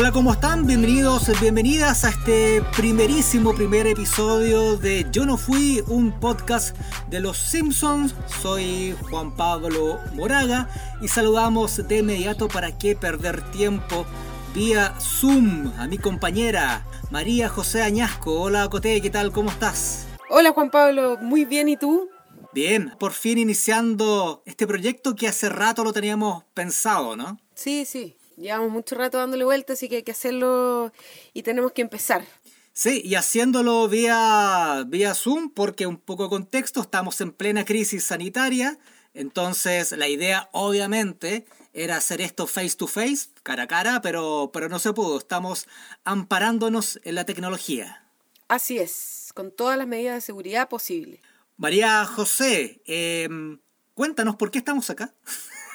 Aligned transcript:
Hola, 0.00 0.12
¿cómo 0.12 0.32
están? 0.32 0.66
Bienvenidos, 0.66 1.30
bienvenidas 1.42 2.06
a 2.06 2.08
este 2.08 2.62
primerísimo 2.74 3.54
primer 3.54 3.86
episodio 3.86 4.78
de 4.78 5.06
Yo 5.12 5.26
no 5.26 5.36
fui, 5.36 5.84
un 5.88 6.18
podcast 6.18 6.74
de 7.10 7.20
los 7.20 7.36
Simpsons. 7.36 8.14
Soy 8.40 8.96
Juan 9.10 9.36
Pablo 9.36 10.00
Moraga 10.14 10.70
y 11.02 11.08
saludamos 11.08 11.86
de 11.86 11.98
inmediato 11.98 12.48
para 12.48 12.78
qué 12.78 12.96
perder 12.96 13.42
tiempo 13.50 14.06
vía 14.54 14.94
Zoom 14.98 15.70
a 15.76 15.86
mi 15.86 15.98
compañera 15.98 16.86
María 17.10 17.50
José 17.50 17.82
Añasco. 17.82 18.40
Hola, 18.40 18.70
Cote, 18.70 19.02
¿qué 19.02 19.10
tal? 19.10 19.32
¿Cómo 19.32 19.50
estás? 19.50 20.06
Hola, 20.30 20.52
Juan 20.52 20.70
Pablo, 20.70 21.18
muy 21.20 21.44
bien, 21.44 21.68
¿y 21.68 21.76
tú? 21.76 22.08
Bien, 22.54 22.94
por 22.98 23.12
fin 23.12 23.36
iniciando 23.36 24.42
este 24.46 24.66
proyecto 24.66 25.14
que 25.14 25.28
hace 25.28 25.50
rato 25.50 25.84
lo 25.84 25.92
teníamos 25.92 26.44
pensado, 26.54 27.18
¿no? 27.18 27.38
Sí, 27.54 27.84
sí. 27.84 28.16
Llevamos 28.40 28.70
mucho 28.70 28.94
rato 28.94 29.18
dándole 29.18 29.44
vueltas, 29.44 29.78
así 29.78 29.88
que 29.88 29.96
hay 29.96 30.02
que 30.02 30.12
hacerlo 30.12 30.92
y 31.34 31.42
tenemos 31.42 31.72
que 31.72 31.82
empezar. 31.82 32.24
Sí, 32.72 33.02
y 33.04 33.14
haciéndolo 33.14 33.86
vía, 33.88 34.84
vía 34.86 35.14
Zoom, 35.14 35.50
porque 35.50 35.86
un 35.86 35.98
poco 35.98 36.22
de 36.22 36.30
contexto, 36.30 36.80
estamos 36.80 37.20
en 37.20 37.32
plena 37.32 37.66
crisis 37.66 38.04
sanitaria, 38.04 38.78
entonces 39.12 39.92
la 39.92 40.08
idea 40.08 40.48
obviamente 40.52 41.44
era 41.74 41.96
hacer 41.96 42.22
esto 42.22 42.46
face 42.46 42.76
to 42.76 42.86
face, 42.86 43.28
cara 43.42 43.64
a 43.64 43.66
cara, 43.66 44.00
pero, 44.00 44.50
pero 44.54 44.70
no 44.70 44.78
se 44.78 44.94
pudo, 44.94 45.18
estamos 45.18 45.66
amparándonos 46.04 46.98
en 47.04 47.16
la 47.16 47.26
tecnología. 47.26 48.06
Así 48.48 48.78
es, 48.78 49.32
con 49.34 49.50
todas 49.54 49.76
las 49.76 49.86
medidas 49.86 50.14
de 50.14 50.20
seguridad 50.22 50.70
posibles. 50.70 51.20
María 51.58 52.06
José, 52.06 52.80
em, 52.86 53.60
cuéntanos 53.92 54.36
por 54.36 54.50
qué 54.50 54.58
estamos 54.58 54.88
acá. 54.88 55.12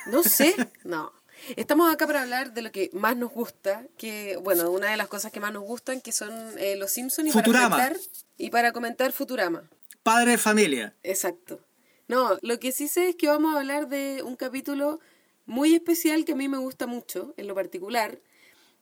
No 0.08 0.24
sé, 0.24 0.56
no. 0.84 1.14
Estamos 1.56 1.94
acá 1.94 2.08
para 2.08 2.24
hablar 2.24 2.54
de 2.54 2.62
lo 2.62 2.72
que 2.72 2.90
más 2.94 3.16
nos 3.16 3.32
gusta, 3.32 3.86
que, 3.98 4.38
bueno, 4.38 4.72
una 4.72 4.90
de 4.90 4.98
las 4.98 5.08
cosas 5.08 5.32
que 5.32 5.40
más 5.40 5.54
nos 5.54 5.64
gustan, 5.64 6.02
que 6.02 6.12
son 6.12 6.34
eh, 6.58 6.76
los 6.76 6.92
Simpsons 6.92 7.30
y 7.30 7.32
Futurama. 7.32 7.70
para 7.70 7.90
comentar 7.90 8.12
y 8.38 8.50
para 8.50 8.72
comentar 8.72 9.12
Futurama. 9.12 9.70
Padre 10.04 10.32
de 10.32 10.38
familia. 10.38 10.96
Exacto. 11.04 11.60
No, 12.08 12.38
lo 12.42 12.60
que 12.60 12.72
sí 12.72 12.88
sé 12.88 13.10
es 13.10 13.16
que 13.16 13.28
vamos 13.28 13.56
a 13.56 13.60
hablar 13.60 13.88
de 13.88 14.22
un 14.24 14.36
capítulo 14.36 15.00
muy 15.46 15.76
especial 15.76 16.26
que 16.26 16.34
a 16.34 16.36
mí 16.36 16.48
me 16.48 16.58
gusta 16.58 16.88
mucho, 16.88 17.34
en 17.38 17.48
lo 17.48 17.56
particular, 17.56 18.20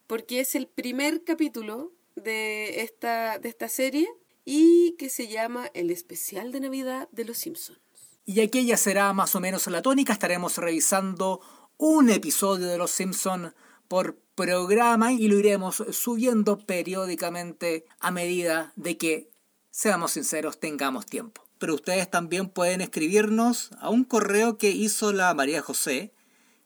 porque 0.08 0.40
es 0.40 0.56
el 0.56 0.68
primer 0.68 1.24
capítulo 1.24 1.92
de 2.16 2.82
esta, 2.82 3.40
de 3.40 3.50
esta 3.50 3.70
serie 3.70 4.08
y 4.46 4.96
que 4.98 5.10
se 5.10 5.28
llama 5.28 5.70
El 5.74 5.90
especial 5.92 6.52
de 6.52 6.60
Navidad 6.60 7.08
de 7.12 7.26
los 7.26 7.38
Simpsons. 7.38 7.80
Y 8.26 8.40
aquella 8.40 8.78
será 8.78 9.12
más 9.14 9.36
o 9.36 9.40
menos 9.42 9.68
la 9.68 9.82
tónica, 9.82 10.14
estaremos 10.14 10.58
revisando 10.58 11.42
un 11.86 12.10
episodio 12.10 12.68
de 12.68 12.78
Los 12.78 12.92
Simpson 12.92 13.54
por 13.90 14.16
programa 14.36 15.12
y 15.12 15.28
lo 15.28 15.38
iremos 15.38 15.84
subiendo 15.92 16.58
periódicamente 16.58 17.84
a 18.00 18.10
medida 18.10 18.72
de 18.78 18.98
que, 18.98 19.30
seamos 19.70 20.12
sinceros, 20.12 20.62
tengamos 20.62 21.06
tiempo. 21.06 21.46
Pero 21.58 21.76
ustedes 21.76 22.10
también 22.10 22.48
pueden 22.48 22.80
escribirnos 22.80 23.72
a 23.82 23.90
un 23.90 24.06
correo 24.06 24.58
que 24.58 24.70
hizo 24.70 25.12
la 25.12 25.34
María 25.34 25.62
José, 25.62 26.14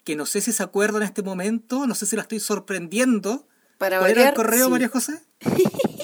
que 0.03 0.15
no 0.15 0.27
sé 0.27 0.39
si 0.39 0.51
se 0.51 0.61
acuerda 0.61 0.97
en 0.97 1.05
este 1.05 1.23
momento, 1.23 1.87
no 1.87 1.95
sé 1.95 2.05
si 2.05 2.15
la 2.15 2.21
estoy 2.21 2.39
sorprendiendo. 2.39 3.47
Para 3.79 3.97
¿Cuál 3.97 4.11
era 4.11 4.29
el 4.29 4.35
correo, 4.35 4.65
sí. 4.65 4.71
María 4.71 4.89
José? 4.89 5.19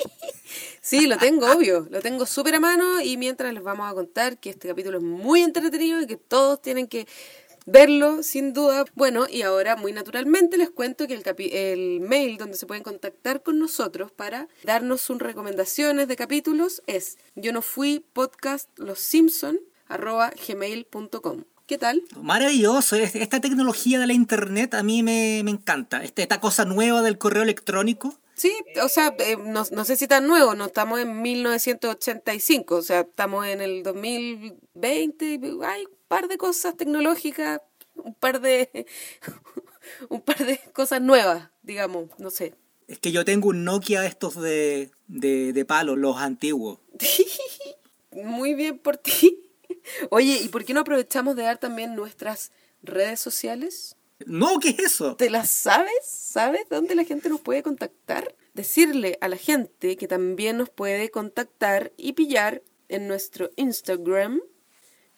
Sí, 0.86 1.08
lo 1.08 1.18
tengo, 1.18 1.50
obvio. 1.50 1.88
Lo 1.90 2.02
tengo 2.02 2.26
súper 2.26 2.56
a 2.56 2.60
mano 2.60 3.00
y 3.00 3.16
mientras 3.16 3.54
les 3.54 3.64
vamos 3.64 3.90
a 3.90 3.96
contar 3.96 4.38
que 4.38 4.50
este 4.50 4.68
capítulo 4.68 4.98
es 4.98 5.04
muy 5.04 5.42
entretenido 5.42 6.02
y 6.02 6.08
que 6.08 6.18
todos 6.18 6.62
tienen 6.62 6.88
que 6.88 7.08
verlo, 7.66 8.24
sin 8.24 8.54
duda. 8.54 8.86
Bueno, 8.96 9.26
y 9.30 9.42
ahora 9.44 9.76
muy 9.76 9.92
naturalmente 9.94 10.58
les 10.58 10.70
cuento 10.70 11.08
que 11.08 11.14
el, 11.14 11.24
capi- 11.24 11.50
el 11.54 12.00
mail 12.02 12.38
donde 12.38 12.58
se 12.58 12.66
pueden 12.66 12.84
contactar 12.84 13.42
con 13.44 13.60
nosotros 13.60 14.12
para 14.12 14.48
darnos 14.64 15.02
sus 15.02 15.20
recomendaciones 15.20 16.08
de 16.08 16.16
capítulos 16.16 16.82
es 16.88 17.18
yo 17.36 17.54
no 17.54 17.62
fui 17.62 18.06
podcast 18.14 18.70
los 18.78 19.00
Simpson 19.00 19.60
arroba 19.88 20.32
gmail.com. 20.48 21.44
¿Qué 21.66 21.78
tal? 21.78 22.04
Maravilloso, 22.22 22.96
es- 22.98 23.16
esta 23.16 23.40
tecnología 23.40 23.98
de 24.00 24.08
la 24.08 24.14
internet 24.14 24.74
a 24.74 24.84
mí 24.84 25.02
me, 25.04 25.42
me 25.46 25.52
encanta. 25.52 26.04
Este- 26.04 26.24
Esta 26.24 26.40
cosa 26.42 26.66
nueva 26.66 27.02
del 27.02 27.18
correo 27.18 27.44
electrónico. 27.44 28.20
Sí, 28.36 28.52
o 28.84 28.90
sea, 28.90 29.16
eh, 29.20 29.38
no, 29.38 29.64
no 29.72 29.86
sé 29.86 29.96
si 29.96 30.08
tan 30.08 30.26
nuevo, 30.28 30.56
no 30.56 30.66
estamos 30.66 31.00
en 31.00 31.22
1985, 31.22 32.76
o 32.76 32.82
sea, 32.82 33.02
estamos 33.02 33.46
en 33.46 33.62
el 33.62 33.84
2020, 33.84 35.40
hay 35.66 35.86
un 35.86 35.92
par 36.14 36.28
de 36.28 36.38
cosas 36.38 36.78
tecnológicas, 36.78 37.60
un 37.96 38.14
par 38.14 38.40
de 38.40 38.86
un 40.10 40.22
par 40.22 40.46
de 40.46 40.60
cosas 40.72 41.02
nuevas, 41.02 41.50
digamos, 41.64 42.08
no 42.20 42.30
sé. 42.30 42.54
Es 42.88 43.00
que 43.00 43.12
yo 43.12 43.26
tengo 43.26 43.50
un 43.50 43.64
Nokia 43.64 44.06
estos 44.06 44.40
de, 44.40 44.92
de, 45.08 45.54
de 45.54 45.66
palo, 45.66 45.96
los 45.96 46.18
antiguos. 46.18 46.78
Muy 48.12 48.54
bien 48.54 48.78
por 48.78 48.98
ti. 48.98 49.50
Oye, 50.12 50.40
¿y 50.44 50.50
por 50.50 50.66
qué 50.66 50.76
no 50.76 50.82
aprovechamos 50.82 51.36
de 51.36 51.42
dar 51.42 51.58
también 51.58 51.96
nuestras 51.96 52.52
redes 52.84 53.20
sociales? 53.20 53.96
No, 54.28 54.60
¿qué 54.60 54.70
es 54.70 54.80
eso? 54.80 55.16
¿Te 55.16 55.32
las 55.32 55.50
sabes? 55.50 56.06
¿Sabes 56.06 56.62
dónde 56.70 56.94
la 56.94 57.06
gente 57.06 57.28
nos 57.28 57.42
puede 57.42 57.64
contactar? 57.64 58.36
Decirle 58.54 59.18
a 59.20 59.30
la 59.30 59.38
gente 59.38 59.98
que 59.98 60.08
también 60.08 60.58
nos 60.58 60.70
puede 60.70 61.10
contactar 61.10 61.92
y 61.98 62.14
pillar 62.14 62.62
en 62.88 63.08
nuestro 63.08 63.50
Instagram. 63.56 64.42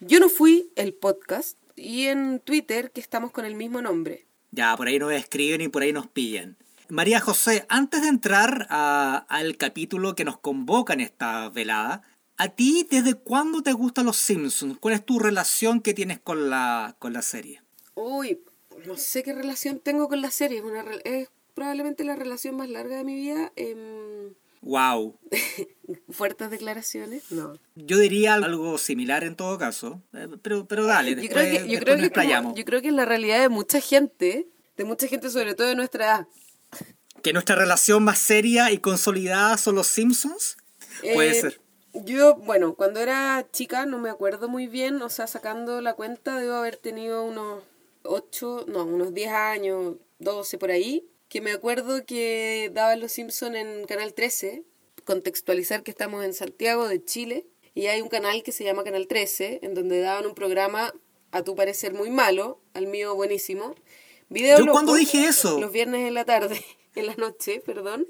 Yo 0.01 0.19
no 0.19 0.27
fui 0.27 0.71
el 0.75 0.93
podcast 0.93 1.57
y 1.75 2.07
en 2.07 2.41
Twitter 2.41 2.91
que 2.91 2.99
estamos 2.99 3.31
con 3.31 3.45
el 3.45 3.55
mismo 3.55 3.81
nombre. 3.81 4.25
Ya, 4.51 4.75
por 4.75 4.87
ahí 4.87 4.99
nos 4.99 5.13
escriben 5.13 5.61
y 5.61 5.69
por 5.69 5.83
ahí 5.83 5.93
nos 5.93 6.07
pillan. 6.07 6.57
María 6.89 7.21
José, 7.21 7.65
antes 7.69 8.01
de 8.01 8.09
entrar 8.09 8.67
al 8.69 9.57
capítulo 9.57 10.13
que 10.13 10.25
nos 10.25 10.37
convoca 10.37 10.93
en 10.93 10.99
esta 10.99 11.49
velada, 11.49 12.03
¿a 12.35 12.49
ti 12.49 12.85
desde 12.89 13.15
cuándo 13.15 13.63
te 13.63 13.71
gustan 13.71 14.05
los 14.05 14.17
Simpsons? 14.17 14.77
¿Cuál 14.79 14.95
es 14.95 15.05
tu 15.05 15.17
relación 15.17 15.79
que 15.79 15.93
tienes 15.93 16.19
con 16.19 16.49
la, 16.49 16.97
con 16.99 17.13
la 17.13 17.21
serie? 17.21 17.61
Uy, 17.95 18.41
no 18.85 18.97
sé 18.97 19.23
qué 19.23 19.33
relación 19.33 19.79
tengo 19.79 20.09
con 20.09 20.21
la 20.21 20.29
serie. 20.29 20.57
Es, 20.57 20.63
una, 20.65 20.83
es 21.05 21.29
probablemente 21.53 22.03
la 22.03 22.17
relación 22.17 22.57
más 22.57 22.69
larga 22.69 22.97
de 22.97 23.05
mi 23.05 23.15
vida. 23.15 23.53
Em, 23.55 24.33
Wow. 24.65 25.19
fuertes 26.09 26.49
declaraciones, 26.49 27.31
no. 27.31 27.53
Yo 27.75 27.99
diría 27.99 28.33
algo 28.33 28.79
similar 28.79 29.23
en 29.23 29.35
todo 29.35 29.59
caso, 29.59 30.01
eh, 30.13 30.27
pero, 30.41 30.67
pero 30.67 30.85
dale, 30.85 31.11
Yo 31.11 31.17
después, 31.17 31.47
creo 31.49 31.65
que, 31.65 31.71
yo 31.71 31.79
creo 31.79 31.97
nos 31.97 32.09
que 32.09 32.13
como- 32.41 32.55
yo 32.55 32.65
creo 32.65 32.81
que 32.81 32.87
es 32.87 32.93
la 32.95 33.05
realidad 33.05 33.39
de 33.41 33.49
mucha 33.49 33.79
gente, 33.79 34.47
de 34.75 34.83
mucha 34.83 35.07
gente 35.07 35.29
sobre 35.29 35.53
todo 35.53 35.67
de 35.67 35.75
nuestra 35.75 36.05
edad. 36.05 36.27
¿Que 37.21 37.31
nuestra 37.31 37.55
relación 37.55 38.03
más 38.03 38.17
seria 38.17 38.71
y 38.71 38.79
consolidada 38.79 39.57
son 39.57 39.75
los 39.75 39.85
Simpsons? 39.87 40.57
Puede 41.13 41.29
Eh, 41.29 41.41
ser. 41.41 41.61
Yo, 41.93 42.35
bueno, 42.35 42.73
cuando 42.73 42.99
era 42.99 43.47
chica 43.51 43.85
no 43.85 43.99
me 43.99 44.09
acuerdo 44.09 44.49
muy 44.49 44.65
bien, 44.67 44.99
o 45.01 45.09
sea, 45.09 45.27
sacando 45.27 45.79
la 45.79 45.93
cuenta, 45.93 46.39
debo 46.39 46.55
haber 46.55 46.77
tenido 46.77 47.23
unos 47.23 47.63
8, 48.03 48.65
no, 48.67 48.83
unos 48.83 49.13
10 49.13 49.31
años, 49.31 49.95
12 50.19 50.57
por 50.57 50.71
ahí, 50.71 51.07
que 51.29 51.41
me 51.41 51.51
acuerdo 51.51 52.05
que 52.05 52.69
daban 52.73 52.99
Los 52.99 53.13
Simpson 53.13 53.55
en 53.55 53.85
Canal 53.85 54.13
13, 54.13 54.63
contextualizar 55.03 55.83
que 55.83 55.91
estamos 55.91 56.23
en 56.23 56.33
Santiago 56.33 56.87
de 56.87 57.03
Chile, 57.03 57.45
y 57.73 57.87
hay 57.87 58.01
un 58.01 58.09
canal 58.09 58.41
que 58.43 58.51
se 58.51 58.63
llama 58.63 58.83
Canal 58.83 59.07
13, 59.07 59.59
en 59.63 59.73
donde 59.73 59.99
daban 59.99 60.25
un 60.25 60.35
programa, 60.35 60.93
a 61.31 61.43
tu 61.43 61.55
parecer 61.55 61.93
muy 61.93 62.09
malo, 62.09 62.61
al 62.73 62.87
mío 62.87 63.13
buenísimo. 63.15 63.75
Video 64.29 64.57
¿Yo 64.57 64.65
Loco, 64.65 64.73
cuándo 64.73 64.93
dije 64.93 65.25
eso? 65.25 65.59
Los 65.59 65.71
viernes 65.71 66.07
en 66.07 66.13
la 66.13 66.23
tarde, 66.25 66.63
en 66.95 67.07
la 67.07 67.15
noche, 67.15 67.61
perdón. 67.65 68.07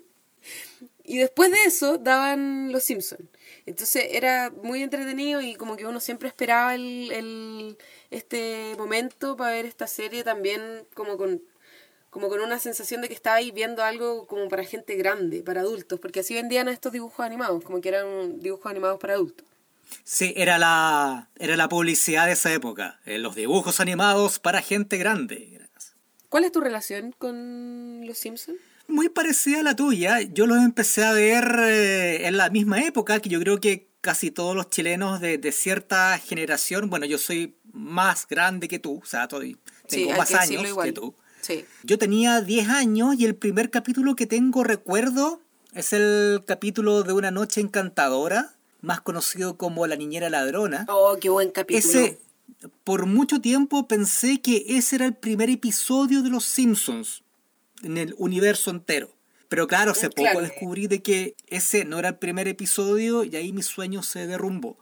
Y 1.04 1.18
después 1.18 1.52
de 1.52 1.58
eso 1.66 1.98
daban 1.98 2.72
Los 2.72 2.84
Simpsons. 2.84 3.28
Entonces 3.66 4.06
era 4.12 4.52
muy 4.64 4.84
entretenido 4.84 5.42
y 5.42 5.56
como 5.56 5.76
que 5.76 5.86
uno 5.88 6.00
siempre 6.00 6.28
esperaba 6.28 6.76
el, 6.76 7.12
el- 7.12 7.78
este 8.12 8.76
momento 8.78 9.36
para 9.36 9.52
ver 9.52 9.66
esta 9.66 9.88
serie 9.88 10.24
también 10.24 10.88
como 10.94 11.18
con, 11.18 11.42
como 12.16 12.30
con 12.30 12.40
una 12.40 12.60
sensación 12.60 13.02
de 13.02 13.10
que 13.10 13.14
estaba 13.14 13.36
ahí 13.36 13.52
viendo 13.52 13.84
algo 13.84 14.26
como 14.26 14.48
para 14.48 14.64
gente 14.64 14.96
grande, 14.96 15.44
para 15.44 15.60
adultos, 15.60 16.00
porque 16.00 16.22
así 16.22 16.34
vendían 16.34 16.70
estos 16.70 16.94
dibujos 16.94 17.20
animados, 17.26 17.62
como 17.62 17.82
que 17.82 17.90
eran 17.90 18.40
dibujos 18.40 18.68
animados 18.72 19.02
para 19.02 19.16
adultos. 19.16 19.46
Sí, 20.06 20.34
era 20.38 20.58
la, 20.58 21.28
era 21.38 21.58
la 21.58 21.68
publicidad 21.68 22.28
de 22.28 22.32
esa 22.32 22.54
época. 22.54 23.02
eh, 23.06 23.18
los 23.18 23.36
dibujos 23.36 23.82
animados 23.82 24.40
para 24.40 24.62
gente 24.62 24.96
grande. 24.96 25.60
¿Cuál 26.30 26.46
es 26.46 26.54
tu 26.54 26.62
relación 26.62 27.14
con 27.18 28.08
Los 28.08 28.18
Simpsons? 28.18 28.60
Muy 28.88 29.10
parecida 29.10 29.60
a 29.60 29.64
la 29.64 29.76
tuya. 29.76 30.22
Yo 30.22 30.48
los 30.48 30.60
empecé 30.60 31.04
a 31.04 31.12
ver 31.12 31.44
eh, 31.64 32.28
en 32.28 32.38
la 32.38 32.50
misma 32.50 32.82
época 32.82 33.20
que 33.20 33.28
yo 33.28 33.42
creo 33.42 33.60
que 33.60 33.90
casi 34.00 34.32
todos 34.32 34.56
los 34.56 34.70
chilenos 34.70 35.20
de, 35.20 35.38
de 35.38 35.52
cierta 35.52 36.18
generación. 36.18 36.90
Bueno, 36.90 37.08
yo 37.08 37.18
soy 37.18 37.58
más 37.74 38.26
grande 38.26 38.70
que 38.70 38.80
tú, 38.80 39.02
o 39.04 39.06
sea, 39.06 39.24
estoy, 39.24 39.58
tengo 39.90 40.12
más 40.12 40.30
que 40.30 40.36
años 40.38 40.78
que 40.82 40.94
tú. 40.94 41.14
Sí. 41.46 41.66
Yo 41.84 41.98
tenía 41.98 42.42
10 42.42 42.70
años 42.70 43.16
y 43.20 43.26
el 43.26 43.36
primer 43.36 43.70
capítulo 43.70 44.16
que 44.16 44.26
tengo 44.26 44.64
recuerdo 44.64 45.42
es 45.74 45.94
el 45.94 46.42
capítulo 46.48 47.04
de 47.04 47.14
Una 47.14 47.30
Noche 47.32 47.62
Encantadora, 47.62 48.56
más 48.82 49.02
conocido 49.02 49.58
como 49.58 49.86
La 49.88 49.96
Niñera 49.96 50.30
Ladrona. 50.30 50.86
Oh, 50.90 51.18
qué 51.22 51.30
buen 51.30 51.52
capítulo. 51.52 51.88
Ese, 51.88 52.20
por 52.84 53.06
mucho 53.06 53.42
tiempo 53.42 53.88
pensé 53.88 54.42
que 54.42 54.64
ese 54.70 54.96
era 54.96 55.06
el 55.06 55.14
primer 55.16 55.50
episodio 55.50 56.22
de 56.24 56.30
Los 56.30 56.46
Simpsons 56.46 57.24
en 57.84 57.98
el 57.98 58.16
universo 58.18 58.72
entero. 58.72 59.10
Pero 59.50 59.68
claro, 59.68 59.92
hace 59.92 60.10
poco 60.10 60.22
Claro. 60.24 60.42
descubrí 60.42 60.88
de 60.88 61.04
que 61.04 61.36
ese 61.48 61.86
no 61.86 62.00
era 62.00 62.10
el 62.10 62.16
primer 62.16 62.48
episodio 62.48 63.24
y 63.24 63.36
ahí 63.36 63.54
mi 63.54 63.62
sueño 63.62 64.02
se 64.02 64.26
derrumbó. 64.26 64.78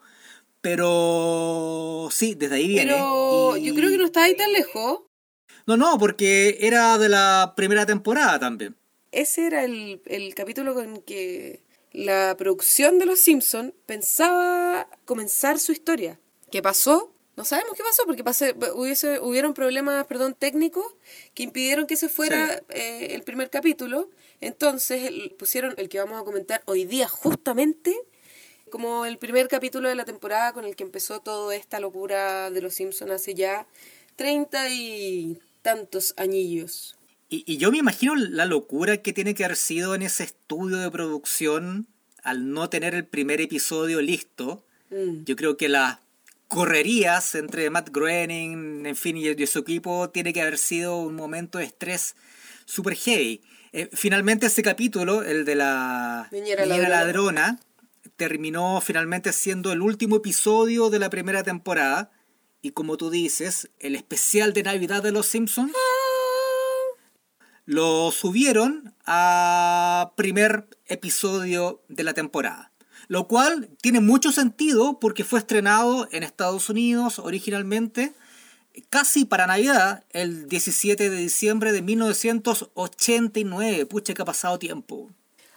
Pero 0.62 2.08
sí, 2.12 2.36
desde 2.36 2.56
ahí 2.56 2.68
viene. 2.68 2.94
Pero 2.94 3.58
y- 3.58 3.66
yo 3.66 3.76
creo 3.76 3.90
que 3.90 3.98
no 3.98 4.06
está 4.06 4.24
ahí 4.24 4.36
tan 4.38 4.52
lejos. 4.54 5.00
No, 5.66 5.78
no, 5.78 5.98
porque 5.98 6.58
era 6.60 6.98
de 6.98 7.10
la 7.10 7.54
primera 7.56 7.86
temporada 7.86 8.40
también. 8.40 8.76
Ese 9.12 9.46
era 9.46 9.64
el, 9.64 10.02
el 10.06 10.34
capítulo 10.36 10.74
con 10.74 11.02
que 11.02 11.62
la 11.92 12.36
producción 12.38 13.00
de 13.00 13.06
Los 13.06 13.20
Simpson 13.20 13.74
pensaba 13.86 14.88
comenzar 15.06 15.60
su 15.60 15.72
historia. 15.72 16.20
¿Qué 16.52 16.62
pasó? 16.62 17.14
No 17.36 17.46
sabemos 17.46 17.74
qué 17.76 17.84
pasó 17.84 18.04
porque 18.06 18.24
pasé, 18.24 18.56
hubiese, 18.76 19.20
hubieron 19.20 19.54
problemas 19.54 20.06
perdón, 20.06 20.36
técnicos 20.38 20.86
que 21.34 21.44
impidieron 21.44 21.88
que 21.88 21.96
se 21.96 22.10
fuera 22.10 22.58
Sí. 22.58 22.64
eh, 22.70 23.08
el 23.16 23.24
primer 23.24 23.50
capítulo. 23.50 24.10
Entonces 24.42 25.04
el- 25.06 25.32
pusieron 25.38 25.74
el 25.78 25.90
que 25.90 26.00
vamos 26.00 26.22
a 26.22 26.26
comentar 26.26 26.62
hoy 26.66 26.86
día 26.86 27.08
justamente 27.08 27.96
como 28.70 29.06
el 29.06 29.18
primer 29.18 29.48
capítulo 29.48 29.88
de 29.90 29.96
la 29.96 30.06
temporada 30.06 30.52
con 30.54 30.66
el 30.66 30.76
que 30.76 30.84
empezó 30.84 31.22
toda 31.22 31.56
esta 31.56 31.80
locura 31.80 32.50
de 32.52 32.62
Los 32.62 32.74
Simpson 32.76 33.12
hace 33.12 33.34
ya 33.36 33.68
treinta 34.16 34.70
y 34.70 35.40
tantos 35.64 36.14
añillos. 36.18 36.96
Y, 37.30 37.44
y 37.48 37.58
yo 37.58 37.72
me 37.72 37.80
imagino 37.80 38.16
la 38.16 38.46
locura 38.46 38.98
que 38.98 39.14
tiene 39.14 39.34
que 39.34 39.44
haber 39.44 39.58
sido 39.58 39.96
en 39.96 40.04
ese 40.04 40.24
estudio 40.24 40.78
de 40.78 40.92
producción 40.92 41.88
al 42.22 42.52
no 42.52 42.70
tener 42.70 42.94
el 42.94 43.06
primer 43.06 43.42
episodio 43.42 44.02
listo. 44.02 44.64
Mm. 44.92 45.24
Yo 45.26 45.36
creo 45.36 45.58
que 45.58 45.70
las 45.70 45.98
correrías 46.48 47.34
entre 47.34 47.70
Matt 47.70 47.90
Groening, 47.92 48.86
en 48.86 48.96
fin, 48.96 49.18
y, 49.18 49.28
y 49.28 49.48
su 49.48 49.60
equipo 49.60 50.10
tiene 50.12 50.34
que 50.34 50.42
haber 50.42 50.60
sido 50.60 50.98
un 50.98 51.16
momento 51.16 51.58
de 51.58 51.66
estrés 51.66 52.16
super 52.66 52.96
heavy. 52.96 53.42
Eh, 53.72 53.90
finalmente 53.92 54.46
ese 54.46 54.62
capítulo, 54.62 55.24
el 55.24 55.46
de 55.46 55.56
la 55.56 56.28
Niñera 56.32 56.64
niñera 56.64 56.90
ladrona. 56.90 57.48
ladrona, 57.48 57.60
terminó 58.16 58.80
finalmente 58.82 59.34
siendo 59.34 59.72
el 59.72 59.82
último 59.82 60.18
episodio 60.18 60.92
de 60.92 61.00
la 61.00 61.10
primera 61.10 61.44
temporada. 61.44 62.12
Y 62.64 62.72
como 62.72 62.96
tú 62.96 63.10
dices, 63.10 63.70
el 63.80 63.94
especial 63.94 64.54
de 64.54 64.64
Navidad 64.64 65.04
de 65.04 65.12
Los 65.12 65.28
Simpsons 65.28 65.74
lo 67.66 68.10
subieron 68.12 68.96
a 69.06 70.14
primer 70.16 70.70
episodio 70.88 71.82
de 71.90 72.06
la 72.06 72.14
temporada. 72.14 72.72
Lo 73.10 73.28
cual 73.28 73.70
tiene 73.82 74.00
mucho 74.00 74.32
sentido 74.32 74.98
porque 75.02 75.26
fue 75.26 75.40
estrenado 75.40 76.08
en 76.14 76.24
Estados 76.24 76.70
Unidos 76.70 77.20
originalmente 77.20 78.14
casi 78.90 79.26
para 79.26 79.46
Navidad, 79.46 80.06
el 80.12 80.48
17 80.48 81.10
de 81.10 81.18
diciembre 81.18 81.74
de 81.74 81.82
1989. 81.82 83.88
Pucha 83.88 84.14
que 84.14 84.22
ha 84.22 84.26
pasado 84.26 84.58
tiempo. 84.58 85.12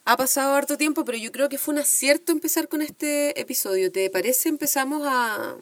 Ha 0.04 0.16
pasado 0.16 0.56
harto 0.56 0.76
tiempo, 0.76 1.04
pero 1.04 1.18
yo 1.18 1.30
creo 1.30 1.48
que 1.48 1.58
fue 1.58 1.74
un 1.74 1.80
acierto 1.80 2.32
empezar 2.32 2.66
con 2.66 2.82
este 2.82 3.40
episodio. 3.40 3.92
¿Te 3.92 4.10
parece? 4.10 4.48
Empezamos 4.48 5.02
a 5.04 5.56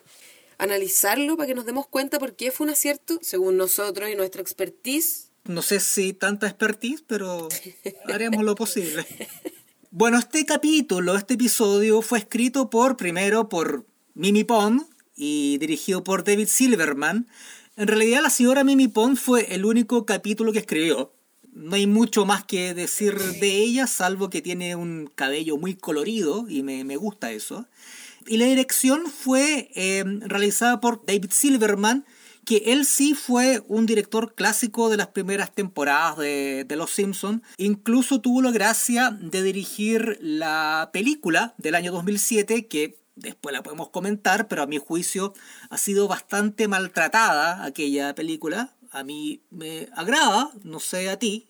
analizarlo 0.58 1.36
para 1.36 1.46
que 1.46 1.54
nos 1.54 1.66
demos 1.66 1.86
cuenta 1.86 2.18
por 2.18 2.36
qué 2.36 2.50
fue 2.50 2.66
un 2.66 2.72
acierto, 2.72 3.18
según 3.22 3.56
nosotros 3.56 4.10
y 4.10 4.16
nuestra 4.16 4.42
expertise. 4.42 5.30
No 5.44 5.62
sé 5.62 5.80
si 5.80 6.12
tanta 6.12 6.46
expertise, 6.46 7.02
pero 7.06 7.48
haremos 8.12 8.42
lo 8.44 8.54
posible. 8.54 9.06
Bueno, 9.96 10.18
este 10.18 10.44
capítulo, 10.44 11.14
este 11.14 11.34
episodio 11.34 12.02
fue 12.02 12.18
escrito 12.18 12.68
por, 12.68 12.96
primero, 12.96 13.48
por 13.48 13.86
Mimi 14.14 14.42
Pond 14.42 14.82
y 15.14 15.58
dirigido 15.58 16.02
por 16.02 16.24
David 16.24 16.48
Silverman. 16.48 17.28
En 17.76 17.86
realidad, 17.86 18.20
la 18.22 18.30
señora 18.30 18.64
Mimi 18.64 18.88
Pond 18.88 19.16
fue 19.16 19.54
el 19.54 19.64
único 19.64 20.04
capítulo 20.04 20.52
que 20.52 20.58
escribió. 20.58 21.12
No 21.52 21.76
hay 21.76 21.86
mucho 21.86 22.24
más 22.24 22.44
que 22.44 22.74
decir 22.74 23.16
de 23.16 23.58
ella, 23.58 23.86
salvo 23.86 24.30
que 24.30 24.42
tiene 24.42 24.74
un 24.74 25.08
cabello 25.14 25.58
muy 25.58 25.76
colorido 25.76 26.46
y 26.48 26.64
me, 26.64 26.82
me 26.82 26.96
gusta 26.96 27.30
eso. 27.30 27.66
Y 28.26 28.38
la 28.38 28.46
dirección 28.46 29.06
fue 29.06 29.70
eh, 29.74 30.04
realizada 30.20 30.80
por 30.80 31.04
David 31.04 31.30
Silverman, 31.30 32.04
que 32.44 32.62
él 32.66 32.84
sí 32.84 33.14
fue 33.14 33.62
un 33.68 33.86
director 33.86 34.34
clásico 34.34 34.88
de 34.88 34.96
las 34.96 35.08
primeras 35.08 35.54
temporadas 35.54 36.18
de, 36.18 36.66
Los 36.70 36.90
Simpsons. 36.90 37.42
Incluso 37.56 38.20
tuvo 38.20 38.42
la 38.42 38.50
gracia 38.50 39.10
de 39.10 39.42
dirigir 39.42 40.18
la 40.20 40.90
película 40.92 41.54
del 41.58 41.74
año 41.74 41.92
2007, 41.92 42.66
que 42.66 42.98
después 43.16 43.52
la 43.52 43.62
podemos 43.62 43.88
comentar, 43.90 44.48
pero 44.48 44.62
a 44.62 44.66
mi 44.66 44.78
juicio 44.78 45.32
ha 45.70 45.78
sido 45.78 46.08
bastante 46.08 46.68
maltratada 46.68 47.64
aquella 47.64 48.14
película. 48.14 48.74
A 48.90 49.04
mí 49.04 49.40
me 49.50 49.88
agrada, 49.94 50.50
no 50.62 50.80
sé 50.80 51.08
a 51.08 51.18
ti. 51.18 51.48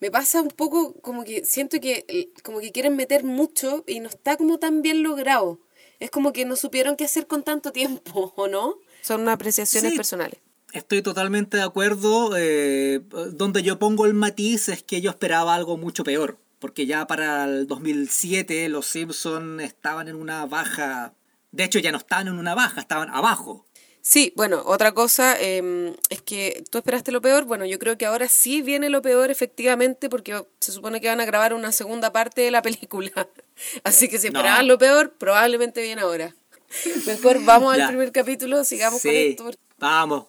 Me 0.00 0.10
pasa 0.10 0.40
un 0.40 0.48
poco 0.48 0.94
como 1.02 1.24
que 1.24 1.44
siento 1.44 1.78
que 1.78 2.32
como 2.42 2.60
que 2.60 2.72
quieren 2.72 2.96
meter 2.96 3.22
mucho 3.22 3.84
y 3.86 4.00
no 4.00 4.08
está 4.08 4.36
como 4.36 4.58
tan 4.58 4.80
bien 4.80 5.02
logrado. 5.02 5.60
Es 6.00 6.10
como 6.10 6.32
que 6.32 6.44
no 6.44 6.56
supieron 6.56 6.96
qué 6.96 7.04
hacer 7.04 7.26
con 7.26 7.42
tanto 7.44 7.70
tiempo, 7.72 8.32
¿o 8.36 8.48
no? 8.48 8.74
Son 9.02 9.28
apreciaciones 9.28 9.92
Sí. 9.92 9.96
personales. 9.96 10.40
Estoy 10.72 11.02
totalmente 11.02 11.56
de 11.56 11.62
acuerdo. 11.64 12.36
eh, 12.36 13.00
donde 13.32 13.62
yo 13.62 13.78
pongo 13.78 14.06
el 14.06 14.14
matiz 14.14 14.68
es 14.68 14.82
que 14.82 15.00
yo 15.00 15.10
esperaba 15.10 15.54
algo 15.54 15.76
mucho 15.76 16.04
peor. 16.04 16.38
Porque 16.60 16.84
ya 16.86 17.06
para 17.06 17.44
el 17.44 17.66
2007 17.66 18.68
los 18.68 18.86
Simpsons 18.86 19.62
estaban 19.62 20.08
en 20.08 20.16
una 20.16 20.44
baja. 20.46 21.14
De 21.52 21.64
hecho, 21.64 21.78
ya 21.78 21.90
no 21.90 21.98
estaban 21.98 22.28
en 22.28 22.38
una 22.38 22.54
baja, 22.54 22.80
estaban 22.80 23.08
abajo. 23.10 23.64
Sí, 24.02 24.32
bueno, 24.36 24.62
otra 24.64 24.92
cosa 24.92 25.36
eh, 25.40 25.94
es 26.08 26.22
que 26.22 26.62
tú 26.70 26.78
esperaste 26.78 27.12
lo 27.12 27.20
peor. 27.20 27.44
Bueno, 27.44 27.64
yo 27.66 27.78
creo 27.78 27.98
que 27.98 28.06
ahora 28.06 28.28
sí 28.28 28.62
viene 28.62 28.88
lo 28.90 29.02
peor, 29.02 29.30
efectivamente, 29.30 30.08
porque 30.08 30.42
se 30.60 30.72
supone 30.72 31.00
que 31.00 31.08
van 31.08 31.20
a 31.20 31.24
grabar 31.26 31.52
una 31.54 31.72
segunda 31.72 32.12
parte 32.12 32.42
de 32.42 32.50
la 32.50 32.62
película. 32.62 33.28
Así 33.84 34.08
que 34.08 34.18
si 34.18 34.30
No. 34.30 34.38
esperaban 34.38 34.66
lo 34.68 34.78
peor, 34.78 35.12
probablemente 35.18 35.82
viene 35.82 36.02
ahora. 36.02 36.34
Mejor 37.06 37.44
vamos 37.44 37.74
al 37.74 37.88
primer 37.88 38.12
capítulo, 38.12 38.64
sigamos 38.64 39.02
con 39.02 39.10
esto. 39.10 39.44
porque- 39.44 39.58
vamos. 39.78 40.26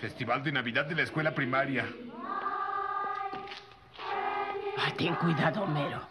Festival 0.00 0.42
de 0.44 0.52
Navidad 0.52 0.84
de 0.86 0.94
la 0.94 1.02
escuela 1.02 1.34
primaria. 1.34 1.86
Ay, 4.76 4.92
ten 4.96 5.14
cuidado, 5.16 5.62
Homero. 5.62 6.08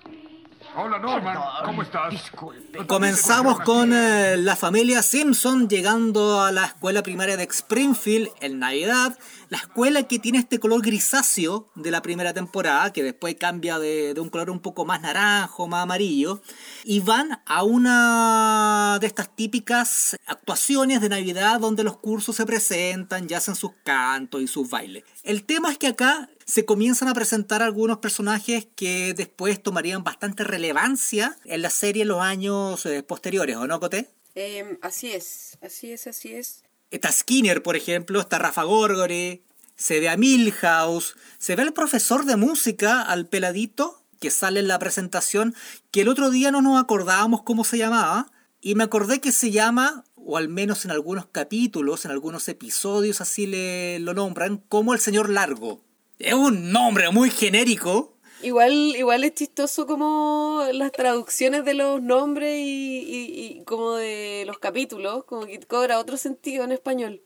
Hola 0.79 0.99
Norman, 0.99 1.33
Perdón, 1.33 1.65
¿cómo 1.65 1.81
estás? 1.81 2.11
disculpe. 2.11 2.85
Comenzamos 2.85 3.59
con 3.61 3.91
eh, 3.91 4.37
la 4.37 4.55
familia 4.55 5.01
Simpson 5.01 5.67
llegando 5.67 6.39
a 6.39 6.51
la 6.51 6.65
escuela 6.65 7.01
primaria 7.01 7.35
de 7.35 7.45
Springfield 7.45 8.29
en 8.41 8.59
Navidad. 8.59 9.17
La 9.49 9.57
escuela 9.57 10.03
que 10.03 10.19
tiene 10.19 10.37
este 10.37 10.59
color 10.59 10.83
grisáceo 10.83 11.71
de 11.73 11.89
la 11.89 12.03
primera 12.03 12.31
temporada, 12.31 12.93
que 12.93 13.01
después 13.01 13.33
cambia 13.39 13.79
de, 13.79 14.13
de 14.13 14.21
un 14.21 14.29
color 14.29 14.51
un 14.51 14.59
poco 14.59 14.85
más 14.85 15.01
naranjo, 15.01 15.67
más 15.67 15.81
amarillo. 15.81 16.43
Y 16.83 16.99
van 16.99 17.41
a 17.47 17.63
una 17.63 18.99
de 19.01 19.07
estas 19.07 19.35
típicas 19.35 20.15
actuaciones 20.27 21.01
de 21.01 21.09
Navidad 21.09 21.59
donde 21.59 21.83
los 21.83 21.97
cursos 21.97 22.35
se 22.35 22.45
presentan 22.45 23.25
y 23.27 23.33
hacen 23.33 23.55
sus 23.55 23.71
cantos 23.83 24.43
y 24.43 24.47
sus 24.47 24.69
bailes. 24.69 25.03
El 25.23 25.43
tema 25.43 25.71
es 25.71 25.79
que 25.79 25.87
acá 25.87 26.29
se 26.47 26.63
comienzan 26.63 27.09
a 27.09 27.13
presentar 27.13 27.61
algunos 27.61 27.97
personajes 27.97 28.67
que 28.75 29.13
después 29.13 29.61
tomarían 29.61 30.05
bastante 30.05 30.45
relevancia 30.45 31.37
en 31.43 31.61
la 31.61 31.69
serie 31.69 32.03
en 32.03 32.07
los 32.07 32.21
años 32.21 32.85
eh, 32.85 33.03
posteriores, 33.03 33.57
¿o 33.57 33.67
no, 33.67 33.79
Coté? 33.81 34.09
Eh, 34.33 34.79
así 34.81 35.11
es, 35.11 35.57
así 35.61 35.91
es, 35.91 36.07
así 36.07 36.33
es. 36.33 36.63
Está 36.89 37.11
Skinner, 37.11 37.61
por 37.61 37.75
ejemplo, 37.75 38.21
está 38.21 38.39
Rafa 38.39 38.63
Gorgori, 38.63 39.43
se 39.75 39.99
ve 39.99 40.07
a 40.07 40.15
Milhouse, 40.15 41.15
se 41.37 41.57
ve 41.57 41.63
al 41.63 41.73
profesor 41.73 42.23
de 42.23 42.37
música, 42.37 43.01
al 43.01 43.27
peladito, 43.27 44.01
que 44.21 44.31
sale 44.31 44.61
en 44.61 44.69
la 44.69 44.79
presentación, 44.79 45.53
que 45.91 46.01
el 46.01 46.07
otro 46.07 46.29
día 46.29 46.49
no 46.51 46.61
nos 46.61 46.81
acordábamos 46.81 47.43
cómo 47.43 47.65
se 47.65 47.77
llamaba, 47.77 48.31
y 48.61 48.75
me 48.75 48.85
acordé 48.85 49.19
que 49.19 49.33
se 49.33 49.51
llama, 49.51 50.05
o 50.15 50.37
al 50.37 50.47
menos 50.47 50.85
en 50.85 50.91
algunos 50.91 51.25
capítulos, 51.25 52.05
en 52.05 52.11
algunos 52.11 52.47
episodios 52.47 53.19
así 53.19 53.47
le 53.47 53.99
lo 53.99 54.13
nombran, 54.13 54.63
como 54.69 54.93
el 54.93 55.01
señor 55.01 55.29
Largo. 55.29 55.86
Es 56.19 56.33
un 56.33 56.71
nombre 56.71 57.09
muy 57.11 57.29
genérico, 57.29 58.13
Igual, 58.43 58.71
igual 58.95 59.23
es 59.23 59.33
chistoso 59.33 59.87
como 59.87 60.63
las 60.71 60.91
traducciones 60.91 61.65
de 61.65 61.73
los 61.73 61.99
nombres 62.03 62.55
y, 62.59 62.99
y- 62.99 63.57
y 63.59 63.63
como 63.63 63.95
de 63.95 64.43
los 64.45 64.59
capítulos, 64.59 65.23
como 65.25 65.47
que 65.47 65.59
cobra 65.61 65.97
otro 65.97 66.17
sentido 66.17 66.63
en 66.63 66.71
español. 66.71 67.23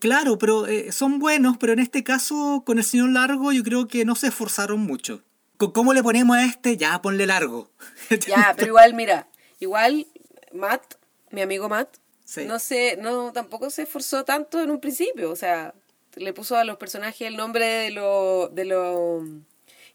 Claro, 0.00 0.36
pero 0.36 0.66
eh, 0.66 0.92
son 0.92 1.18
buenos, 1.18 1.56
pero 1.56 1.72
en 1.72 1.78
este 1.78 2.04
caso 2.04 2.62
con 2.66 2.76
el 2.76 2.84
señor 2.84 3.08
Largo 3.10 3.52
yo 3.52 3.62
creo 3.62 3.88
que 3.88 4.04
no 4.04 4.14
se 4.14 4.26
esforzaron 4.26 4.80
mucho. 4.80 5.22
¿Con 5.56 5.70
¿Cómo 5.72 5.94
le 5.94 6.02
ponemos 6.02 6.36
a 6.36 6.44
este? 6.44 6.76
Ya, 6.76 7.00
ponle 7.00 7.26
Largo. 7.26 7.70
Ya, 8.28 8.52
pero 8.54 8.68
igual, 8.68 8.92
mira, 8.92 9.28
igual 9.60 10.06
Matt, 10.52 10.94
mi 11.30 11.40
amigo 11.40 11.70
Matt, 11.70 11.96
Sí. 12.26 12.44
no 12.44 12.58
se, 12.58 12.96
no, 12.98 13.32
tampoco 13.32 13.70
se 13.70 13.82
esforzó 13.84 14.24
tanto 14.24 14.60
en 14.60 14.70
un 14.70 14.80
principio, 14.80 15.30
o 15.30 15.36
sea, 15.36 15.74
le 16.16 16.32
puso 16.32 16.56
a 16.56 16.64
los 16.64 16.76
personajes 16.76 17.22
el 17.26 17.36
nombre 17.36 17.64
de 17.66 17.90
los 17.90 18.54
de 18.54 18.64
los 18.64 19.22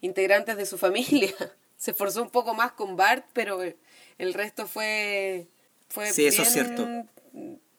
integrantes 0.02 0.58
de 0.58 0.66
su 0.66 0.78
familia. 0.78 1.34
Se 1.78 1.92
esforzó 1.92 2.24
un 2.24 2.30
poco 2.32 2.54
más 2.54 2.72
con 2.72 2.96
Bart, 2.96 3.26
pero 3.34 3.60
el 4.18 4.34
resto 4.34 4.68
fue 4.68 5.48
fue 5.90 6.12
Sí, 6.12 6.26
eso 6.26 6.42
es 6.42 6.54
bien 6.54 6.66
cierto. 6.76 7.06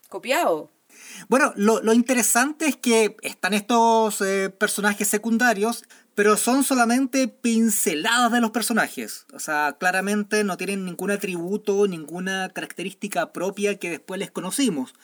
copiado. 0.09 0.71
Bueno, 1.29 1.53
lo, 1.57 1.81
lo 1.83 1.93
interesante 1.93 2.67
es 2.67 2.77
que 2.77 3.17
están 3.23 3.55
estos 3.55 4.21
eh, 4.21 4.51
personajes 4.51 5.07
secundarios, 5.09 5.85
pero 6.19 6.37
son 6.37 6.65
solamente 6.65 7.29
pinceladas 7.29 8.33
de 8.33 8.41
los 8.41 8.51
personajes. 8.51 9.25
O 9.33 9.39
sea, 9.39 9.77
claramente 9.79 10.43
no 10.43 10.57
tienen 10.57 10.85
ningún 10.85 11.13
atributo, 11.13 11.87
ninguna 11.87 12.49
característica 12.49 13.33
propia 13.33 13.79
que 13.79 13.89
después 13.89 14.19
les 14.19 14.33
conocimos. 14.33 14.95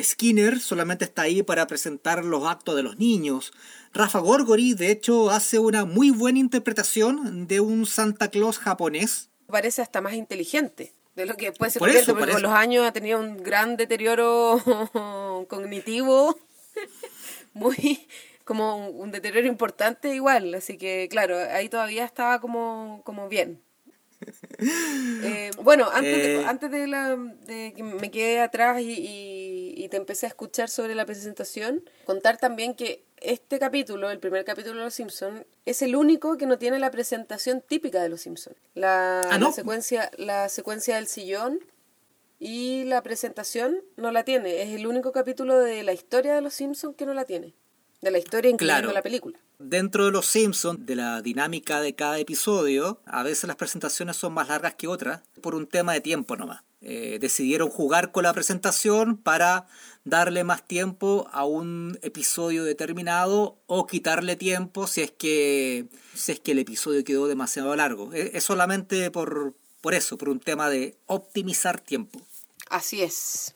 Skinner 0.00 0.58
solamente 0.60 1.04
está 1.04 1.22
ahí 1.22 1.42
para 1.42 1.66
presentar 1.66 2.24
los 2.24 2.46
actos 2.46 2.74
de 2.74 2.82
los 2.82 2.96
niños. 2.96 3.52
Rafa 3.92 4.20
Gorgori, 4.20 4.72
de 4.72 4.90
hecho, 4.90 5.28
hace 5.28 5.58
una 5.58 5.84
muy 5.84 6.10
buena 6.10 6.38
interpretación 6.38 7.46
de 7.46 7.60
un 7.60 7.84
Santa 7.84 8.28
Claus 8.28 8.58
japonés. 8.58 9.28
Parece 9.48 9.82
hasta 9.82 10.00
más 10.00 10.14
inteligente 10.14 10.94
de 11.14 11.26
lo 11.26 11.36
que 11.36 11.50
después 11.50 11.74
se 11.74 11.80
Por 11.80 11.88
convierte, 11.88 12.10
eso, 12.10 12.18
porque 12.18 12.32
por 12.32 12.40
con 12.40 12.50
los 12.50 12.58
años 12.58 12.86
ha 12.86 12.92
tenido 12.92 13.20
un 13.20 13.42
gran 13.42 13.76
deterioro 13.76 14.58
cognitivo, 15.50 16.38
muy 17.52 18.08
como 18.52 18.64
un, 18.76 19.00
un 19.04 19.10
deterioro 19.10 19.46
importante 19.48 20.14
igual, 20.14 20.52
así 20.54 20.76
que 20.76 21.08
claro, 21.10 21.36
ahí 21.38 21.68
todavía 21.68 22.04
estaba 22.04 22.40
como, 22.40 23.00
como 23.04 23.28
bien. 23.28 23.50
Eh, 25.24 25.50
bueno, 25.62 25.88
antes, 25.92 26.16
de, 26.16 26.40
Eh. 26.40 26.44
antes 26.46 26.70
de, 26.70 26.86
la, 26.86 27.16
de 27.16 27.72
que 27.76 27.82
me 27.82 28.10
quedé 28.10 28.38
atrás 28.40 28.80
y, 28.80 28.92
y- 28.92 29.74
y 29.84 29.88
te 29.88 29.96
empecé 29.96 30.26
a 30.26 30.28
escuchar 30.28 30.68
sobre 30.68 30.94
la 30.94 31.04
presentación, 31.06 31.82
contar 32.04 32.36
también 32.38 32.74
que 32.74 33.04
este 33.20 33.58
capítulo, 33.58 34.10
el 34.10 34.18
primer 34.20 34.44
capítulo 34.44 34.78
de 34.78 34.84
Los 34.84 34.94
Simpsons, 34.94 35.44
es 35.66 35.82
el 35.82 35.96
único 35.96 36.36
que 36.36 36.46
no 36.46 36.56
tiene 36.58 36.78
la 36.78 36.90
presentación 36.92 37.60
típica 37.62 38.00
de 38.02 38.08
Los 38.08 38.20
Simpsons. 38.22 38.56
La, 38.74 39.22
Ah, 39.30 39.38
¿no? 39.38 39.46
la 39.48 39.52
secuencia, 39.52 40.10
la 40.16 40.48
secuencia 40.48 40.96
del 40.96 41.06
sillón 41.08 41.58
y 42.38 42.84
la 42.84 43.02
presentación 43.02 43.80
no 43.96 44.10
la 44.12 44.22
tiene. 44.24 44.62
Es 44.62 44.68
el 44.70 44.86
único 44.86 45.10
capítulo 45.12 45.58
de 45.58 45.82
la 45.82 45.92
historia 45.92 46.34
de 46.34 46.40
Los 46.42 46.54
Simpsons 46.54 46.96
que 46.96 47.06
no 47.06 47.14
la 47.14 47.24
tiene. 47.24 47.54
De 48.02 48.10
la 48.10 48.18
historia 48.18 48.50
incluyendo 48.50 48.80
Claro. 48.82 48.92
la 48.92 49.02
película. 49.02 49.38
Dentro 49.58 50.04
de 50.06 50.10
los 50.10 50.26
Simpsons, 50.26 50.84
de 50.84 50.96
la 50.96 51.22
dinámica 51.22 51.80
de 51.80 51.94
cada 51.94 52.18
episodio, 52.18 53.00
a 53.06 53.22
veces 53.22 53.44
las 53.44 53.56
presentaciones 53.56 54.16
son 54.16 54.34
más 54.34 54.48
largas 54.48 54.74
que 54.74 54.88
otras 54.88 55.20
por 55.40 55.54
un 55.54 55.66
tema 55.68 55.92
de 55.94 56.00
tiempo 56.00 56.36
nomás. 56.36 56.62
Eh, 56.80 57.18
decidieron 57.20 57.70
jugar 57.70 58.10
con 58.10 58.24
la 58.24 58.32
presentación 58.34 59.16
para 59.16 59.68
darle 60.04 60.42
más 60.42 60.66
tiempo 60.66 61.28
a 61.30 61.44
un 61.44 61.96
episodio 62.02 62.64
determinado 62.64 63.56
o 63.66 63.86
quitarle 63.86 64.34
tiempo 64.34 64.88
si 64.88 65.02
es 65.02 65.12
que, 65.12 65.86
si 66.12 66.32
es 66.32 66.40
que 66.40 66.50
el 66.52 66.58
episodio 66.58 67.04
quedó 67.04 67.28
demasiado 67.28 67.74
largo. 67.76 68.12
Es, 68.12 68.34
es 68.34 68.42
solamente 68.42 69.12
por, 69.12 69.54
por 69.80 69.94
eso, 69.94 70.18
por 70.18 70.28
un 70.28 70.40
tema 70.40 70.68
de 70.68 70.96
optimizar 71.06 71.78
tiempo. 71.80 72.20
Así 72.68 73.00
es. 73.02 73.54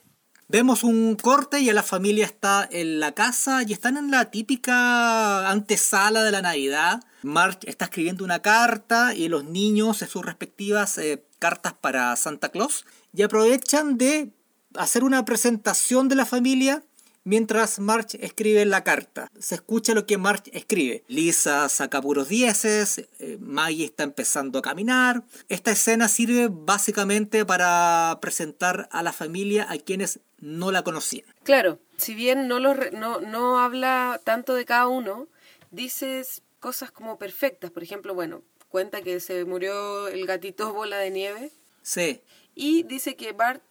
Vemos 0.48 0.84
un 0.84 1.16
corte 1.16 1.58
y 1.58 1.72
la 1.72 1.82
familia 1.82 2.24
está 2.24 2.68
en 2.70 3.00
la 3.00 3.12
casa 3.12 3.64
y 3.66 3.72
están 3.72 3.96
en 3.96 4.12
la 4.12 4.30
típica 4.30 5.50
antesala 5.50 6.22
de 6.22 6.30
la 6.30 6.40
Navidad. 6.40 7.02
Marge 7.24 7.68
está 7.68 7.86
escribiendo 7.86 8.22
una 8.22 8.42
carta 8.42 9.12
y 9.12 9.26
los 9.26 9.42
niños 9.42 10.02
en 10.02 10.08
sus 10.08 10.24
respectivas 10.24 10.98
eh, 10.98 11.26
cartas 11.40 11.72
para 11.74 12.14
Santa 12.14 12.50
Claus 12.50 12.84
y 13.12 13.22
aprovechan 13.22 13.98
de 13.98 14.30
hacer 14.76 15.02
una 15.02 15.24
presentación 15.24 16.08
de 16.08 16.14
la 16.14 16.24
familia 16.24 16.84
mientras 17.26 17.78
Marge 17.80 18.24
escribe 18.24 18.64
la 18.64 18.82
carta. 18.84 19.28
Se 19.38 19.56
escucha 19.56 19.92
lo 19.94 20.06
que 20.06 20.16
Marge 20.16 20.50
escribe. 20.56 21.04
Lisa 21.08 21.68
saca 21.68 22.00
puros 22.00 22.28
dieces, 22.28 23.06
eh, 23.18 23.36
Maggie 23.40 23.84
está 23.84 24.04
empezando 24.04 24.58
a 24.60 24.62
caminar. 24.62 25.24
Esta 25.48 25.72
escena 25.72 26.08
sirve 26.08 26.48
básicamente 26.50 27.44
para 27.44 28.16
presentar 28.22 28.88
a 28.92 29.02
la 29.02 29.12
familia 29.12 29.66
a 29.70 29.76
quienes 29.76 30.20
no 30.38 30.70
la 30.70 30.82
conocían. 30.84 31.26
Claro, 31.42 31.78
si 31.96 32.14
bien 32.14 32.46
no, 32.48 32.60
lo 32.60 32.74
re- 32.74 32.92
no, 32.92 33.20
no 33.20 33.58
habla 33.58 34.20
tanto 34.24 34.54
de 34.54 34.64
cada 34.64 34.86
uno, 34.86 35.26
dices 35.70 36.42
cosas 36.60 36.90
como 36.92 37.18
perfectas. 37.18 37.70
Por 37.72 37.82
ejemplo, 37.82 38.14
bueno, 38.14 38.42
cuenta 38.68 39.02
que 39.02 39.18
se 39.20 39.44
murió 39.44 40.06
el 40.08 40.26
gatito 40.26 40.72
bola 40.72 40.98
de 40.98 41.10
nieve 41.10 41.50
Sí, 41.82 42.20
y 42.54 42.82
dice 42.84 43.16
que 43.16 43.32
Bart, 43.32 43.62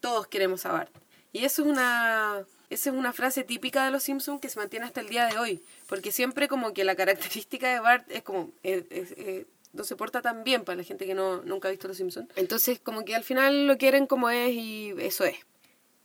todos 0.00 0.26
queremos 0.26 0.66
a 0.66 0.72
Bart. 0.72 0.90
Y 1.32 1.44
eso 1.44 1.62
es 1.62 1.68
una, 1.68 2.44
esa 2.70 2.90
es 2.90 2.96
una 2.96 3.12
frase 3.12 3.42
típica 3.44 3.84
de 3.84 3.90
los 3.90 4.02
Simpsons 4.02 4.40
que 4.40 4.48
se 4.48 4.58
mantiene 4.58 4.84
hasta 4.86 5.00
el 5.00 5.08
día 5.08 5.26
de 5.26 5.38
hoy. 5.38 5.62
Porque 5.88 6.12
siempre 6.12 6.46
como 6.48 6.72
que 6.74 6.84
la 6.84 6.94
característica 6.94 7.72
de 7.72 7.80
Bart 7.80 8.04
es 8.10 8.22
como... 8.22 8.50
eh, 8.62 8.84
es- 8.90 9.12
eh, 9.12 9.46
no 9.74 9.84
se 9.84 9.96
porta 9.96 10.20
tan 10.20 10.44
bien 10.44 10.64
para 10.64 10.76
la 10.76 10.82
gente 10.84 11.06
que 11.06 11.14
no, 11.14 11.40
nunca 11.44 11.68
ha 11.68 11.70
visto 11.70 11.88
Los 11.88 11.96
Simpsons. 11.96 12.28
Entonces, 12.36 12.78
como 12.78 13.06
que 13.06 13.14
al 13.14 13.24
final 13.24 13.66
lo 13.66 13.78
quieren 13.78 14.06
como 14.06 14.28
es 14.28 14.50
y 14.52 14.92
eso 14.98 15.24
es. 15.24 15.36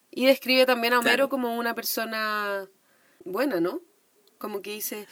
Y 0.09 0.25
describe 0.25 0.65
también 0.65 0.93
a 0.93 0.99
Homero 0.99 1.15
Claro. 1.15 1.29
como 1.29 1.57
una 1.57 1.75
persona 1.75 2.65
buena, 3.25 3.59
¿no? 3.59 3.81
Como 4.37 4.61
que 4.61 4.71
dice, 4.71 5.05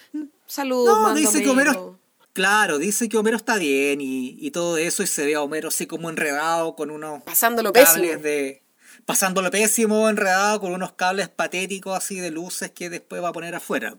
saludos, 0.45 0.97
No, 1.01 1.13
dice 1.13 1.43
que 1.43 1.49
Homero. 1.49 1.71
Homero". 1.71 1.99
Claro, 2.31 2.77
dice 2.77 3.09
que 3.09 3.17
Homero 3.17 3.35
está 3.35 3.57
bien 3.57 3.99
y, 3.99 4.37
y 4.39 4.51
todo 4.51 4.77
eso, 4.77 5.03
y 5.03 5.07
se 5.07 5.25
ve 5.25 5.35
a 5.35 5.41
Homero 5.41 5.67
así 5.67 5.85
como 5.85 6.09
enredado 6.09 6.75
con 6.77 6.91
unos 6.91 7.23
Pasándolo 7.23 7.73
cables 7.73 7.93
pésimo. 7.93 8.21
de. 8.23 8.61
Pasándolo 9.05 9.51
pésimo, 9.51 10.09
enredado 10.09 10.59
con 10.59 10.73
unos 10.73 10.93
cables 10.93 11.29
patéticos 11.29 11.95
así 11.95 12.19
de 12.19 12.31
luces 12.31 12.71
que 12.71 12.89
después 12.89 13.21
va 13.21 13.29
a 13.29 13.33
poner 13.33 13.53
afuera. 13.53 13.95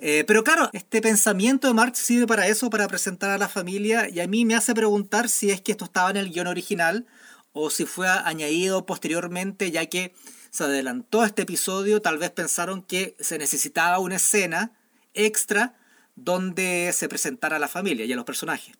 Eh, 0.00 0.24
pero 0.26 0.42
claro, 0.42 0.68
este 0.72 1.00
pensamiento 1.00 1.68
de 1.68 1.74
Marx 1.74 1.98
sirve 1.98 2.26
para 2.26 2.48
eso, 2.48 2.70
para 2.70 2.88
presentar 2.88 3.30
a 3.30 3.38
la 3.38 3.48
familia, 3.48 4.08
y 4.08 4.20
a 4.20 4.26
mí 4.26 4.44
me 4.44 4.54
hace 4.54 4.74
preguntar 4.74 5.28
si 5.28 5.50
es 5.50 5.60
que 5.60 5.72
esto 5.72 5.84
estaba 5.84 6.10
en 6.10 6.16
el 6.16 6.30
guion 6.30 6.46
original 6.46 7.06
o 7.52 7.70
si 7.70 7.84
fue 7.84 8.08
añadido 8.08 8.86
posteriormente, 8.86 9.70
ya 9.70 9.86
que 9.86 10.14
se 10.50 10.64
adelantó 10.64 11.24
este 11.24 11.42
episodio, 11.42 12.02
tal 12.02 12.18
vez 12.18 12.30
pensaron 12.30 12.82
que 12.82 13.16
se 13.20 13.38
necesitaba 13.38 13.98
una 13.98 14.16
escena 14.16 14.72
extra 15.14 15.74
donde 16.16 16.92
se 16.92 17.08
presentara 17.08 17.56
a 17.56 17.60
la 17.60 17.68
familia 17.68 18.04
y 18.04 18.12
a 18.12 18.16
los 18.16 18.24
personajes. 18.24 18.74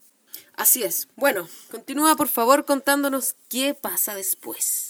Así 0.57 0.83
es. 0.83 1.09
Bueno, 1.17 1.49
continúa 1.71 2.17
por 2.17 2.29
favor 2.29 2.65
contándonos 2.65 3.37
qué 3.49 3.75
pasa 3.75 4.15
después. 4.15 4.90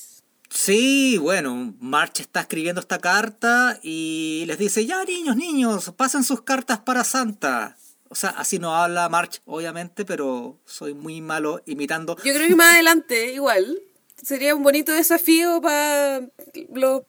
Sí, 0.50 1.16
bueno, 1.19 1.75
March 1.78 2.21
está 2.21 2.40
escribiendo 2.40 2.80
esta 2.80 2.99
carta 2.99 3.78
y 3.83 4.45
les 4.47 4.59
dice, 4.59 4.85
ya 4.85 5.04
niños, 5.04 5.37
niños, 5.37 5.92
pasen 5.97 6.25
sus 6.25 6.42
cartas 6.42 6.80
para 6.80 7.04
Santa. 7.04 7.76
O 8.09 8.16
sea, 8.16 8.30
así 8.30 8.59
no 8.59 8.75
habla 8.75 9.09
March, 9.09 9.40
obviamente, 9.47 10.04
pero 10.04 10.59
soy 10.64 10.92
muy 10.92 11.21
malo 11.21 11.62
imitando. 11.66 12.16
Yo 12.25 12.35
creo 12.35 12.49
que 12.49 12.57
más 12.57 12.75
adelante, 12.75 13.33
igual, 13.33 13.80
sería 14.21 14.57
un 14.57 14.64
bonito 14.64 14.90
desafío 14.90 15.61
para 15.62 16.28
los 16.75 17.02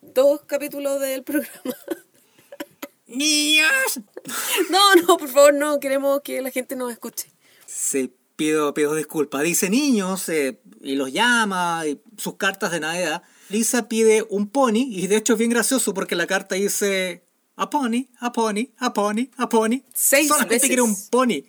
dos 0.00 0.40
capítulos 0.46 0.98
del 1.00 1.22
programa. 1.22 1.52
¡Niños! 3.06 4.00
No, 4.70 4.94
no, 4.96 5.18
por 5.18 5.28
favor, 5.28 5.52
no, 5.52 5.78
queremos 5.78 6.22
que 6.22 6.40
la 6.40 6.50
gente 6.50 6.74
nos 6.74 6.90
escuche. 6.90 7.30
Se 7.66 8.10
pido, 8.38 8.72
pido 8.72 8.94
disculpas. 8.94 9.42
Dice 9.42 9.68
niños 9.68 10.28
eh, 10.28 10.60
y 10.80 10.94
los 10.94 11.12
llama, 11.12 11.82
y 11.86 12.00
sus 12.16 12.36
cartas 12.36 12.70
de 12.70 12.80
Navidad. 12.80 13.22
Lisa 13.50 13.88
pide 13.88 14.24
un 14.30 14.48
pony 14.48 14.86
y 14.88 15.08
de 15.08 15.16
hecho 15.16 15.32
es 15.32 15.38
bien 15.38 15.50
gracioso 15.50 15.92
porque 15.92 16.14
la 16.14 16.26
carta 16.26 16.54
dice 16.54 17.24
a 17.56 17.68
pony, 17.68 18.06
a 18.20 18.32
pony, 18.32 18.68
a 18.78 18.92
pony, 18.94 19.28
a 19.36 19.48
pony. 19.48 19.82
Seis 19.92 20.28
Solamente 20.28 20.54
veces. 20.54 20.68
quiere 20.68 20.82
un 20.82 20.96
pony. 21.10 21.42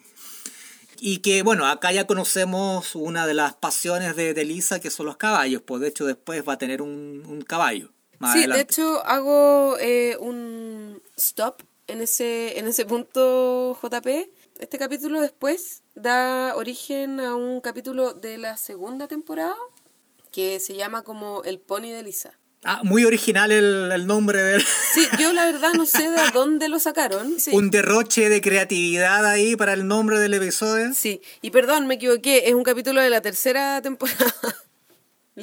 Y 1.00 1.20
que 1.20 1.44
bueno, 1.44 1.68
acá 1.68 1.92
ya 1.92 2.08
conocemos 2.08 2.96
una 2.96 3.28
de 3.28 3.36
las 3.36 3.54
pasiones 3.54 4.16
de, 4.16 4.34
de 4.34 4.44
Lisa 4.44 4.80
que 4.80 4.90
son 4.90 5.06
los 5.06 5.18
caballos. 5.18 5.62
Pues 5.62 5.82
de 5.82 5.90
hecho 5.90 6.06
después 6.06 6.44
va 6.48 6.54
a 6.54 6.58
tener 6.58 6.82
un, 6.82 7.24
un 7.28 7.42
caballo. 7.44 7.92
Más 8.18 8.34
sí, 8.34 8.40
adelante. 8.40 8.58
de 8.58 8.64
hecho 8.64 9.06
hago 9.06 9.78
eh, 9.80 10.18
un 10.20 11.02
stop 11.16 11.62
en 11.86 12.02
ese, 12.02 12.58
en 12.58 12.68
ese 12.68 12.86
punto, 12.86 13.78
JP. 13.80 14.08
Este 14.60 14.78
capítulo 14.78 15.22
después 15.22 15.84
da 15.96 16.54
origen 16.56 17.20
a 17.22 17.36
un 17.36 17.62
capítulo 17.62 18.14
de 18.14 18.38
la 18.38 18.58
segunda 18.58 19.08
temporada 19.08 19.56
que 20.32 20.60
se 20.60 20.76
llama 20.76 21.04
como 21.04 21.44
El 21.44 21.60
Pony 21.60 21.92
de 21.94 22.04
Lisa. 22.04 22.38
Ah, 22.66 22.82
muy 22.84 23.06
original 23.06 23.54
el, 23.54 23.90
el 23.90 24.06
nombre 24.06 24.42
del... 24.42 24.62
Sí, 24.94 25.08
yo 25.18 25.32
la 25.32 25.46
verdad 25.46 25.72
no 25.76 25.86
sé 25.86 26.10
de 26.12 26.32
dónde 26.34 26.68
lo 26.68 26.78
sacaron. 26.78 27.40
Sí. 27.40 27.52
un 27.54 27.72
derroche 27.72 28.28
de 28.28 28.42
creatividad 28.42 29.26
ahí 29.26 29.56
para 29.56 29.72
el 29.72 29.88
nombre 29.88 30.20
del 30.20 30.34
episodio. 30.34 30.94
Sí, 30.94 31.22
y 31.42 31.52
perdón, 31.52 31.88
me 31.88 31.94
equivoqué, 31.96 32.50
es 32.50 32.54
un 32.54 32.64
capítulo 32.64 33.02
de 33.02 33.10
la 33.10 33.22
tercera 33.22 33.82
temporada. 33.82 34.34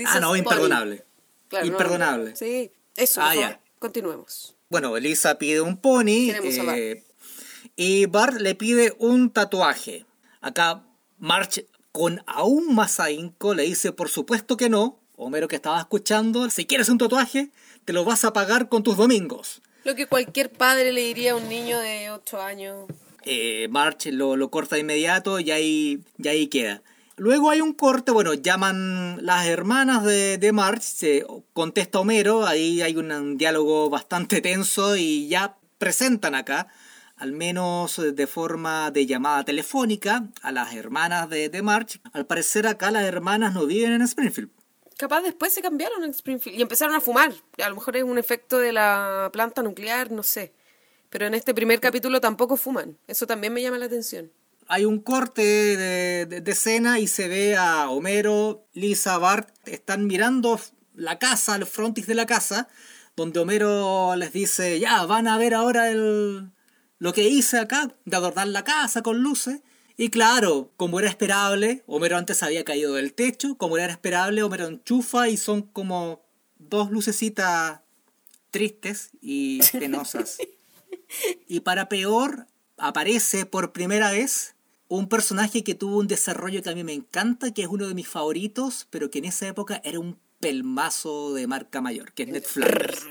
Ah, 0.05 0.21
no, 0.21 0.37
imperdonable. 0.37 1.07
Claro, 1.49 1.65
no, 1.65 1.73
imperdonable. 1.73 2.31
no. 2.33 2.37
Sí, 2.37 2.71
eso, 2.97 3.23
Ah, 3.23 3.35
ya. 3.35 3.61
continuemos. 3.79 4.55
Bueno, 4.69 4.95
Elisa 4.95 5.39
pide 5.39 5.63
un 5.63 5.79
pony 5.81 6.27
Queremos 6.35 6.77
eh, 6.77 7.03
y 7.77 8.07
Bart 8.07 8.41
le 8.41 8.55
pide 8.55 8.95
un 8.99 9.31
tatuaje. 9.31 10.07
Acá 10.41 10.85
March 11.19 11.65
con 11.93 12.23
aún 12.27 12.75
más 12.75 13.01
ahínco 13.01 13.55
le 13.55 13.63
dice 13.65 13.93
por 13.93 14.09
supuesto 14.09 14.57
que 14.57 14.69
no. 14.69 15.01
Homero 15.17 15.49
que 15.49 15.57
estaba 15.57 15.81
escuchando, 15.81 16.51
si 16.51 16.67
quieres 16.67 16.91
un 16.91 16.99
tatuaje, 16.99 17.51
te 17.87 17.95
lo 17.95 18.05
vas 18.05 18.25
a 18.27 18.35
pagar 18.35 18.69
con 18.69 18.83
tus 18.83 18.99
domingos. 18.99 19.63
Lo 19.85 19.95
que 19.95 20.07
cualquier 20.07 20.51
padre 20.51 20.93
le 20.93 21.01
diría 21.03 21.33
a 21.33 21.37
un 21.37 21.49
niño 21.49 21.79
de 21.79 22.11
8 22.11 22.43
años. 22.43 22.87
Eh, 23.25 23.67
March 23.71 24.07
lo, 24.13 24.37
lo 24.37 24.51
corta 24.51 24.77
de 24.77 24.83
inmediato 24.83 25.41
y 25.41 25.51
ahí, 25.51 26.05
y 26.19 26.29
ahí 26.29 26.49
queda. 26.49 26.83
Luego 27.17 27.51
hay 27.51 27.63
un 27.63 27.73
corte, 27.73 28.13
bueno, 28.13 28.35
llaman 28.35 29.25
las 29.25 29.47
hermanas 29.47 30.05
de, 30.05 30.37
de 30.37 30.53
March, 30.53 30.83
se 30.83 31.25
contesta 31.55 31.99
Homero, 31.99 32.47
ahí 32.47 32.83
hay 32.83 32.97
un, 32.97 33.11
un 33.11 33.39
diálogo 33.39 33.89
bastante 33.89 34.43
tenso 34.43 34.97
y 34.97 35.29
ya 35.29 35.57
presentan 35.79 36.35
acá 36.35 36.69
al 37.17 37.33
menos 37.33 38.01
de 38.15 38.27
forma 38.27 38.91
de 38.91 39.07
llamada 39.07 39.45
telefónica, 39.45 40.29
a 40.43 40.53
las 40.53 40.75
hermanas 40.75 41.29
de, 41.31 41.49
de 41.49 41.63
March. 41.63 42.01
Al 42.13 42.27
parecer 42.27 42.67
acá 42.67 42.91
las 42.91 43.05
hermanas 43.05 43.55
no 43.55 43.67
viven 43.67 43.93
en 43.93 44.03
Springfield. 44.03 44.51
Capaz 44.99 45.23
después 45.23 45.53
se 45.53 45.61
cambiaron 45.63 46.05
en 46.05 46.11
Springfield 46.11 46.59
y 46.59 46.63
empezaron 46.63 46.95
a 46.95 47.01
fumar. 47.01 47.33
A 47.63 47.69
lo 47.69 47.75
mejor 47.75 47.97
es 47.97 48.05
un 48.05 48.19
efecto 48.19 48.59
de 48.59 48.73
la 48.73 49.29
planta 49.33 49.63
nuclear, 49.63 50.11
no 50.11 50.23
sé. 50.23 50.53
Pero 51.11 51.27
en 51.27 51.35
este 51.35 51.55
primer 51.55 51.81
capítulo 51.81 52.21
tampoco 52.21 52.57
fuman. 52.57 52.99
Eso 53.07 53.27
también 53.27 53.53
me 53.53 53.63
llama 53.63 53.79
la 53.79 53.87
atención. 53.87 54.33
Hay 54.69 54.85
un 54.85 54.99
corte 55.01 55.43
de, 55.43 56.27
de- 56.27 56.41
de 56.41 56.51
escena 56.53 56.99
y 56.99 57.07
se 57.07 57.29
ve 57.29 57.57
a 57.57 57.89
Homero, 57.91 58.67
Lisa, 58.73 59.17
Bart, 59.19 59.49
están 59.67 60.07
mirando 60.07 60.59
la 60.95 61.19
casa, 61.19 61.55
el 61.57 61.67
frontis 61.67 62.07
de 62.07 62.15
la 62.15 62.27
casa, 62.27 62.69
donde 63.17 63.39
Homero 63.39 64.17
les 64.17 64.33
dice, 64.33 64.81
ya, 64.81 65.05
van 65.07 65.29
a 65.29 65.39
ver 65.39 65.55
ahora 65.55 65.91
el, 65.91 66.51
lo 66.99 67.13
que 67.13 67.29
hice 67.29 67.59
acá, 67.59 67.95
de 68.05 68.17
adornar 68.17 68.49
la 68.49 68.65
casa 68.65 69.03
con 69.03 69.19
luces. 69.19 69.61
Y 69.97 70.11
claro, 70.11 70.71
como 70.77 71.01
era 71.01 71.09
esperable, 71.09 71.83
Homero 71.87 72.17
antes 72.17 72.43
había 72.43 72.65
caído 72.65 72.95
del 72.95 73.15
techo, 73.15 73.57
como 73.57 73.79
era 73.79 73.93
esperable, 73.93 74.43
Homero 74.43 74.67
enchufa 74.67 75.29
y 75.29 75.37
son 75.37 75.63
como 75.63 76.23
dos 76.59 76.91
lucecitas 76.91 77.81
tristes 78.51 79.11
y 79.21 79.61
penosas. 79.73 80.39
Y 81.47 81.61
para 81.61 81.89
peor, 81.89 82.47
aparece 82.77 83.47
por 83.47 83.73
primera 83.73 84.11
vez 84.11 84.55
un 84.89 85.09
personaje 85.09 85.65
que 85.65 85.75
tuvo 85.75 85.99
un 85.99 86.07
desarrollo 86.07 86.63
que 86.63 86.71
a 86.71 86.75
mí 86.75 86.85
me 86.85 86.93
encanta, 86.93 87.53
que 87.53 87.63
es 87.63 87.69
uno 87.69 87.89
de 87.89 87.95
mis 87.95 88.09
favoritos, 88.09 88.87
pero 88.91 89.11
que 89.11 89.19
en 89.19 89.25
esa 89.27 89.49
época 89.49 89.81
era 89.85 89.99
un 89.99 90.19
pelmazo 90.41 91.35
de 91.35 91.47
marca 91.47 91.81
mayor, 91.81 92.13
que 92.13 92.25
es 92.25 92.29
Ned 92.29 92.45
Flanders. 92.45 93.07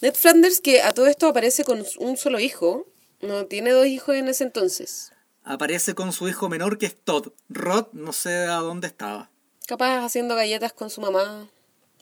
Ned 0.00 0.14
Flanders, 0.14 0.60
que 0.60 0.80
a 0.80 0.92
todo 0.92 1.06
esto 1.06 1.28
aparece 1.28 1.64
con 1.64 1.84
un 1.98 2.16
solo 2.16 2.40
hijo, 2.40 2.86
no 3.20 3.46
tiene 3.46 3.70
dos 3.70 3.86
hijos 3.86 4.16
en 4.16 4.28
ese 4.28 4.44
entonces. 4.44 5.12
Aparece 5.44 5.94
con 5.94 6.12
su 6.12 6.28
hijo 6.28 6.48
menor, 6.48 6.78
que 6.78 6.86
es 6.86 6.96
Todd. 6.96 7.32
Rod, 7.48 7.88
no 7.92 8.12
sé 8.12 8.32
a 8.32 8.56
dónde 8.56 8.86
estaba. 8.86 9.30
Capaz 9.66 10.04
haciendo 10.04 10.34
galletas 10.36 10.72
con 10.72 10.88
su 10.88 11.00
mamá. 11.00 11.48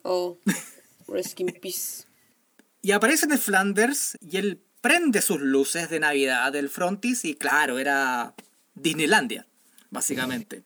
O 0.03 0.39
Rest 1.09 1.41
in 1.41 1.47
Peace. 1.61 2.05
Y 2.83 2.93
aparece 2.93 3.27
Ned 3.27 3.39
Flanders 3.39 4.17
y 4.21 4.37
él 4.37 4.63
prende 4.81 5.21
sus 5.21 5.41
luces 5.41 5.91
de 5.91 5.99
Navidad 5.99 6.53
del 6.53 6.69
frontis 6.69 7.25
y 7.25 7.35
claro, 7.35 7.79
era 7.79 8.35
Disneylandia, 8.75 9.47
básicamente. 9.91 10.63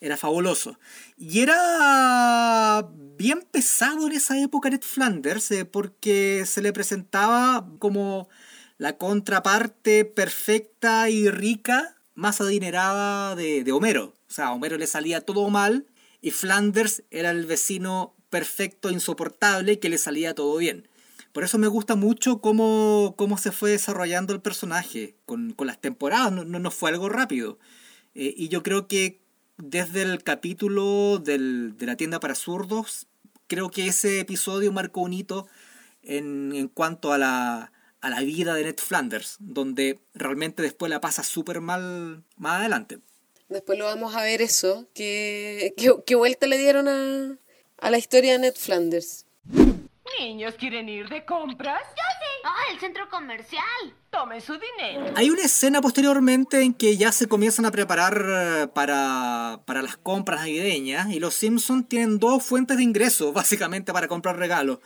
Era 0.00 0.16
fabuloso. 0.16 0.78
Y 1.16 1.40
era 1.40 2.88
bien 3.16 3.44
pesado 3.50 4.06
en 4.06 4.12
esa 4.12 4.40
época 4.40 4.70
Ned 4.70 4.82
Flanders 4.82 5.50
eh, 5.50 5.64
porque 5.64 6.44
se 6.46 6.62
le 6.62 6.72
presentaba 6.72 7.68
como 7.78 8.28
la 8.78 8.96
contraparte 8.96 10.04
perfecta 10.04 11.10
y 11.10 11.28
rica, 11.28 11.96
más 12.14 12.40
adinerada 12.40 13.34
de, 13.34 13.70
Homero. 13.72 14.14
O 14.28 14.32
sea, 14.32 14.48
a 14.48 14.52
Homero 14.52 14.78
le 14.78 14.86
salía 14.86 15.20
todo 15.20 15.50
mal 15.50 15.86
y 16.20 16.30
Flanders 16.30 17.02
era 17.10 17.30
el 17.30 17.46
vecino 17.46 18.14
perfecto, 18.30 18.90
insoportable, 18.90 19.80
que 19.80 19.88
le 19.88 19.98
salía 19.98 20.34
todo 20.34 20.56
bien. 20.58 20.88
Por 21.32 21.44
eso 21.44 21.58
me 21.58 21.66
gusta 21.66 21.96
mucho 21.96 22.40
cómo, 22.40 23.14
cómo 23.16 23.36
se 23.36 23.52
fue 23.52 23.70
desarrollando 23.70 24.32
el 24.32 24.40
personaje 24.40 25.16
con, 25.26 25.52
con 25.52 25.66
las 25.66 25.80
temporadas, 25.80 26.32
no, 26.32 26.44
no, 26.44 26.58
no 26.58 26.70
fue 26.70 26.90
algo 26.90 27.08
rápido. 27.08 27.58
Eh, 28.14 28.34
y 28.36 28.48
yo 28.48 28.62
creo 28.62 28.88
que 28.88 29.20
desde 29.58 30.02
el 30.02 30.22
capítulo 30.22 31.18
del- 31.18 31.76
de 31.76 31.86
la 31.86 31.96
tienda 31.96 32.20
para 32.20 32.34
zurdos, 32.34 33.06
creo 33.46 33.70
que 33.70 33.86
ese 33.86 34.20
episodio 34.20 34.72
marcó 34.72 35.02
un 35.02 35.12
hito 35.12 35.46
en, 36.02 36.52
en 36.54 36.68
cuanto 36.68 37.12
a 37.12 37.18
la, 37.18 37.72
a 38.00 38.10
la 38.10 38.20
vida 38.20 38.54
de 38.54 38.64
Ned 38.64 38.76
Flanders, 38.78 39.36
donde 39.40 39.98
realmente 40.14 40.62
después 40.62 40.90
la 40.90 41.00
pasa 41.00 41.22
súper 41.22 41.60
mal 41.60 42.22
más 42.36 42.60
adelante. 42.60 42.98
Después 43.48 43.78
lo 43.78 43.86
vamos 43.86 44.14
a 44.14 44.22
ver 44.22 44.42
eso. 44.42 44.86
¿Qué, 44.94 45.72
qué, 45.76 45.92
qué 46.06 46.14
vuelta 46.14 46.46
le 46.46 46.58
dieron 46.58 46.86
a, 46.86 47.36
a 47.78 47.90
la 47.90 47.98
historia 47.98 48.32
de 48.32 48.38
Ned 48.40 48.54
Flanders? 48.54 49.24
Niños, 50.20 50.54
¿quieren 50.58 50.88
ir 50.88 51.08
de 51.08 51.24
compras? 51.24 51.82
¡Ah, 52.50 52.72
el 52.72 52.80
centro 52.80 53.10
comercial! 53.10 53.62
Tomen 54.08 54.40
su 54.40 54.54
dinero. 54.54 55.12
Hay 55.16 55.28
una 55.28 55.42
escena 55.42 55.82
posteriormente 55.82 56.62
en 56.62 56.72
que 56.72 56.96
ya 56.96 57.12
se 57.12 57.28
comienzan 57.28 57.66
a 57.66 57.70
preparar 57.70 58.24
eh, 58.26 58.68
para, 58.68 59.60
para 59.66 59.82
las 59.82 59.98
compras 59.98 60.40
navideñas 60.40 61.10
y 61.10 61.20
los 61.20 61.34
Simpsons 61.34 61.86
tienen 61.90 62.18
dos 62.18 62.42
fuentes 62.42 62.78
de 62.78 62.84
ingresos 62.84 63.34
básicamente 63.34 63.92
para 63.92 64.08
comprar 64.08 64.38
regalos. 64.38 64.78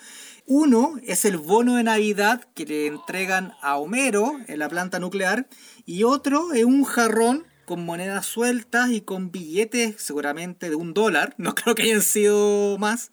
Uno 0.45 0.97
es 1.05 1.25
el 1.25 1.37
bono 1.37 1.77
de 1.77 1.85
Navidad 1.85 2.49
que 2.53 2.67
le 2.67 2.89
entregan 2.89 3.53
a 3.63 3.77
Homero 3.77 4.41
en 4.49 4.59
la 4.59 4.69
planta 4.69 4.99
nuclear 4.99 5.47
y 5.87 6.03
otro 6.03 6.53
es 6.55 6.65
un 6.65 6.83
jarrón 6.83 7.47
con 7.65 7.85
monedas 7.85 8.27
sueltas 8.27 8.91
y 8.91 9.03
con 9.03 9.31
billetes 9.31 10.03
seguramente 10.03 10.69
de 10.69 10.75
un 10.75 10.95
dólar, 10.95 11.35
no 11.39 11.55
creo 11.55 11.77
que 11.77 11.85
hayan 11.85 12.03
sido 12.03 12.77
más, 12.79 13.13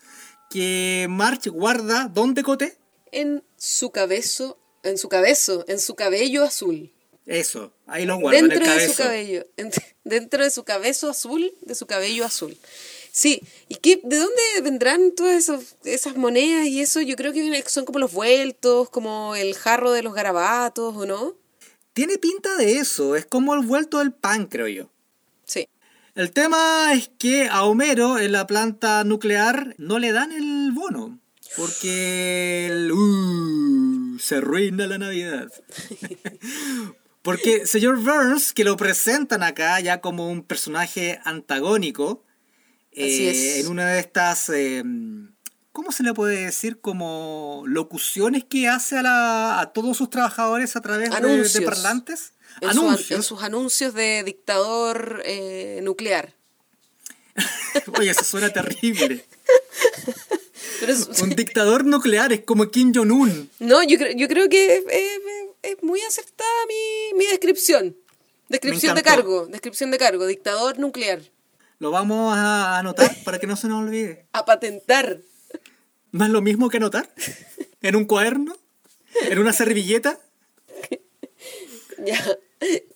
que 0.50 1.06
March 1.08 1.48
guarda, 1.50 2.08
¿dónde 2.08 2.42
cote? 2.42 2.80
En 3.12 3.44
su 3.60 3.92
cabezo, 3.92 4.58
en 4.82 4.98
su 4.98 5.08
cabezo, 5.10 5.64
en 5.68 5.80
su 5.80 5.94
cabello 5.94 6.44
azul. 6.44 6.92
Eso, 7.28 7.72
ahí 7.86 8.06
lo 8.06 8.16
en 8.34 8.46
el 8.46 8.50
dentro 8.50 8.74
de 8.74 8.88
su 8.90 8.96
cabello, 8.96 9.46
en- 9.58 9.72
dentro 10.04 10.44
de 10.44 10.50
su 10.50 10.64
cabezo 10.64 11.12
azul, 11.12 11.54
de 11.62 11.76
su 11.76 11.86
cabello 11.86 12.26
azul. 12.26 12.58
Sí, 13.12 13.42
¿y 13.68 13.76
qué, 13.76 14.00
de 14.04 14.18
dónde 14.18 14.42
vendrán 14.64 15.12
todas 15.16 15.36
esos- 15.36 15.76
esas 15.84 16.16
monedas 16.16 16.66
y 16.68 16.82
eso? 16.82 17.02
Yo 17.02 17.16
creo 17.16 17.32
que 17.32 17.64
son 17.68 17.86
como 17.86 18.00
los 18.00 18.14
vueltos, 18.14 18.90
como 18.90 19.36
el 19.36 19.54
jarro 19.54 19.92
de 19.92 20.02
los 20.02 20.16
garabatos, 20.16 20.96
¿o 20.96 21.06
no? 21.06 21.36
Tiene 21.94 22.18
pinta 22.18 22.56
de 22.58 22.78
eso, 22.78 23.16
es 23.16 23.26
como 23.26 23.54
el 23.54 23.66
vuelto 23.66 24.00
del 24.00 24.12
pan, 24.14 24.48
creo 24.48 24.68
yo. 24.68 24.90
Sí. 25.46 25.68
El 26.16 26.32
tema 26.32 26.94
es 26.94 27.10
que 27.20 27.48
a 27.50 27.64
Homero 27.66 28.18
en 28.20 28.32
la 28.32 28.48
planta 28.48 29.04
nuclear 29.04 29.76
no 29.78 30.00
le 30.00 30.12
dan 30.12 30.32
el 30.32 30.72
bono. 30.72 31.20
Porque 31.58 32.68
el, 32.68 32.92
uh, 32.92 34.18
se 34.20 34.36
arruina 34.36 34.88
la 34.88 34.98
Navidad. 34.98 35.52
porque 37.22 37.66
señor 37.66 37.98
Burns, 38.00 38.54
que 38.54 38.64
lo 38.64 38.78
presentan 38.78 39.44
acá 39.44 39.80
ya 39.80 40.00
como 40.02 40.30
un 40.30 40.44
personaje 40.44 41.20
antagónico, 41.26 42.24
eh, 42.92 43.60
en 43.60 43.68
una 43.68 43.88
de 43.94 44.00
estas, 44.00 44.50
eh, 44.50 44.84
¿cómo 45.72 45.92
se 45.92 46.04
le 46.04 46.14
puede 46.14 46.46
decir? 46.46 46.80
Como 46.82 47.64
locuciones 47.68 48.44
que 48.46 48.68
hace 48.68 48.98
a, 48.98 49.02
la- 49.04 49.60
a 49.60 49.74
todos 49.74 49.98
sus 49.98 50.10
trabajadores 50.10 50.76
a 50.76 50.82
través 50.82 51.10
de- 51.10 51.44
de, 51.60 51.62
parlantes. 51.66 52.34
En, 52.62 52.74
su- 52.74 52.80
Anuncios. 52.82 53.12
en 53.12 53.24
sus 53.24 53.44
anuncios 53.44 53.94
de 53.94 54.24
dictador 54.24 55.22
eh, 55.26 55.80
nuclear. 55.84 56.34
Oye, 57.98 58.10
eso 58.12 58.24
suena 58.24 58.50
terrible. 58.50 59.26
Pero 60.80 60.94
es- 60.94 61.22
Un 61.22 61.32
dictador 61.32 61.86
nuclear 61.86 62.32
es 62.34 62.42
como 62.42 62.70
Kim 62.72 62.92
Jong-un. 62.94 63.50
no, 63.60 63.84
yo 63.84 63.98
creo, 63.98 64.14
yo 64.16 64.28
creo 64.28 64.50
que 64.50 64.76
es, 64.78 64.84
es- 64.90 65.20
es 65.62 65.84
muy 65.84 66.02
acertada 66.02 66.50
mi, 66.68 67.18
mi 67.18 67.26
descripción. 67.26 67.96
Descripción 68.48 68.96
de 68.96 69.04
cargo, 69.04 69.46
descripción 69.48 69.92
de 69.92 69.98
cargo, 69.98 70.26
dictador 70.26 70.80
nuclear. 70.80 71.20
Lo 71.80 71.92
vamos 71.92 72.36
a 72.38 72.78
anotar 72.80 73.16
para 73.24 73.40
que 73.40 73.48
no 73.48 73.56
se 73.56 73.68
nos 73.68 73.84
olvide. 73.84 74.26
A 74.34 74.46
patentar. 74.46 75.20
¿No 76.12 76.26
es 76.26 76.32
lo 76.32 76.42
mismo 76.42 76.70
que 76.70 76.78
anotar? 76.78 77.10
¿En 77.82 77.96
un 77.96 78.06
cuaderno? 78.06 78.56
¿En 79.30 79.40
una 79.40 79.54
servilleta? 79.54 80.20
Ya. 82.06 82.26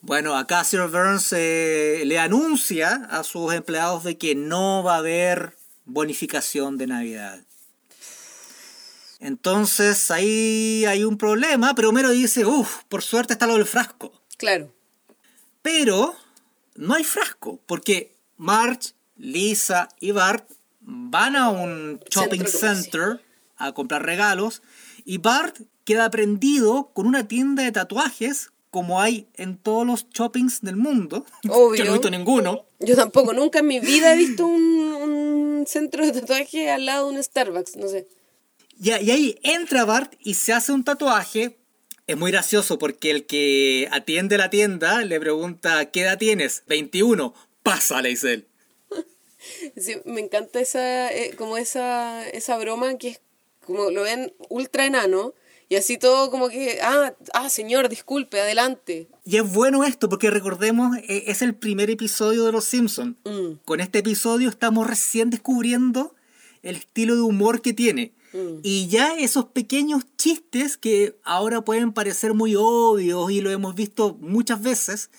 Bueno, 0.00 0.34
acá 0.36 0.64
Sir 0.64 0.80
Burns 0.88 1.30
eh, 1.32 2.02
le 2.06 2.18
anuncia 2.18 3.06
a 3.10 3.22
sus 3.22 3.52
empleados 3.52 4.02
de 4.04 4.16
que 4.16 4.34
no 4.34 4.82
va 4.82 4.94
a 4.94 4.98
haber 4.98 5.54
bonificación 5.84 6.78
de 6.78 6.86
Navidad. 6.86 7.40
Entonces 9.24 10.10
ahí 10.10 10.84
hay 10.84 11.02
un 11.02 11.16
problema, 11.16 11.74
pero 11.74 11.88
Homero 11.88 12.10
dice, 12.10 12.44
uff, 12.44 12.84
por 12.90 13.02
suerte 13.02 13.32
está 13.32 13.46
lo 13.46 13.54
del 13.54 13.64
frasco. 13.64 14.12
Claro. 14.36 14.70
Pero 15.62 16.14
no 16.74 16.92
hay 16.92 17.04
frasco, 17.04 17.58
porque 17.64 18.14
Marge, 18.36 18.90
Lisa 19.16 19.88
y 19.98 20.10
Bart 20.10 20.46
van 20.80 21.36
a 21.36 21.48
un 21.48 22.00
shopping 22.10 22.44
Centro 22.44 22.58
center 22.58 23.20
a 23.56 23.72
comprar 23.72 24.04
regalos 24.04 24.60
y 25.06 25.16
Bart 25.16 25.56
queda 25.84 26.10
prendido 26.10 26.90
con 26.92 27.06
una 27.06 27.26
tienda 27.26 27.62
de 27.62 27.72
tatuajes 27.72 28.50
como 28.68 29.00
hay 29.00 29.26
en 29.36 29.56
todos 29.56 29.86
los 29.86 30.06
shoppings 30.10 30.60
del 30.60 30.76
mundo. 30.76 31.24
Obvio. 31.48 31.76
Yo 31.76 31.84
no 31.84 31.90
he 31.92 31.94
visto 31.94 32.10
ninguno. 32.10 32.66
Yo 32.78 32.94
tampoco, 32.94 33.32
nunca 33.32 33.60
en 33.60 33.68
mi 33.68 33.80
vida 33.80 34.12
he 34.12 34.18
visto 34.18 34.46
un, 34.46 34.60
un 34.60 35.64
centro 35.66 36.04
de 36.04 36.12
tatuaje 36.12 36.70
al 36.70 36.84
lado 36.84 37.08
de 37.08 37.16
un 37.16 37.22
Starbucks, 37.22 37.76
no 37.76 37.88
sé. 37.88 38.06
Y, 38.80 38.90
ahí 38.90 39.38
entra 39.42 39.84
Bart 39.84 40.14
y 40.20 40.34
se 40.34 40.52
hace 40.52 40.72
un 40.72 40.84
tatuaje. 40.84 41.58
Es 42.06 42.16
muy 42.16 42.30
gracioso 42.30 42.78
porque 42.78 43.10
el 43.10 43.26
que 43.26 43.88
atiende 43.90 44.36
la 44.36 44.50
tienda 44.50 45.02
le 45.04 45.18
pregunta, 45.20 45.90
¿qué 45.90 46.02
edad 46.02 46.18
tienes? 46.18 46.64
21. 46.66 47.34
Pasa, 47.62 48.02
le 48.02 48.10
dice 48.10 48.34
él. 48.34 48.48
Sí, 49.76 49.96
me 50.06 50.22
encanta 50.22 50.58
esa, 50.58 51.12
eh, 51.12 51.34
como 51.36 51.58
esa, 51.58 52.26
esa 52.30 52.56
broma 52.56 52.96
que 52.96 53.08
es 53.08 53.20
como 53.66 53.90
lo 53.90 54.02
ven 54.02 54.32
ultra 54.48 54.86
enano 54.86 55.34
y 55.68 55.74
Y 55.74 55.76
así 55.76 55.98
todo 55.98 56.30
como 56.30 56.48
que, 56.48 56.78
ah, 56.82 57.14
ah, 57.32 57.48
señor, 57.48 57.88
disculpe, 57.88 58.40
adelante. 58.40 59.08
Y 59.24 59.36
es 59.38 59.52
bueno 59.52 59.84
esto 59.84 60.08
porque 60.08 60.30
recordemos, 60.30 60.96
eh, 60.98 61.24
es 61.26 61.42
el 61.42 61.54
primer 61.54 61.90
episodio 61.90 62.44
de 62.44 62.52
Los 62.52 62.66
Simpsons. 62.66 63.16
Mm. 63.24 63.54
Con 63.64 63.80
este 63.80 64.00
episodio 64.00 64.48
estamos 64.48 64.86
recién 64.86 65.30
descubriendo 65.30 66.14
el 66.62 66.76
estilo 66.76 67.16
de 67.16 67.22
humor 67.22 67.62
que 67.62 67.72
tiene. 67.72 68.12
Mm. 68.34 68.58
Y 68.64 68.88
ya 68.88 69.16
esos 69.16 69.46
pequeños 69.46 70.02
chistes 70.18 70.76
que 70.76 71.16
ahora 71.22 71.62
pueden 71.62 71.92
parecer 71.92 72.34
muy 72.34 72.56
obvios 72.56 73.30
y 73.30 73.40
lo 73.40 73.50
hemos 73.50 73.76
visto 73.76 74.16
muchas 74.20 74.60
veces, 74.60 75.10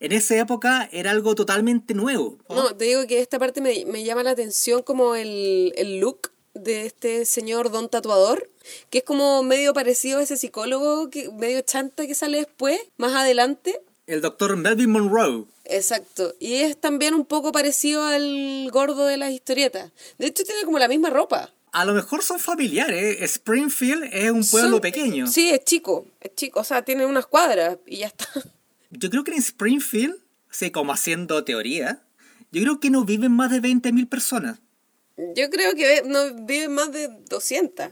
en 0.00 0.12
esa 0.12 0.36
época 0.36 0.88
era 0.92 1.12
algo 1.12 1.34
totalmente 1.34 1.94
nuevo. 1.94 2.38
No, 2.48 2.76
te 2.76 2.86
digo 2.86 3.06
que 3.06 3.20
esta 3.20 3.38
parte 3.38 3.60
me, 3.60 3.84
me 3.86 4.04
llama 4.04 4.24
la 4.24 4.32
atención 4.32 4.82
como 4.82 5.14
el, 5.14 5.72
el 5.76 6.00
look 6.00 6.32
de 6.54 6.86
este 6.86 7.24
señor 7.24 7.70
don 7.70 7.88
tatuador, 7.88 8.50
que 8.90 8.98
es 8.98 9.04
como 9.04 9.42
medio 9.44 9.72
parecido 9.72 10.18
a 10.18 10.22
ese 10.22 10.36
psicólogo, 10.36 11.08
que 11.08 11.30
medio 11.30 11.60
chanta 11.62 12.06
que 12.06 12.14
sale 12.14 12.38
después, 12.38 12.80
más 12.96 13.14
adelante. 13.14 13.80
El 14.06 14.20
doctor 14.22 14.56
Melvin 14.56 14.90
Monroe. 14.90 15.44
Exacto. 15.64 16.34
Y 16.38 16.54
es 16.56 16.76
también 16.76 17.14
un 17.14 17.24
poco 17.24 17.52
parecido 17.52 18.04
al 18.04 18.68
gordo 18.72 19.06
de 19.06 19.16
las 19.16 19.32
historietas. 19.32 19.92
De 20.18 20.26
hecho, 20.26 20.44
tiene 20.44 20.64
como 20.64 20.78
la 20.78 20.88
misma 20.88 21.10
ropa. 21.10 21.52
A 21.72 21.84
lo 21.84 21.92
mejor 21.94 22.22
son 22.22 22.38
familiares. 22.40 23.20
Springfield 23.22 24.04
es 24.12 24.30
un 24.30 24.46
pueblo 24.48 24.70
Son- 24.76 24.80
pequeño. 24.80 25.26
Sí, 25.26 25.50
es 25.50 25.62
chico. 25.64 26.06
Es 26.20 26.34
chico. 26.34 26.60
O 26.60 26.64
sea, 26.64 26.82
tiene 26.82 27.04
unas 27.06 27.26
cuadras 27.26 27.78
y 27.86 27.98
ya 27.98 28.06
está. 28.06 28.26
Yo 28.90 29.10
creo 29.10 29.24
que 29.24 29.32
en 29.32 29.38
Springfield, 29.38 30.16
sí, 30.50 30.70
como 30.70 30.92
haciendo 30.92 31.44
teoría, 31.44 32.02
yo 32.52 32.62
creo 32.62 32.80
que 32.80 32.88
no 32.88 33.04
viven 33.04 33.32
más 33.32 33.50
de 33.50 33.60
20.000 33.60 34.08
personas. 34.08 34.60
Yo 35.34 35.50
creo 35.50 35.74
que 35.74 36.02
no 36.06 36.32
viven 36.46 36.72
más 36.72 36.92
de 36.92 37.08
200. 37.28 37.88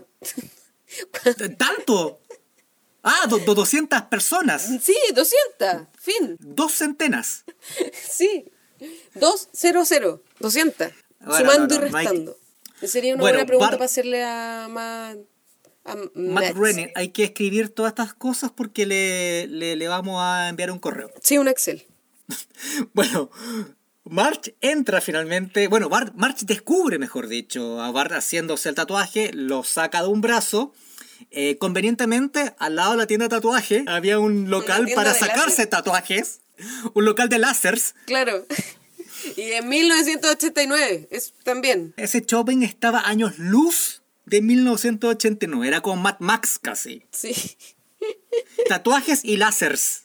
¿Tanto? 1.58 2.20
Ah, 3.02 3.26
do- 3.28 3.38
do- 3.38 3.54
200 3.54 4.02
personas. 4.02 4.62
Sí, 4.82 4.96
200. 5.14 5.88
Fin. 5.98 6.36
Dos 6.40 6.72
centenas. 6.72 7.44
Sí. 7.92 8.44
200. 9.14 10.20
200. 10.40 10.92
Bueno, 11.20 11.38
Sumando 11.38 11.74
no, 11.74 11.80
no, 11.80 11.86
y 11.86 11.90
restando. 11.90 12.38
Sería 12.82 13.14
una 13.14 13.20
Bueno, 13.22 13.34
buena 13.36 13.46
pregunta 13.46 13.70
para 13.72 13.84
hacerle 13.84 14.22
a 14.24 14.66
Matt, 14.70 15.18
a 15.84 15.96
Matt. 16.14 16.54
Groening, 16.54 16.88
hay 16.94 17.08
que 17.10 17.24
escribir 17.24 17.68
todas 17.70 17.90
estas 17.92 18.14
cosas 18.14 18.50
porque 18.54 18.84
le, 18.86 19.46
le, 19.46 19.76
le 19.76 19.88
vamos 19.88 20.20
a 20.20 20.48
enviar 20.48 20.70
un 20.70 20.78
correo. 20.78 21.10
Sí, 21.22 21.38
un 21.38 21.48
Excel. 21.48 21.84
Bueno, 22.92 23.30
March 24.04 24.54
entra 24.60 25.00
finalmente, 25.00 25.68
bueno, 25.68 25.88
Bart- 25.88 26.12
March 26.14 26.40
descubre, 26.40 26.98
mejor 26.98 27.26
dicho, 27.28 27.80
a 27.80 27.90
Bart 27.90 28.12
haciéndose 28.12 28.68
el 28.68 28.74
tatuaje, 28.74 29.30
lo 29.32 29.62
saca 29.64 30.02
de 30.02 30.08
un 30.08 30.20
brazo. 30.20 30.72
Eh, 31.30 31.56
convenientemente, 31.58 32.54
al 32.58 32.76
lado 32.76 32.92
de 32.92 32.98
la 32.98 33.06
tienda 33.06 33.24
de 33.26 33.30
tatuaje, 33.30 33.84
había 33.86 34.18
un 34.18 34.50
local 34.50 34.88
para 34.94 35.14
sacarse 35.14 35.48
láser. 35.50 35.66
tatuajes, 35.68 36.40
un 36.94 37.04
local 37.04 37.28
de 37.28 37.38
lásers. 37.38 37.94
Claro. 38.06 38.46
Y 39.36 39.52
en 39.52 39.68
1989, 39.68 41.08
es 41.10 41.34
también. 41.42 41.94
Ese 41.96 42.20
shopping 42.20 42.62
estaba 42.62 43.00
años 43.00 43.38
luz 43.38 44.02
de 44.26 44.40
1989, 44.40 45.68
era 45.68 45.80
como 45.80 46.02
Mad 46.02 46.16
Max 46.20 46.58
casi. 46.60 47.02
Sí. 47.10 47.34
Tatuajes 48.68 49.24
y 49.24 49.36
lásers. 49.36 50.04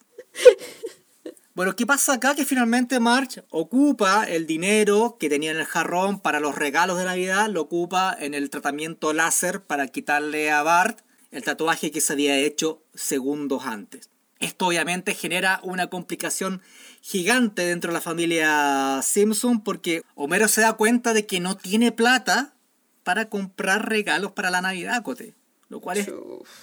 Bueno, 1.59 1.75
¿qué 1.75 1.85
pasa 1.85 2.13
acá? 2.13 2.35
Que 2.35 2.45
finalmente 2.45 3.01
March 3.01 3.43
ocupa 3.49 4.23
el 4.23 4.47
dinero 4.47 5.17
que 5.19 5.27
tenía 5.27 5.51
en 5.51 5.57
el 5.57 5.65
jarrón 5.65 6.21
para 6.21 6.39
los 6.39 6.55
regalos 6.55 6.97
de 6.97 7.03
Navidad, 7.03 7.49
lo 7.49 7.61
ocupa 7.61 8.15
en 8.17 8.33
el 8.33 8.49
tratamiento 8.49 9.11
láser 9.11 9.61
para 9.63 9.87
quitarle 9.87 10.51
a 10.51 10.63
Bart 10.63 11.01
el 11.31 11.43
tatuaje 11.43 11.91
que 11.91 12.01
se 12.01 12.13
había 12.13 12.37
hecho 12.37 12.81
segundos 12.93 13.65
antes. 13.65 14.09
Esto 14.39 14.67
obviamente 14.67 15.13
genera 15.13 15.59
una 15.63 15.87
complicación 15.87 16.61
gigante 17.01 17.63
dentro 17.63 17.91
de 17.91 17.95
la 17.95 18.01
familia 18.01 19.01
Simpson 19.03 19.61
porque 19.61 20.03
Homero 20.15 20.47
se 20.47 20.61
da 20.61 20.73
cuenta 20.73 21.13
de 21.13 21.25
que 21.25 21.41
no 21.41 21.57
tiene 21.57 21.91
plata 21.91 22.53
para 23.03 23.29
comprar 23.29 23.89
regalos 23.89 24.31
para 24.31 24.49
la 24.49 24.61
Navidad, 24.61 25.03
Cote. 25.03 25.35
Lo 25.67 25.81
cual 25.81 25.97
es 25.97 26.09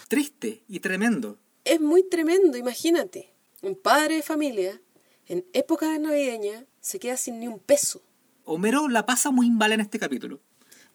triste 0.09 0.63
y 0.69 0.81
tremendo. 0.81 1.39
Es 1.65 1.81
muy 1.81 2.03
tremendo, 2.03 2.57
imagínate. 2.57 3.33
Un 3.63 3.77
padre 3.77 4.17
de 4.17 4.23
familia, 4.23 4.81
en 5.27 5.45
época 5.53 5.99
navideña, 5.99 6.65
se 6.81 6.99
queda 6.99 7.17
sin 7.17 7.41
ni 7.41 7.47
un 7.47 7.59
peso. 7.59 8.03
Homero 8.45 8.89
la 8.89 9.07
pasa 9.07 9.31
muy 9.31 9.51
mal 9.51 9.73
en 9.73 9.81
este 9.81 9.99
capítulo. 9.99 10.41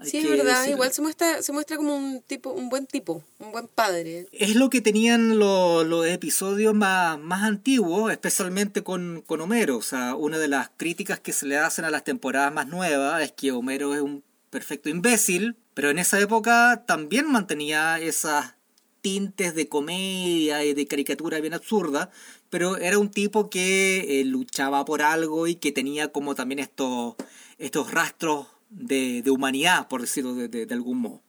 Sí, 0.05 0.17
es 0.17 0.29
verdad. 0.29 0.45
decirlo. 0.59 0.73
Igual 0.75 0.91
se 0.93 1.01
muestra, 1.01 1.41
se 1.41 1.51
muestra 1.51 1.77
como 1.77 1.95
un 1.95 2.21
tipo, 2.21 2.51
un 2.51 2.69
buen 2.69 2.87
tipo, 2.87 3.23
un 3.39 3.51
buen 3.51 3.67
padre. 3.67 4.27
Es 4.31 4.55
lo 4.55 4.69
que 4.69 4.81
tenían 4.81 5.37
lo- 5.39 5.83
los 5.83 6.05
episodios 6.07 6.73
más, 6.73 7.19
más 7.19 7.43
antiguos, 7.43 8.11
especialmente 8.11 8.83
con, 8.83 9.21
con 9.25 9.41
Homero. 9.41 9.77
O 9.77 9.81
sea, 9.81 10.15
una 10.15 10.37
de 10.39 10.47
las 10.47 10.69
críticas 10.77 11.19
que 11.19 11.33
se 11.33 11.45
le 11.45 11.57
hacen 11.57 11.85
a 11.85 11.91
las 11.91 12.03
temporadas 12.03 12.53
más 12.53 12.67
nuevas 12.67 13.21
es 13.21 13.31
que 13.31 13.51
Homero 13.51 13.93
es 13.95 14.01
un 14.01 14.23
perfecto 14.49 14.89
imbécil, 14.89 15.55
pero 15.73 15.89
en 15.89 15.99
esa 15.99 16.19
época 16.19 16.83
también 16.85 17.31
mantenía 17.31 17.99
esas 17.99 18.55
tintes 19.01 19.55
de 19.55 19.67
comedia 19.67 20.63
y 20.63 20.73
de 20.73 20.85
caricatura 20.87 21.39
bien 21.39 21.53
absurda, 21.53 22.11
pero 22.49 22.77
era 22.77 22.99
un 22.99 23.09
tipo 23.09 23.49
que 23.49 24.19
eh, 24.21 24.25
luchaba 24.25 24.83
por 24.85 25.01
algo 25.01 25.47
y 25.47 25.55
que 25.55 25.71
tenía 25.71 26.09
como 26.09 26.35
también 26.35 26.59
estos, 26.59 27.15
estos 27.57 27.91
rastros 27.91 28.47
de, 28.71 29.21
de 29.21 29.29
humanidad, 29.31 29.87
por 29.87 30.01
decirlo 30.01 30.33
de, 30.33 30.47
de- 30.47 30.65
de 30.65 30.73
algún 30.73 30.97
modo. 30.99 31.21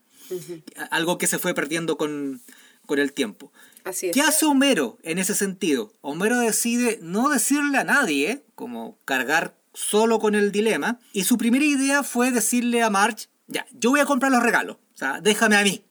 Algo 0.91 1.19
que 1.19 1.27
se 1.27 1.39
fue 1.39 1.53
perdiendo 1.55 1.97
con, 1.99 2.41
con 2.87 2.99
el 2.99 3.13
tiempo. 3.13 3.53
Así 3.85 4.07
es. 4.07 4.13
¿Qué 4.15 4.23
hace 4.23 4.47
Homero 4.47 4.97
en 5.03 5.19
ese 5.19 5.35
sentido? 5.35 5.93
Homero 6.01 6.39
decide 6.39 6.99
no 7.03 7.29
decirle 7.29 7.79
a 7.79 7.85
nadie, 7.85 8.43
como 8.55 8.97
cargar 9.05 9.55
solo 9.75 10.19
con 10.19 10.35
el 10.35 10.51
dilema, 10.53 10.99
y 11.13 11.25
su 11.25 11.37
primera 11.37 11.65
idea 11.65 12.03
fue 12.03 12.31
decirle 12.31 12.83
a 12.83 12.91
Marge, 12.91 13.27
ya, 13.49 13.67
yo 13.73 13.91
voy 13.91 14.01
a 14.01 14.07
comprar 14.07 14.31
los 14.33 14.43
regalos, 14.43 14.77
o 14.95 14.97
sea, 14.97 15.21
déjame 15.21 15.57
a 15.57 15.63
mí. 15.65 15.83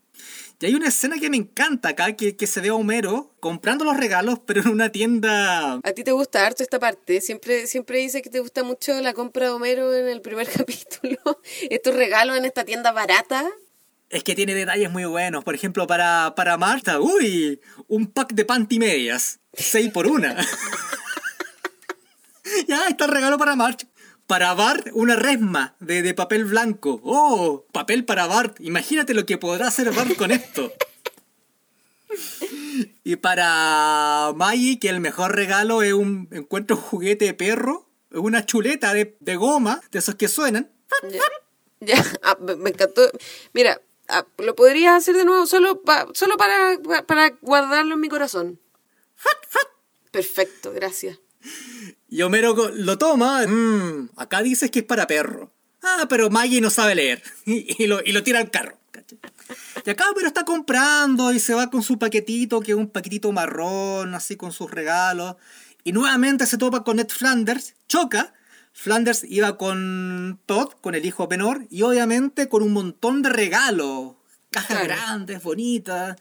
Y 0.62 0.68
hay 0.68 0.76
una 0.76 0.90
escena 0.90 1.18
que 1.18 1.32
me 1.32 1.38
encanta 1.38 1.90
acá, 1.90 2.16
que, 2.16 2.36
que 2.36 2.46
se 2.46 2.62
ve 2.62 2.70
a 2.70 2.76
Homero 2.76 3.34
comprando 3.40 3.84
los 3.84 3.98
regalos, 3.98 4.38
pero 4.46 4.62
en 4.62 4.68
una 4.68 4.92
tienda... 4.92 5.80
A 5.84 5.92
ti 5.94 6.04
te 6.04 6.12
gusta 6.12 6.46
harto 6.46 6.62
esta 6.62 6.78
parte. 6.78 7.20
Siempre, 7.20 7.66
siempre 7.66 7.98
dice 7.98 8.22
que 8.22 8.30
te 8.30 8.42
gusta 8.42 8.64
mucho 8.64 8.94
la 9.02 9.14
compra 9.14 9.48
de 9.48 9.54
Homero 9.54 9.92
en 9.92 10.08
el 10.08 10.22
primer 10.22 10.48
capítulo. 10.56 11.18
Estos 11.68 11.96
regalos 11.96 12.38
en 12.38 12.46
esta 12.46 12.64
tienda 12.64 12.92
barata. 12.92 13.44
Es 14.12 14.24
que 14.24 14.36
tiene 14.36 14.54
detalles 14.54 14.92
muy 14.92 15.06
buenos. 15.06 15.44
Por 15.44 15.56
ejemplo, 15.56 15.88
para, 15.88 16.36
para 16.36 16.58
Marta, 16.58 17.00
uy, 17.00 17.60
un 17.88 18.06
pack 18.06 18.34
de 18.34 18.46
panty 18.46 18.78
medias. 18.78 19.40
6 19.54 19.90
por 19.92 20.06
una. 20.06 20.36
ya, 22.68 22.88
está 22.88 23.06
el 23.06 23.12
regalo 23.12 23.40
para 23.40 23.56
March. 23.56 23.88
Para 24.32 24.54
Bart, 24.54 24.88
una 24.94 25.18
resma 25.18 25.76
de, 25.82 26.02
de 26.02 26.14
papel 26.14 26.46
blanco. 26.46 27.02
Oh, 27.04 27.66
papel 27.74 28.06
para 28.06 28.28
Bart. 28.28 28.62
Imagínate 28.62 29.14
lo 29.14 29.26
que 29.26 29.38
podrá 29.38 29.68
hacer 29.68 29.92
Bart 29.92 30.16
con 30.16 30.32
esto. 30.32 30.72
Y 33.04 33.18
para 33.18 34.32
Maggie, 34.36 34.80
que 34.80 34.88
el 34.88 35.02
mejor 35.02 35.36
regalo 35.36 35.82
es 35.82 35.92
un 35.94 36.30
encuentro 36.32 36.78
un 36.78 36.82
juguete 36.82 37.26
de 37.26 37.34
perro, 37.34 37.90
es 38.12 38.20
una 38.20 38.46
chuleta 38.46 38.94
de, 38.94 39.18
de 39.20 39.36
goma, 39.36 39.82
de 39.92 40.00
esos 40.00 40.16
que 40.16 40.28
suenan. 40.30 40.72
Ya, 41.10 41.22
ya, 41.82 42.06
ah, 42.24 42.38
me 42.40 42.70
encantó. 42.70 43.10
Mira, 43.54 43.82
ah, 44.08 44.26
lo 44.38 44.56
podrías 44.56 44.96
hacer 44.96 45.16
de 45.16 45.26
nuevo 45.26 45.46
solo, 45.46 45.82
pa- 45.82 46.08
solo 46.14 46.38
para, 46.38 46.78
pa- 46.82 47.04
para 47.06 47.30
guardarlo 47.42 47.96
en 47.96 48.00
mi 48.02 48.08
corazón. 48.08 48.60
Perfecto, 50.12 50.72
gracias. 50.72 51.20
Y 52.10 52.22
Homero 52.22 52.56
lo 52.74 52.98
toma. 52.98 53.46
"Mm, 53.48 54.10
acá 54.18 54.42
dices 54.42 54.70
que 54.72 54.80
es 54.80 54.86
para 54.86 55.08
perro. 55.08 55.52
Ah, 55.84 56.06
pero 56.10 56.30
Maggie 56.30 56.62
no 56.62 56.70
sabe 56.70 56.96
leer. 56.96 57.24
Y, 57.46 57.84
y 57.84 57.88
lo, 57.88 58.02
y 58.06 58.12
lo 58.12 58.24
tira 58.24 58.40
al 58.40 58.52
carro. 58.52 58.78
¿cachai? 58.92 59.18
Y 59.86 59.90
acá 59.90 60.10
Homero 60.10 60.28
está 60.28 60.44
comprando 60.46 61.32
y 61.34 61.40
se 61.40 61.54
va 61.54 61.70
con 61.70 61.82
su 61.84 61.98
paquetito, 61.98 62.60
que 62.62 62.72
es 62.72 62.78
un 62.78 62.90
paquetito 62.90 63.32
marrón, 63.32 64.14
así 64.14 64.36
con 64.36 64.52
sus 64.52 64.70
regalos. 64.70 65.36
Y 65.84 65.94
nuevamente 65.94 66.46
se 66.46 66.58
topa 66.58 66.84
con 66.84 66.98
Ned 66.98 67.10
Flanders, 67.10 67.74
choca. 67.88 68.34
Flanders 68.74 69.24
iba 69.28 69.58
con 69.58 70.40
Todd, 70.46 70.74
con 70.82 70.96
el 70.96 71.06
hijo 71.06 71.28
menor, 71.28 71.66
y 71.70 71.82
obviamente 71.82 72.48
con 72.48 72.62
un 72.64 72.72
montón 72.74 73.22
de 73.22 73.30
regalos. 73.30 74.14
Cajas 74.52 74.68
Claro. 74.80 74.86
grandes, 74.86 75.42
bonitas. 75.44 76.16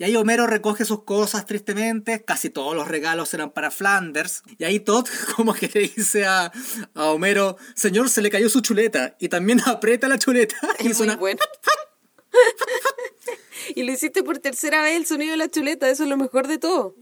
Y 0.00 0.04
ahí 0.04 0.16
Homero 0.16 0.46
recoge 0.46 0.86
sus 0.86 1.02
cosas 1.04 1.44
tristemente. 1.44 2.24
Casi 2.24 2.48
todos 2.48 2.74
los 2.74 2.88
regalos 2.88 3.34
eran 3.34 3.50
para 3.50 3.70
Flanders. 3.70 4.42
Y 4.56 4.64
ahí 4.64 4.80
Todd 4.80 5.06
como 5.36 5.52
que 5.52 5.68
le 5.68 5.80
dice 5.80 6.24
a, 6.24 6.50
a 6.94 7.04
Homero, 7.10 7.58
señor, 7.74 8.08
se 8.08 8.22
le 8.22 8.30
cayó 8.30 8.48
su 8.48 8.62
chuleta. 8.62 9.14
Y 9.20 9.28
también 9.28 9.60
aprieta 9.66 10.08
la 10.08 10.18
chuleta. 10.18 10.56
Y 10.78 10.84
Es 10.84 10.84
muy 10.84 10.94
suena... 10.94 11.16
bueno. 11.16 11.40
y 13.74 13.82
lo 13.82 13.92
hiciste 13.92 14.22
por 14.22 14.38
tercera 14.38 14.80
vez 14.80 14.96
el 14.96 15.04
sonido 15.04 15.32
de 15.32 15.36
la 15.36 15.50
chuleta, 15.50 15.90
eso 15.90 16.04
es 16.04 16.08
lo 16.08 16.16
mejor 16.16 16.48
de 16.48 16.56
todo. 16.56 16.94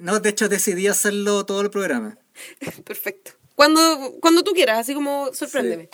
No, 0.00 0.20
de 0.20 0.28
hecho 0.28 0.50
decidí 0.50 0.88
hacerlo 0.88 1.46
todo 1.46 1.62
el 1.62 1.70
programa. 1.70 2.18
Perfecto. 2.84 3.30
Cuando, 3.54 4.18
cuando 4.20 4.44
tú 4.44 4.52
quieras, 4.52 4.78
así 4.78 4.92
como 4.92 5.32
sorpréndeme. 5.32 5.88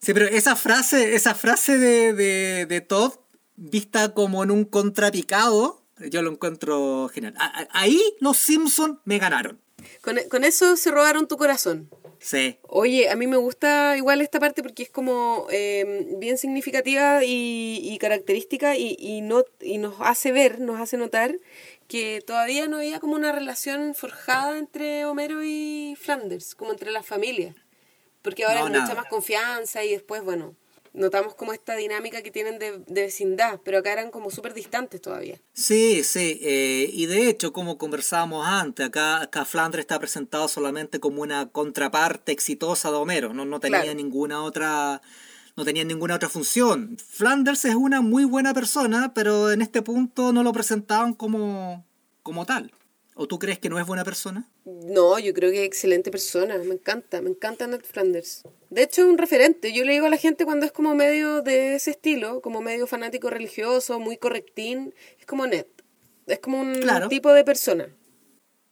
Sí, 0.00 0.14
pero 0.14 0.26
esa 0.26 0.54
frase, 0.54 1.16
esa 1.16 1.34
frase 1.34 1.76
de, 1.76 2.12
de, 2.12 2.66
de 2.66 2.80
Todd, 2.82 3.14
vista 3.56 4.14
como 4.14 4.44
en 4.44 4.52
un 4.52 4.64
contrapicado, 4.64 5.77
Yo 6.10 6.22
lo 6.22 6.30
encuentro 6.30 7.08
genial. 7.12 7.34
A- 7.38 7.60
a- 7.62 7.68
Ahí 7.72 8.00
los 8.20 8.36
Simpsons 8.38 8.98
me 9.04 9.18
ganaron. 9.18 9.60
Con, 10.02 10.16
con 10.28 10.44
eso 10.44 10.76
se 10.76 10.90
robaron 10.90 11.28
tu 11.28 11.36
corazón. 11.36 11.88
Sí. 12.20 12.58
Oye, 12.62 13.10
a 13.10 13.16
mí 13.16 13.28
me 13.28 13.36
gusta 13.36 13.96
igual 13.96 14.20
esta 14.20 14.40
parte 14.40 14.62
porque 14.62 14.82
es 14.82 14.90
como 14.90 15.46
eh, 15.50 16.08
bien 16.18 16.36
significativa 16.36 17.22
y, 17.24 17.78
y 17.82 17.98
característica 17.98 18.76
y, 18.76 18.96
y, 18.98 19.20
no, 19.20 19.44
y 19.60 19.78
nos 19.78 19.94
hace 20.00 20.32
ver, 20.32 20.58
nos 20.60 20.80
hace 20.80 20.96
notar 20.96 21.36
que 21.86 22.20
todavía 22.26 22.66
no 22.66 22.78
había 22.78 22.98
como 22.98 23.14
una 23.14 23.30
relación 23.30 23.94
forjada 23.94 24.58
entre 24.58 25.04
Homero 25.04 25.44
y 25.44 25.96
Flanders, 26.00 26.56
como 26.56 26.72
entre 26.72 26.90
las 26.90 27.06
familias. 27.06 27.54
Porque 28.22 28.44
ahora 28.44 28.60
No, 28.60 28.66
hay 28.74 28.80
mucha 28.80 28.94
más 28.96 29.06
confianza 29.06 29.84
y 29.84 29.92
después, 29.92 30.22
bueno, 30.24 30.56
notamos 30.92 31.34
como 31.34 31.52
esta 31.52 31.76
dinámica 31.76 32.22
que 32.22 32.30
tienen 32.30 32.58
de, 32.58 32.78
de 32.86 33.02
vecindad, 33.02 33.60
pero 33.64 33.78
acá 33.78 33.92
eran 33.92 34.10
como 34.10 34.30
súper 34.30 34.54
distantes 34.54 35.00
todavía. 35.00 35.40
Sí, 35.52 36.02
sí, 36.04 36.38
eh, 36.42 36.90
y 36.92 37.06
de 37.06 37.28
hecho, 37.28 37.52
como 37.52 37.78
conversábamos 37.78 38.46
antes, 38.46 38.86
acá, 38.86 39.22
acá 39.22 39.44
Flandre 39.44 39.80
está 39.80 39.98
presentado 39.98 40.48
solamente 40.48 41.00
como 41.00 41.22
una 41.22 41.48
contraparte 41.50 42.32
exitosa 42.32 42.90
de 42.90 42.96
Homero, 42.96 43.32
no, 43.34 43.44
no 43.44 43.60
tenía 43.60 43.82
Claro. 43.82 43.94
ninguna 43.96 44.42
otra 44.42 45.00
no 45.56 45.64
tenía 45.64 45.82
ninguna 45.82 46.14
otra 46.14 46.28
función. 46.28 46.96
Flanders 46.98 47.64
es 47.64 47.74
una 47.74 48.00
muy 48.00 48.24
buena 48.24 48.54
persona, 48.54 49.12
pero 49.12 49.50
en 49.50 49.60
este 49.60 49.82
punto 49.82 50.32
no 50.32 50.44
lo 50.44 50.52
presentaban 50.52 51.14
como, 51.14 51.84
como 52.22 52.46
tal. 52.46 52.70
¿O 53.20 53.26
tú 53.26 53.40
crees 53.40 53.58
que 53.58 53.68
no 53.68 53.80
es 53.80 53.86
buena 53.86 54.04
persona? 54.04 54.48
No, 54.64 55.18
yo 55.18 55.34
creo 55.34 55.50
que 55.50 55.62
es 55.62 55.66
excelente 55.66 56.08
persona, 56.12 56.56
me 56.58 56.74
encanta, 56.74 57.20
me 57.20 57.30
encanta 57.30 57.66
Ned 57.66 57.80
Flanders. 57.82 58.44
De 58.70 58.84
hecho, 58.84 59.02
es 59.02 59.08
un 59.08 59.18
referente. 59.18 59.72
Yo 59.72 59.84
le 59.84 59.94
digo 59.94 60.06
a 60.06 60.08
la 60.08 60.16
gente 60.18 60.44
cuando 60.44 60.66
es 60.66 60.70
como 60.70 60.94
medio 60.94 61.42
de 61.42 61.74
ese 61.74 61.90
estilo, 61.90 62.40
como 62.40 62.60
medio 62.60 62.86
fanático 62.86 63.28
religioso, 63.28 63.98
muy 63.98 64.18
correctín, 64.18 64.94
es 65.18 65.26
como 65.26 65.48
Ned. 65.48 65.66
Es 66.28 66.38
como 66.38 66.60
un 66.60 66.76
Claro. 66.76 67.08
tipo 67.08 67.32
de 67.32 67.42
persona. 67.42 67.88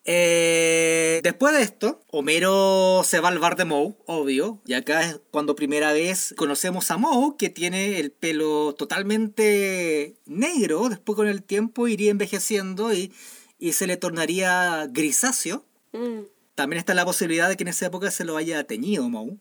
Eh, 0.05 1.19
después 1.25 1.53
de 1.53 1.63
esto, 1.63 2.01
Homero 2.13 3.03
se 3.05 3.19
va 3.19 3.31
al 3.31 3.41
bar 3.41 3.57
de 3.57 3.65
Moe, 3.65 3.97
obvio, 4.07 4.61
y 4.65 4.75
acá 4.75 5.03
es 5.03 5.21
cuando 5.33 5.57
primera 5.57 5.93
vez 5.93 6.33
conocemos 6.37 6.93
a 6.93 6.97
Moe, 6.99 7.35
que 7.37 7.49
tiene 7.51 7.99
el 7.99 8.13
pelo 8.13 8.77
totalmente 8.79 10.15
negro, 10.25 10.89
después 10.89 11.17
con 11.17 11.27
el 11.27 11.43
tiempo 11.43 11.89
iría 11.89 12.13
envejeciendo 12.13 12.95
y, 12.95 13.13
y 13.59 13.73
se 13.73 13.87
le 13.87 13.97
tornaría 13.97 14.87
grisáceo. 14.91 15.65
Mm, 15.93 16.21
También 16.55 16.79
está 16.79 16.95
la 16.95 17.05
posibilidad 17.05 17.49
de 17.49 17.57
que 17.57 17.65
en 17.65 17.69
esa 17.69 17.87
época 17.87 18.11
se 18.11 18.25
lo 18.25 18.37
haya 18.37 18.65
teñido 18.65 19.09
Moe. 19.09 19.37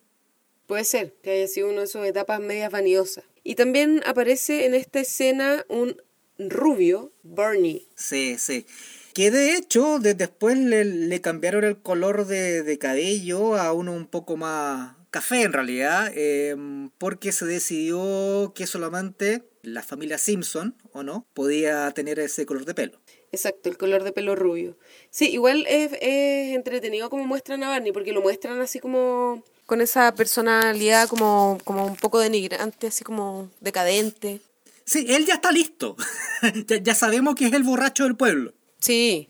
puede 0.68 0.84
ser 0.84 1.14
que 1.22 1.32
haya 1.32 1.48
sido 1.48 1.70
una 1.70 1.82
de 1.82 1.88
sus 1.88 2.06
etapas 2.06 2.40
medias 2.40 2.72
vanidosas. 2.72 3.24
Y 3.44 3.56
también 3.56 4.02
aparece 4.06 4.66
en 4.66 4.74
esta 4.74 5.00
escena 5.00 5.64
un 5.70 6.02
rubio, 6.40 7.12
Bernie. 7.24 7.88
Sí, 7.96 8.38
sí. 8.40 8.66
Que 9.14 9.32
de 9.32 9.56
hecho 9.56 10.00
de- 10.00 10.14
después 10.16 10.58
le, 10.58 10.84
le 10.84 11.22
cambiaron 11.22 11.64
el 11.64 11.78
color 11.82 12.26
de, 12.26 12.64
de 12.64 12.78
cabello 12.78 13.56
a 13.56 13.72
uno 13.74 13.94
un 13.94 14.08
poco 14.08 14.36
más 14.36 14.96
café 15.12 15.44
en 15.44 15.54
realidad, 15.54 16.12
eh, 16.16 16.56
porque 16.98 17.32
se 17.32 17.46
decidió 17.46 18.52
que 18.54 18.68
solamente 18.68 19.44
la 19.62 19.82
familia 19.84 20.18
Simpson, 20.18 20.76
¿o 20.92 21.04
no?, 21.04 21.26
podía 21.34 21.90
tener 21.92 22.20
ese 22.20 22.46
color 22.46 22.66
de 22.66 22.74
pelo. 22.74 23.00
Exacto, 23.32 23.70
el 23.70 23.78
color 23.78 24.04
de 24.04 24.12
pelo 24.12 24.36
rubio. 24.36 24.78
Sí, 25.10 25.30
igual 25.30 25.66
es, 25.68 25.92
es 26.02 26.56
entretenido 26.56 27.10
como 27.10 27.26
muestran 27.26 27.64
a 27.64 27.70
Barney, 27.70 27.92
porque 27.92 28.14
lo 28.14 28.22
muestran 28.22 28.62
así 28.62 28.80
como 28.80 29.44
con 29.66 29.82
esa 29.82 30.14
personalidad 30.16 31.10
como, 31.10 31.58
como 31.64 31.86
un 31.86 31.96
poco 31.96 32.20
denigrante, 32.20 32.88
así 32.88 33.04
como 33.04 33.50
decadente. 33.62 34.40
Sí, 34.86 35.06
él 35.10 35.26
ya 35.26 35.34
está 35.36 35.52
listo. 35.52 35.96
ya, 36.68 36.78
ya 36.78 36.96
sabemos 36.96 37.36
que 37.36 37.48
es 37.48 37.54
el 37.54 37.64
borracho 37.64 38.04
del 38.04 38.16
pueblo. 38.16 38.54
Sí, 38.80 39.28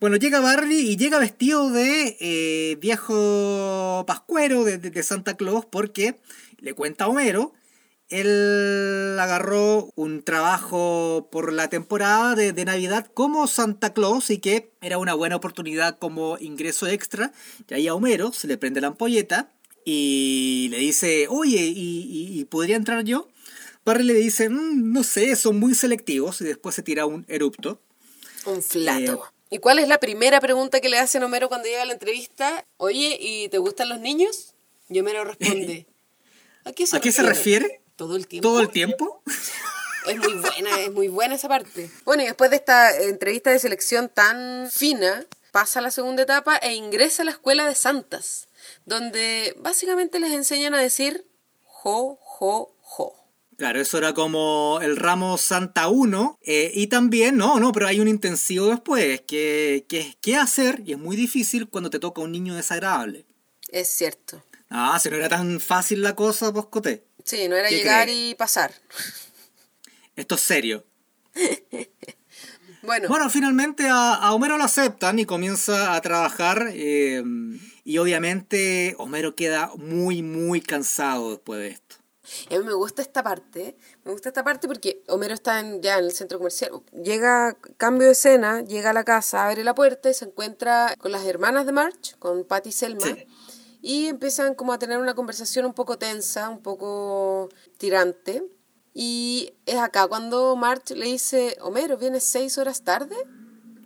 Bueno, 0.00 0.16
llega 0.16 0.40
Barney 0.40 0.78
y 0.78 0.96
llega 0.96 1.18
vestido 1.18 1.70
de 1.70 2.16
eh, 2.20 2.76
viejo 2.80 4.04
pascuero 4.06 4.64
de, 4.64 4.78
de- 4.78 4.90
de 4.90 5.02
Santa 5.02 5.36
Claus 5.36 5.64
porque 5.66 6.20
le 6.58 6.74
cuenta 6.74 7.04
a 7.04 7.08
Homero, 7.08 7.52
él 8.20 9.16
agarró 9.20 9.90
un 9.96 10.22
trabajo 10.22 11.28
por 11.30 11.52
la 11.52 11.68
temporada 11.68 12.34
de, 12.34 12.52
de 12.52 12.64
Navidad 12.64 13.06
como 13.14 13.46
Santa 13.46 13.92
Claus 13.92 14.30
y 14.30 14.38
que 14.38 14.70
era 14.80 14.98
una 14.98 15.14
buena 15.14 15.36
oportunidad 15.36 15.98
como 15.98 16.36
ingreso 16.38 16.86
extra. 16.86 17.32
Y 17.68 17.74
ahí 17.74 17.88
a 17.88 17.94
Homero 17.94 18.32
se 18.32 18.46
le 18.46 18.56
prende 18.58 18.80
la 18.80 18.88
ampolleta 18.88 19.50
y 19.84 20.68
le 20.70 20.78
dice, 20.78 21.26
oye, 21.28 21.62
¿y, 21.66 22.00
y- 22.34 22.40
y 22.40 22.44
podría 22.46 22.76
entrar 22.76 23.04
yo? 23.04 23.28
Barney 23.84 24.06
le 24.06 24.14
dice, 24.14 24.48
"Mm, 24.48 24.92
no 24.92 25.04
sé, 25.04 25.36
son 25.36 25.58
muy 25.58 25.74
selectivos 25.74 26.40
y 26.40 26.44
después 26.44 26.74
se 26.74 26.82
tira 26.82 27.04
un 27.06 27.24
erupto. 27.28 27.80
un 28.46 28.62
flato. 28.62 29.24
Eh, 29.50 29.56
¿Y 29.56 29.58
cuál 29.58 29.78
es 29.78 29.88
la 29.88 29.98
primera 30.00 30.40
pregunta 30.40 30.80
que 30.80 30.88
le 30.88 30.98
hacen 30.98 31.22
a 31.22 31.26
Homero 31.26 31.48
cuando 31.48 31.66
llega 31.68 31.82
a 31.82 31.86
la 31.86 31.92
entrevista? 31.92 32.66
Oye, 32.78 33.16
¿y 33.20 33.48
te 33.50 33.58
gustan 33.58 33.88
los 33.90 34.00
niños? 34.00 34.54
Y 34.88 35.00
Homero 35.00 35.24
responde, 35.24 35.86
¿a 36.64 36.72
qué 36.72 36.86
se 36.86 36.96
¿A 36.96 37.00
qué 37.00 37.12
se 37.12 37.22
refiere? 37.22 37.80
¿Todo 37.96 38.16
el 38.16 38.26
tiempo? 38.26 38.48
¿Todo 38.48 38.60
el 38.60 38.70
tiempo? 38.70 39.22
Es 40.06 40.18
muy 40.18 40.34
buena, 40.34 40.80
es 40.80 40.92
muy 40.92 41.08
buena 41.08 41.34
esa 41.36 41.48
parte. 41.48 41.90
Bueno, 42.04 42.22
y 42.22 42.26
después 42.26 42.50
de 42.50 42.56
esta 42.56 42.94
entrevista 42.94 43.50
de 43.50 43.58
selección 43.58 44.10
tan 44.10 44.70
fina, 44.70 45.24
pasa 45.50 45.78
a 45.78 45.82
la 45.82 45.90
segunda 45.90 46.24
etapa 46.24 46.56
e 46.58 46.74
ingresa 46.74 47.22
a 47.22 47.24
la 47.24 47.30
escuela 47.30 47.66
de 47.66 47.74
santas, 47.74 48.48
donde 48.84 49.56
básicamente 49.60 50.20
les 50.20 50.32
enseñan 50.32 50.74
a 50.74 50.78
decir 50.82 51.26
jo, 51.62 52.18
jo, 52.20 52.76
jo. 52.82 53.14
Claro, 53.56 53.80
eso 53.80 53.96
era 53.96 54.12
como 54.12 54.78
el 54.82 54.96
ramo 54.96 55.38
Santa 55.38 55.88
1. 55.88 56.38
eh, 56.42 56.70
y 56.74 56.88
también, 56.88 57.38
no, 57.38 57.58
no, 57.58 57.72
pero 57.72 57.86
hay 57.86 58.00
un 58.00 58.08
intensivo 58.08 58.66
después, 58.66 59.22
que, 59.22 59.86
que 59.88 60.00
es 60.00 60.16
qué 60.20 60.36
hacer, 60.36 60.82
y 60.84 60.92
es 60.92 60.98
muy 60.98 61.16
difícil 61.16 61.68
cuando 61.68 61.88
te 61.88 61.98
toca 61.98 62.20
un 62.20 62.32
niño 62.32 62.54
desagradable. 62.56 63.24
Es 63.68 63.88
cierto. 63.88 64.44
Ah, 64.68 64.98
si 65.00 65.08
no 65.08 65.16
era 65.16 65.28
tan 65.28 65.60
fácil 65.60 66.02
la 66.02 66.14
cosa, 66.14 66.52
pues 66.52 66.66
coté. 66.66 67.04
Sí, 67.24 67.48
no 67.48 67.56
era 67.56 67.68
¿Qué 67.68 67.76
llegar 67.78 68.08
y 68.08 68.34
pasar. 68.34 68.72
Esto 70.16 70.34
es 70.36 70.40
serio. 70.40 70.84
Bueno, 72.82 73.08
Bueno, 73.08 73.30
finalmente 73.30 73.88
a, 73.88 74.12
a 74.14 74.34
Homero 74.34 74.58
lo 74.58 74.64
aceptan 74.64 75.18
y 75.18 75.24
comienza 75.24 75.94
a 75.94 76.00
trabajar. 76.02 76.68
eh, 76.74 77.22
y 77.82 77.96
obviamente 77.96 78.94
Homero 78.98 79.34
queda 79.34 79.70
muy, 79.76 80.22
muy 80.22 80.60
cansado 80.60 81.30
después 81.30 81.60
de 81.60 81.68
esto. 81.68 81.96
Y 82.50 82.54
a 82.54 82.58
mí 82.58 82.64
me 82.66 82.74
gusta 82.74 83.00
esta 83.00 83.22
parte, 83.22 83.76
me 84.04 84.12
gusta 84.12 84.28
esta 84.28 84.44
parte 84.44 84.66
porque 84.68 85.02
Homero 85.08 85.32
está 85.32 85.60
en- 85.60 85.80
ya 85.80 85.98
en 85.98 86.04
el 86.04 86.12
centro 86.12 86.36
comercial. 86.36 86.72
Llega, 86.92 87.56
cambio 87.78 88.06
de 88.06 88.12
escena, 88.12 88.60
llega 88.62 88.90
a 88.90 88.94
la 88.94 89.04
casa, 89.04 89.46
abre 89.46 89.64
la 89.64 89.74
puerta 89.74 90.10
y 90.10 90.14
se 90.14 90.26
encuentra 90.26 90.94
con 90.98 91.10
las 91.10 91.24
hermanas 91.24 91.64
de 91.64 91.72
March, 91.72 92.16
con 92.18 92.44
Patty 92.44 92.68
y 92.68 92.72
Selma. 92.72 93.06
Sí. 93.06 93.26
Y 93.86 94.06
empiezan 94.06 94.54
como 94.54 94.72
a 94.72 94.78
tener 94.78 94.96
una 94.98 95.14
conversación 95.14 95.66
un 95.66 95.74
poco 95.74 95.98
tensa, 95.98 96.48
un 96.48 96.62
poco 96.62 97.50
tirante. 97.76 98.42
Y 98.94 99.52
es 99.66 99.76
acá 99.76 100.06
cuando 100.06 100.56
March 100.56 100.92
le 100.92 101.04
dice, 101.04 101.58
Homero, 101.60 101.98
¿vienes 101.98 102.24
seis 102.24 102.56
horas 102.56 102.82
tarde? 102.82 103.14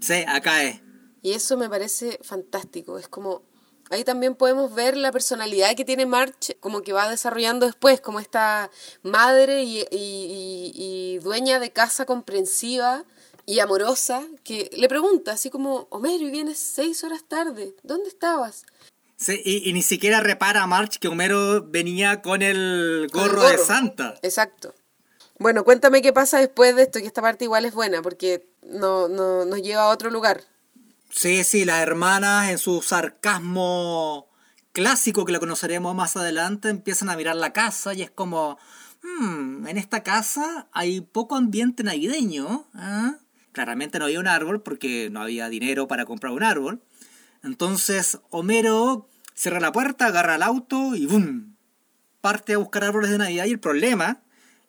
Sí, 0.00 0.24
acá 0.28 0.62
es. 0.62 0.80
Y 1.20 1.32
eso 1.32 1.56
me 1.56 1.68
parece 1.68 2.20
fantástico. 2.22 2.96
Es 2.96 3.08
como. 3.08 3.42
Ahí 3.90 4.04
también 4.04 4.36
podemos 4.36 4.72
ver 4.72 4.96
la 4.96 5.10
personalidad 5.10 5.74
que 5.74 5.84
tiene 5.84 6.06
March, 6.06 6.56
como 6.60 6.82
que 6.82 6.92
va 6.92 7.10
desarrollando 7.10 7.66
después, 7.66 8.00
como 8.00 8.20
esta 8.20 8.70
madre 9.02 9.64
y, 9.64 9.78
y- 9.80 9.84
y- 9.90 10.72
y 10.76 11.18
dueña 11.20 11.58
de 11.58 11.72
casa 11.72 12.04
comprensiva 12.04 13.04
y 13.46 13.58
amorosa, 13.60 14.22
que 14.44 14.70
le 14.76 14.88
pregunta, 14.88 15.32
así 15.32 15.48
como, 15.50 15.88
Homero, 15.90 16.22
y 16.24 16.30
vienes 16.30 16.58
seis 16.58 17.02
horas 17.02 17.24
tarde, 17.26 17.74
¿dónde 17.82 18.08
estabas? 18.10 18.64
Sí, 19.18 19.42
y, 19.44 19.68
y 19.68 19.72
ni 19.72 19.82
siquiera 19.82 20.20
repara 20.20 20.66
March 20.68 20.98
que 21.00 21.08
Homero 21.08 21.66
venía 21.68 22.22
con 22.22 22.40
el 22.40 23.08
Con 23.10 23.22
el 23.24 23.28
gorro, 23.30 23.48
de 23.48 23.58
Santa. 23.58 24.14
Exacto. 24.22 24.74
Bueno, 25.40 25.64
cuéntame 25.64 26.02
qué 26.02 26.12
pasa 26.12 26.38
después 26.38 26.76
de 26.76 26.82
esto, 26.82 27.00
que 27.00 27.06
esta 27.06 27.20
parte 27.20 27.44
igual 27.44 27.64
es 27.64 27.74
buena, 27.74 28.00
porque 28.00 28.48
no, 28.62 29.08
no, 29.08 29.44
nos 29.44 29.60
lleva 29.60 29.82
a 29.82 29.88
otro 29.88 30.10
lugar. 30.10 30.42
Sí, 31.10 31.42
sí, 31.42 31.64
las 31.64 31.80
hermanas 31.80 32.50
en 32.50 32.58
su 32.58 32.80
sarcasmo 32.80 34.28
clásico 34.72 35.24
que 35.24 35.32
lo 35.32 35.40
conoceremos 35.40 35.94
más 35.96 36.16
adelante 36.16 36.68
empiezan 36.68 37.10
a 37.10 37.16
mirar 37.16 37.34
la 37.34 37.52
casa 37.52 37.94
y 37.94 38.02
es 38.02 38.10
como, 38.10 38.58
"Hmm, 39.02 39.66
en 39.66 39.78
esta 39.78 40.04
casa 40.04 40.68
hay 40.72 41.00
poco 41.00 41.34
ambiente 41.34 41.82
navideño. 41.82 42.66
¿ah?". 42.74 43.16
Claramente 43.52 43.98
no 43.98 44.04
había 44.04 44.20
un 44.20 44.28
árbol 44.28 44.62
porque 44.62 45.08
no 45.10 45.22
había 45.22 45.48
dinero 45.48 45.88
para 45.88 46.04
comprar 46.04 46.32
un 46.32 46.44
árbol. 46.44 46.80
Entonces 47.48 48.18
Homero 48.30 49.08
cierra 49.34 49.58
la 49.60 49.72
puerta, 49.72 50.06
agarra 50.06 50.34
el 50.36 50.42
auto 50.42 50.94
y 50.94 51.06
¡boom! 51.06 51.56
Parte 52.20 52.52
a 52.52 52.58
buscar 52.58 52.84
árboles 52.84 53.10
de 53.10 53.16
Navidad 53.18 53.46
y 53.46 53.50
el 53.52 53.58
problema 53.60 54.22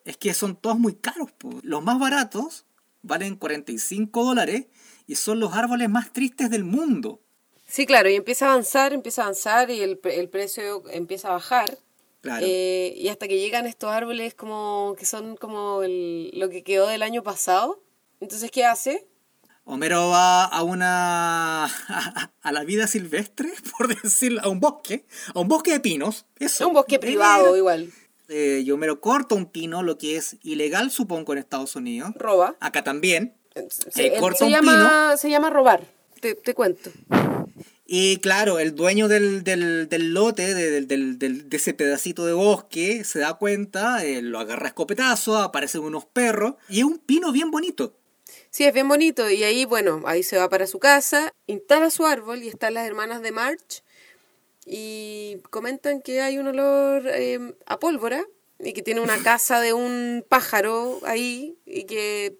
es 0.05 0.15
que 0.15 0.33
son 0.33 0.55
todos 0.55 0.79
muy 0.79 0.93
caros. 0.95 1.31
po. 1.33 1.59
Los 1.61 1.83
más 1.83 1.99
baratos 1.99 2.65
valen 3.01 3.35
45 3.35 4.23
dólares 4.23 4.67
y 5.07 5.15
son 5.15 5.39
los 5.41 5.53
árboles 5.53 5.89
más 5.89 6.13
tristes 6.13 6.49
del 6.49 6.63
mundo. 6.63 7.19
Sí, 7.67 7.85
claro, 7.85 8.09
y 8.09 8.15
empieza 8.15 8.47
a 8.47 8.51
avanzar, 8.53 8.93
empieza 8.93 9.21
a 9.21 9.25
avanzar 9.25 9.69
y 9.71 9.81
el, 9.81 9.99
el 10.05 10.29
precio 10.29 10.83
empieza 10.89 11.27
a 11.29 11.33
bajar. 11.33 11.77
Claro. 12.21 12.45
Eh, 12.47 12.93
y 12.97 13.09
hasta 13.09 13.27
que 13.27 13.39
llegan 13.39 13.65
estos 13.65 13.91
árboles 13.91 14.33
como 14.35 14.95
que 14.97 15.05
son 15.05 15.35
como 15.35 15.83
el- 15.83 16.31
lo 16.33 16.49
que 16.49 16.63
quedó 16.63 16.87
del 16.87 17.03
año 17.03 17.23
pasado. 17.23 17.83
Entonces, 18.21 18.51
¿qué 18.51 18.65
hace? 18.65 19.07
Homero 19.71 20.09
va 20.09 20.45
a 20.45 20.63
una. 20.63 21.65
a, 22.41 22.51
la 22.51 22.63
vida 22.63 22.87
silvestre, 22.87 23.53
por 23.77 23.87
decirlo, 24.01 24.41
a 24.43 24.49
un 24.49 24.59
bosque, 24.59 25.05
a 25.35 25.39
un 25.39 25.47
bosque 25.47 25.71
de 25.73 25.79
pinos. 25.79 26.25
Eso. 26.39 26.67
Un 26.67 26.73
bosque 26.73 26.97
privado, 26.97 27.55
igual. 27.55 27.91
Eh, 28.29 28.63
y 28.65 28.71
Homero 28.71 28.99
corta 28.99 29.35
un 29.35 29.45
pino, 29.45 29.83
lo 29.83 29.97
que 29.99 30.15
es 30.17 30.37
ilegal, 30.43 30.89
supongo, 30.91 31.33
en 31.33 31.39
Estados 31.39 31.75
Unidos. 31.75 32.11
Roba. 32.15 32.55
Acá 32.59 32.83
también. 32.83 33.35
Se, 33.91 34.07
Eh, 34.07 34.19
corta 34.19 34.39
se 34.39 34.45
un 34.45 34.51
llama, 34.51 35.17
se 35.17 35.29
llama 35.29 35.49
robar, 35.51 35.81
te, 36.19 36.33
te 36.35 36.53
cuento. 36.55 36.91
Y 37.85 38.17
claro, 38.17 38.59
el 38.59 38.75
dueño 38.75 39.07
del, 39.07 39.43
del, 39.43 39.89
del 39.89 40.13
lote, 40.13 40.53
de, 40.53 40.69
del- 40.71 40.87
del- 40.87 41.17
del- 41.19 41.49
de 41.49 41.57
ese 41.57 41.73
pedacito 41.73 42.25
de 42.25 42.33
bosque, 42.33 43.03
se 43.03 43.17
da 43.19 43.33
cuenta, 43.33 44.03
eh, 44.05 44.21
lo 44.21 44.37
agarra 44.39 44.65
a 44.65 44.67
escopetazo, 44.69 45.37
aparecen 45.37 45.81
unos 45.81 46.05
perros, 46.05 46.53
y 46.69 46.79
es 46.79 46.85
un 46.85 46.99
pino 46.99 47.31
bien 47.31 47.49
bonito. 47.49 47.95
Sí, 48.51 48.63
es 48.65 48.73
bien 48.73 48.87
bonito. 48.87 49.29
Y 49.29 49.43
ahí, 49.43 49.65
bueno, 49.65 50.01
ahí 50.05 50.23
se 50.23 50.37
va 50.37 50.49
para 50.49 50.67
su 50.67 50.79
casa, 50.79 51.33
instala 51.47 51.89
su 51.89 52.05
árbol 52.05 52.43
y 52.43 52.47
están 52.47 52.73
las 52.73 52.87
hermanas 52.87 53.21
de 53.21 53.31
March. 53.31 53.83
Y 54.65 55.37
comentan 55.49 56.01
que 56.01 56.21
hay 56.21 56.37
un 56.37 56.47
olor 56.47 57.03
eh, 57.07 57.55
a 57.65 57.79
pólvora 57.79 58.23
y 58.59 58.73
que 58.73 58.81
tiene 58.81 59.01
una 59.01 59.17
casa 59.23 59.61
de 59.61 59.73
un 59.73 60.25
pájaro 60.27 60.99
ahí 61.05 61.57
y 61.65 61.83
que 61.85 62.37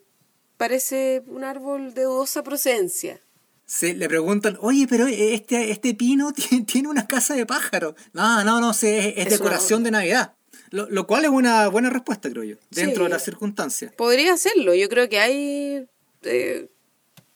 parece 0.58 1.24
un 1.28 1.44
árbol 1.44 1.94
de 1.94 2.04
dudosa 2.04 2.44
procedencia. 2.44 3.20
Se 3.66 3.94
le 3.94 4.08
preguntan, 4.10 4.58
oye, 4.62 4.88
pero 4.90 5.06
este, 5.08 5.70
este 5.70 5.94
pino 5.94 6.34
tiene, 6.66 6.90
una 6.90 7.08
casa 7.08 7.36
de 7.36 7.46
pájaro. 7.46 7.96
No, 8.14 8.44
no, 8.44 8.60
no 8.60 8.74
sé, 8.74 9.10
es, 9.10 9.28
es 9.28 9.30
decoración 9.30 9.84
de 9.84 9.92
Navidad. 9.92 10.34
Lo, 10.72 10.90
lo 10.90 11.08
cual 11.08 11.26
es 11.26 11.30
una 11.32 11.68
buena 11.68 11.90
respuesta, 11.90 12.30
creo 12.30 12.44
yo, 12.44 12.56
dentro 12.72 12.98
Sí. 12.98 13.04
de 13.04 13.10
las 13.10 13.24
circunstancias. 13.24 13.94
Podría 13.96 14.34
hacerlo. 14.34 14.74
Yo 14.76 14.90
creo 14.90 15.08
que 15.10 15.20
hay 15.20 15.88
eh, 16.24 16.70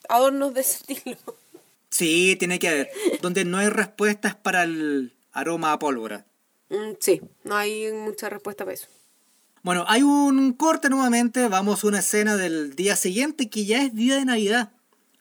adornos 0.10 0.54
de 0.54 0.62
ese 0.62 0.94
estilo. 0.94 1.18
Sí, 1.90 2.36
tiene 2.40 2.58
que 2.58 2.70
haber. 2.70 2.90
Donde 3.22 3.46
no 3.46 3.58
hay 3.58 3.70
respuesta 3.70 4.28
es 4.28 4.36
para 4.36 4.64
el 4.64 5.14
aroma 5.32 5.74
a 5.74 5.80
pólvora. 5.80 6.26
Mm, 6.70 6.94
sí, 7.00 7.22
no 7.44 7.56
hay 7.56 7.92
mucha 7.92 8.30
respuesta 8.30 8.64
para 8.64 8.74
eso. 8.74 8.88
Bueno, 9.62 9.86
hay 9.88 10.02
un 10.02 10.54
corte 10.54 10.90
nuevamente, 10.90 11.48
vamos 11.48 11.84
a 11.84 11.88
una 11.88 12.00
escena 12.00 12.36
del 12.36 12.76
día 12.76 12.96
siguiente 12.96 13.50
que 13.50 13.66
ya 13.66 13.84
es 13.84 13.94
día 13.94 14.16
de 14.16 14.26
Navidad. 14.26 14.72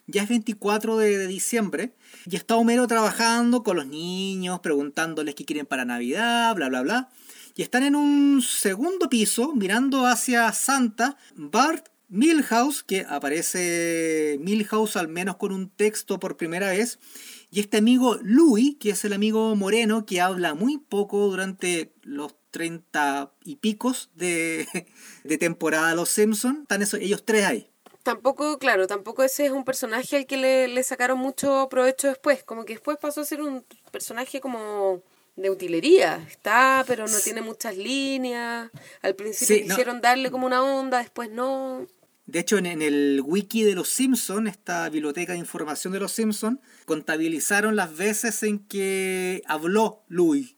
Ya 0.07 0.23
es 0.23 0.29
24 0.29 0.97
de, 0.97 1.19
de 1.19 1.27
diciembre 1.27 1.93
y 2.27 2.37
está 2.37 2.57
Homero 2.57 2.87
trabajando 2.87 3.63
con 3.63 3.77
los 3.77 3.87
niños, 3.87 4.61
preguntándoles 4.61 5.35
qué 5.35 5.45
quieren 5.45 5.67
para 5.67 5.85
Navidad, 5.85 6.55
bla, 6.55 6.69
bla, 6.69 6.83
bla. 6.83 7.11
Y 7.55 7.63
están 7.63 7.83
en 7.83 7.95
un 7.95 8.41
segundo 8.43 9.11
piso 9.11 9.55
mirando 9.55 10.07
hacia 10.07 10.51
Santa, 10.53 11.19
Bart, 11.37 11.89
Milhouse, 12.13 12.83
que 12.83 13.07
aparece 13.09 14.37
Milhouse 14.41 14.97
al 14.97 15.09
menos 15.09 15.37
con 15.37 15.51
un 15.51 15.71
texto 15.71 16.21
por 16.21 16.37
primera 16.37 16.69
vez, 16.71 16.99
y 17.51 17.61
este 17.61 17.79
amigo 17.79 18.19
Louis, 18.23 18.77
que 18.79 18.91
es 18.91 19.05
el 19.05 19.15
amigo 19.15 19.57
moreno 19.57 20.05
que 20.07 20.21
habla 20.21 20.55
muy 20.55 20.77
poco 20.79 21.27
durante 21.29 21.93
los 22.03 22.35
30 22.51 23.33
y 23.45 23.57
picos 23.57 24.11
de, 24.15 24.69
de 25.25 25.39
temporada 25.39 25.89
de 25.89 25.97
Los 25.97 26.11
Simpsons. 26.11 26.61
Están 26.63 26.83
esos, 26.83 27.01
ellos 27.01 27.25
tres 27.25 27.45
ahí. 27.45 27.69
Tampoco, 28.03 28.59
claro, 28.59 28.87
tampoco 28.87 29.23
ese 29.23 29.47
es 29.47 29.53
un 29.53 29.65
personaje 29.65 30.17
al 30.17 30.27
que 30.27 30.37
le, 30.37 30.69
le 30.69 30.83
sacaron 30.83 31.19
mucho 31.19 31.69
provecho 31.71 32.09
después. 32.09 32.43
Como 32.45 32.65
que 32.65 32.75
después 32.75 32.99
pasó 33.01 33.23
a 33.23 33.25
ser 33.25 33.41
un 33.41 33.65
personaje 33.91 34.41
como 34.41 35.03
de 35.37 35.49
utilería. 35.51 36.17
Está, 36.29 36.85
pero 36.87 37.07
no 37.07 37.19
tiene 37.21 37.41
muchas 37.43 37.77
líneas. 37.77 38.71
Al 39.03 39.15
principio 39.15 39.57
Sí, 39.57 39.63
no. 39.63 39.69
quisieron 39.69 40.01
darle 40.01 40.31
como 40.31 40.47
una 40.47 40.63
onda, 40.63 40.99
después 40.99 41.31
no. 41.31 41.87
De 42.27 42.39
hecho, 42.39 42.57
en, 42.59 42.67
en 42.67 42.83
el 42.83 43.21
wiki 43.25 43.63
de 43.65 43.75
Los 43.75 43.89
Simpsons, 43.89 44.49
esta 44.49 44.89
biblioteca 44.89 45.33
de 45.33 45.39
información 45.39 45.93
de 45.93 46.01
Los 46.01 46.13
Simpsons, 46.13 46.59
contabilizaron 46.85 47.75
las 47.77 47.97
veces 47.97 48.43
en 48.45 48.61
que 48.61 49.43
habló 49.47 50.05
Louis. 50.09 50.57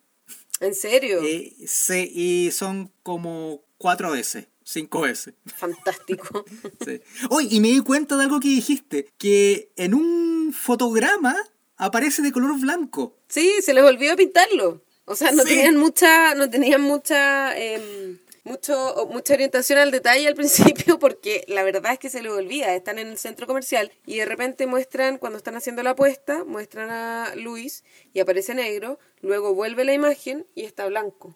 En 0.61 0.75
serio, 0.75 1.21
Eh, 1.25 1.55
sí, 1.67 2.11
y 2.15 2.51
son 2.53 2.93
como 3.03 3.65
cuatro 3.79 4.11
veces, 4.13 4.47
cinco 4.63 5.01
veces. 5.03 5.35
fantástico. 5.57 6.45
Sí. 6.85 7.01
Oye, 7.31 7.49
y 7.51 7.61
me 7.61 7.69
di 7.69 7.81
cuenta 7.81 8.17
de 8.17 8.25
algo 8.25 8.41
que 8.41 8.49
dijiste, 8.49 9.09
que 9.19 9.73
en 9.77 9.95
un 9.95 10.53
fotograma 10.57 11.35
aparece 11.77 12.23
de 12.23 12.31
color 12.31 12.59
blanco. 12.61 13.17
Sí, 13.29 13.51
se 13.63 13.75
les 13.75 13.83
olvidó 13.85 14.17
pintarlo. 14.17 14.85
O 15.07 15.17
sea, 15.17 15.33
no 15.33 15.43
Sí. 15.43 15.51
tenían 15.51 15.77
mucha, 15.77 16.35
no 16.35 16.49
tenían 16.49 16.81
mucha, 16.83 17.57
em, 17.59 18.19
mucho, 18.45 19.09
mucha 19.11 19.35
orientación 19.35 19.79
al 19.79 19.91
detalle 19.91 20.29
al 20.29 20.35
principio, 20.37 20.99
porque 20.99 21.45
la 21.49 21.63
verdad 21.65 21.95
es 21.95 21.99
que 21.99 22.11
se 22.11 22.23
les 22.23 22.31
olvida. 22.33 22.75
Están 22.75 22.99
en 22.99 23.09
el 23.09 23.19
centro 23.19 23.47
comercial 23.47 23.91
y 24.07 24.19
de 24.19 24.25
repente 24.27 24.67
muestran, 24.67 25.19
cuando 25.19 25.39
están 25.39 25.57
haciendo 25.57 25.83
la 25.83 25.91
apuesta, 25.91 26.45
muestran 26.45 26.91
a 26.91 27.35
Luis 27.35 27.85
y 28.13 28.21
aparece 28.21 28.55
negro, 28.55 28.99
luego 29.21 29.55
vuelve 29.55 29.85
la 29.85 29.95
imagen 29.95 30.47
y 30.55 30.63
está 30.65 30.87
blanco. 30.87 31.35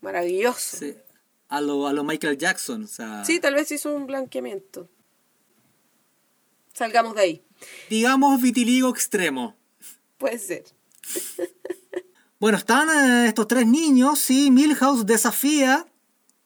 Maravilloso. 0.00 0.76
Sí, 0.76 0.92
Sí. 0.92 0.96
A 1.48 1.60
lo, 1.60 1.88
a 1.88 1.92
lo 1.92 2.04
Michael 2.04 2.38
Jackson. 2.38 2.84
O 2.84 2.86
sea, 2.86 3.24
tal 3.42 3.54
vez 3.54 3.72
hizo 3.72 3.92
un 3.92 4.06
blanqueamiento. 4.06 4.88
Salgamos 6.72 7.16
de 7.16 7.20
ahí. 7.22 7.44
digamos 7.88 8.40
vitiligo 8.40 8.88
extremo. 8.88 9.56
Puede 10.16 10.38
ser. 10.38 10.64
Bueno, 12.38 12.56
están 12.56 12.88
eh, 12.88 13.28
estos 13.28 13.46
tres 13.48 13.66
niños 13.66 14.30
y 14.30 14.50
Milhouse 14.50 15.04
desafía 15.04 15.86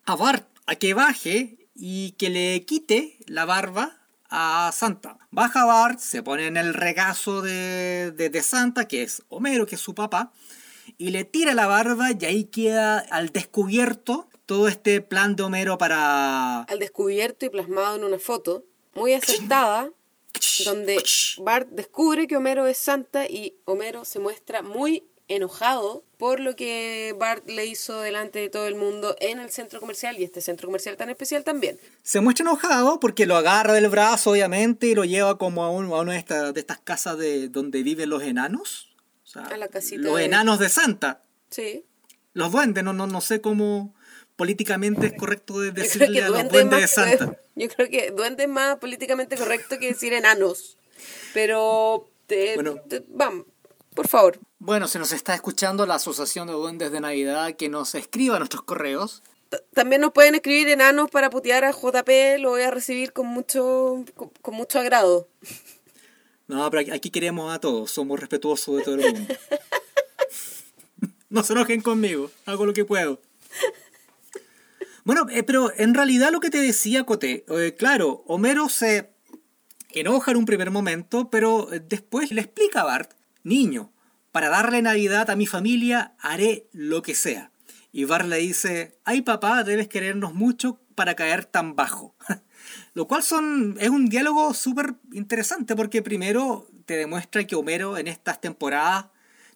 a 0.07 0.17
Bart 0.17 0.49
a 0.67 0.77
que 0.77 0.95
baje 0.95 1.69
y 1.75 2.13
que 2.13 2.31
le 2.31 2.65
quite 2.65 3.19
la 3.27 3.45
barba 3.45 3.97
a 4.31 4.71
Santa. 4.73 5.19
Baja 5.31 5.65
Bart, 5.65 5.99
se 5.99 6.23
pone 6.23 6.47
en 6.47 6.57
el 6.57 6.75
regazo 6.75 7.43
de, 7.43 8.13
de, 8.13 8.31
de 8.31 8.43
Santa, 8.43 8.87
que 8.89 9.03
es 9.03 9.23
Homero, 9.29 9.67
que 9.67 9.75
es 9.75 9.81
su 9.81 9.95
papá, 9.95 10.33
y 10.99 11.11
le 11.11 11.25
tira 11.25 11.55
la 11.55 11.67
barba 11.67 12.11
y 12.19 12.25
ahí 12.25 12.45
queda 12.45 12.99
al 12.99 13.31
descubierto 13.31 14.29
todo 14.47 14.69
este 14.69 15.01
plan 15.01 15.37
de 15.37 15.43
Homero 15.43 15.79
para... 15.79 16.63
al 16.63 16.79
descubierto 16.79 17.47
y 17.47 17.51
plasmado 17.51 17.97
en 17.97 18.05
una 18.05 18.19
foto 18.19 18.65
muy 18.95 19.15
acertada 19.15 19.91
donde 20.65 21.03
Bart 21.39 21.69
descubre 21.71 22.27
que 22.27 22.37
Homero 22.37 22.67
es 22.67 22.77
Santa 22.77 23.27
y 23.27 23.57
Homero 23.65 24.05
se 24.05 24.19
muestra 24.19 24.63
muy 24.63 25.05
enojado 25.29 26.05
por 26.19 26.41
lo 26.41 26.55
que 26.57 27.15
Bart 27.19 27.49
le 27.49 27.67
hizo 27.67 28.01
delante 28.01 28.39
de 28.39 28.51
todo 28.51 28.67
el 28.67 28.75
mundo 28.75 29.17
en 29.21 29.39
el 29.39 29.51
centro 29.51 29.81
comercial 29.81 30.19
y 30.19 30.25
este 30.25 30.41
centro 30.41 30.69
comercial 30.69 30.97
tan 30.97 31.11
especial 31.11 31.45
también. 31.45 31.79
Se 32.03 32.21
muestra 32.21 32.45
enojado 32.45 33.01
porque 33.01 33.27
lo 33.27 33.37
agarra 33.37 33.73
del 33.73 33.89
brazo, 33.89 34.31
obviamente, 34.33 34.87
y 34.89 34.95
lo 34.95 35.05
lleva 35.05 35.39
como 35.39 35.65
a, 35.65 35.71
un- 35.71 35.87
a 35.93 36.01
una 36.01 36.13
de 36.13 36.19
estas, 36.19 36.53
de 36.55 36.61
estas 36.61 36.79
casas 36.79 37.19
de 37.19 37.49
donde 37.49 37.83
viven 37.83 38.11
los 38.11 38.23
enanos. 38.23 38.95
O 39.25 39.27
sea, 39.27 39.43
A 39.43 39.57
la 39.57 39.69
casita 39.69 40.03
los 40.03 40.17
de- 40.19 40.25
enanos 40.27 40.59
de 40.59 40.69
Santa. 40.69 41.23
Sí. 41.51 41.85
Los 42.35 42.53
duendes, 42.53 42.85
no, 42.85 42.93
no, 42.93 43.07
no 43.07 43.21
sé 43.21 43.41
cómo 43.41 43.95
políticamente 44.37 45.07
es 45.07 45.13
correcto 45.15 45.61
de 45.61 45.71
decirle 45.71 46.13
que 46.13 46.23
a 46.23 46.29
los 46.29 46.39
duende 46.39 46.47
es 46.47 46.53
duendes 46.53 46.81
de 46.81 46.89
Santa. 46.89 47.39
yo 47.55 47.69
creo 47.69 47.89
que 47.89 48.11
duende 48.11 48.43
es 48.45 48.49
más 48.49 48.77
políticamente 48.79 49.37
correcto 49.37 49.79
que 49.79 49.87
decir 49.89 50.13
enanos. 50.13 50.77
Pero 51.33 52.09
te- 52.27 52.55
Bueno. 52.55 52.77
te- 52.89 53.05
vamos, 53.09 53.47
por 53.95 54.09
favor. 54.09 54.39
Bueno, 54.67 54.89
se 54.89 54.99
nos 54.99 55.13
está 55.13 55.35
escuchando 55.35 55.85
la 55.85 55.97
Asociación 55.97 56.47
de 56.47 56.55
Duendes 56.55 56.91
de 56.91 56.99
Navidad 56.99 57.55
que 57.55 57.69
nos 57.69 57.95
escriba 57.95 58.39
nuestros 58.39 58.63
correos. 58.63 59.23
T- 59.51 59.59
También 59.75 60.01
nos 60.01 60.13
pueden 60.13 60.35
escribir 60.35 60.69
enanos 60.71 61.11
para 61.11 61.29
putear 61.29 61.65
a 61.65 61.71
JP, 61.73 62.39
lo 62.39 62.49
voy 62.49 62.63
a 62.63 62.71
recibir 62.71 63.13
con 63.13 63.27
mucho, 63.27 64.03
con, 64.15 64.31
con 64.41 64.55
mucho 64.55 64.79
agrado. 64.79 65.29
No, 66.47 66.71
pero 66.71 66.95
aquí- 66.95 67.09
queremos 67.11 67.55
a 67.55 67.59
todos, 67.59 67.91
somos 67.91 68.21
respetuosos 68.21 68.77
de 68.77 68.83
todo 68.83 68.95
el 68.97 69.15
mundo. 69.15 69.35
no 71.31 71.43
se 71.43 71.55
enojen 71.55 71.81
conmigo, 71.81 72.31
hago 72.45 72.67
lo 72.67 72.75
que 72.75 72.85
puedo. 72.85 73.19
Bueno, 75.05 75.27
eh, 75.31 75.43
pero 75.43 75.73
en 75.75 75.95
realidad 75.95 76.33
lo 76.33 76.41
que 76.41 76.51
te 76.51 76.59
decía 76.61 77.05
Coté, 77.05 77.47
eh, 77.49 77.75
claro, 77.79 78.25
Homero 78.27 78.69
se 78.69 79.11
enoja 79.95 80.33
en 80.33 80.37
un 80.37 80.45
primer 80.45 80.71
momento, 80.71 81.31
pero 81.31 81.73
eh, 81.73 81.81
después 81.81 82.31
le 82.31 82.43
explica 82.43 82.83
a 82.83 82.85
Bart, 82.85 83.13
niño, 83.43 83.91
para 84.35 84.49
darle 84.49 84.83
Navidad 84.83 85.31
a 85.31 85.37
mi 85.37 85.47
familia 85.47 86.17
haré 86.19 86.67
lo 86.73 87.03
que 87.03 87.15
sea. 87.15 87.53
Y 87.93 88.05
Bart 88.05 88.27
le 88.27 88.39
dice, 88.39 88.99
ay 89.05 89.23
papá, 89.23 89.63
debes 89.63 89.87
querernos 89.87 90.35
mucho 90.35 90.81
para 90.97 91.15
caer 91.15 91.45
tan 91.45 91.77
bajo. 91.77 92.17
Lo 92.95 93.07
cual 93.07 93.23
son, 93.23 93.77
es 93.79 93.91
un 93.91 94.07
diálogo 94.07 94.53
súper 94.53 94.97
interesante 95.13 95.77
porque 95.77 96.03
primero 96.03 96.67
te 96.85 96.97
demuestra 96.97 97.47
que 97.47 97.55
Homero 97.55 97.97
en 97.97 98.09
estas 98.09 98.41
temporadas 98.41 99.07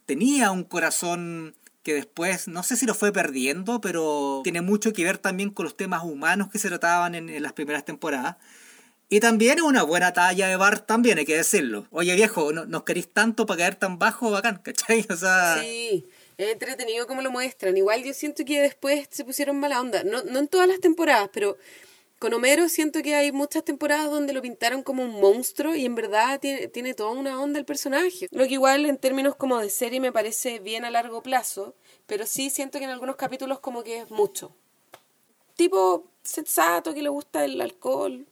tenía 0.07 0.53
un 0.53 0.63
corazón 0.63 1.57
que 1.83 1.95
después, 1.95 2.47
no 2.47 2.63
sé 2.63 2.77
si 2.77 2.87
lo 2.87 2.95
fue 2.95 3.11
perdiendo, 3.11 3.81
pero 3.81 4.43
tiene 4.45 4.61
mucho 4.63 4.93
que 4.93 5.03
ver 5.03 5.19
también 5.19 5.51
con 5.51 5.65
los 5.65 5.77
temas 5.77 6.05
humanos 6.05 6.51
que 6.53 6.61
se 6.61 6.69
trataban 6.69 7.17
en 7.17 7.43
las 7.43 7.53
primeras 7.53 7.85
temporadas. 7.85 8.37
Y 9.11 9.21
también 9.21 9.59
es 9.59 9.65
una 9.65 9.83
buena 9.85 10.13
talla 10.13 10.49
de 10.49 10.57
Bart 10.57 10.87
también, 10.87 11.19
hay 11.19 11.25
que 11.25 11.37
decirlo. 11.37 11.87
Oye 11.91 12.15
viejo, 12.15 12.53
¿no, 12.53 12.67
¿nos 12.67 12.83
queréis 12.83 13.09
tanto 13.09 13.47
para 13.47 13.59
caer 13.59 13.75
tan 13.77 13.99
bajo? 13.99 14.31
Bacán, 14.31 14.61
¿cachai? 14.63 15.07
O 15.09 15.17
sea... 15.17 15.59
Sí, 15.61 16.05
es 16.37 16.53
entretenido 16.53 17.07
como 17.07 17.23
lo 17.23 17.31
muestran. 17.31 17.77
Igual 17.77 18.05
yo 18.05 18.13
siento 18.13 18.45
que 18.45 18.61
después 18.61 19.09
se 19.11 19.25
pusieron 19.25 19.59
mala 19.59 19.81
onda. 19.81 20.05
No, 20.05 20.23
no 20.25 20.39
en 20.41 20.49
todas 20.49 20.69
las 20.69 20.81
temporadas, 20.81 21.31
pero 21.33 21.57
Con 22.19 22.35
Homero 22.35 22.69
siento 22.69 23.01
que 23.01 23.15
hay 23.15 23.31
muchas 23.31 23.65
temporadas 23.65 24.11
donde 24.11 24.33
lo 24.33 24.43
pintaron 24.43 24.83
como 24.83 25.05
un 25.05 25.21
monstruo 25.21 25.75
y 25.75 25.85
en 25.87 25.95
verdad 25.95 26.41
tiene, 26.41 26.67
tiene 26.69 26.93
toda 26.93 27.11
una 27.11 27.41
onda 27.41 27.59
el 27.61 27.65
personaje. 27.65 28.27
Lo 28.33 28.47
que 28.47 28.55
igual 28.55 28.85
en 28.87 28.99
términos 28.99 29.37
como 29.37 29.59
de 29.59 29.71
serie 29.71 30.01
me 30.01 30.13
parece 30.13 30.59
bien 30.59 30.85
a 30.85 30.91
largo 30.91 31.23
plazo, 31.23 31.77
pero 32.07 32.27
sí 32.27 32.51
siento 32.51 32.79
que 32.79 32.85
en 32.85 32.91
algunos 32.91 33.17
capítulos 33.17 33.61
como 33.61 33.85
que 33.85 34.01
es 34.01 34.11
mucho. 34.11 34.53
Tipo 35.55 36.05
sensato, 36.23 36.93
que 36.93 37.03
le 37.03 37.09
gusta 37.09 37.45
el 37.45 37.61
alcohol. 37.61 38.27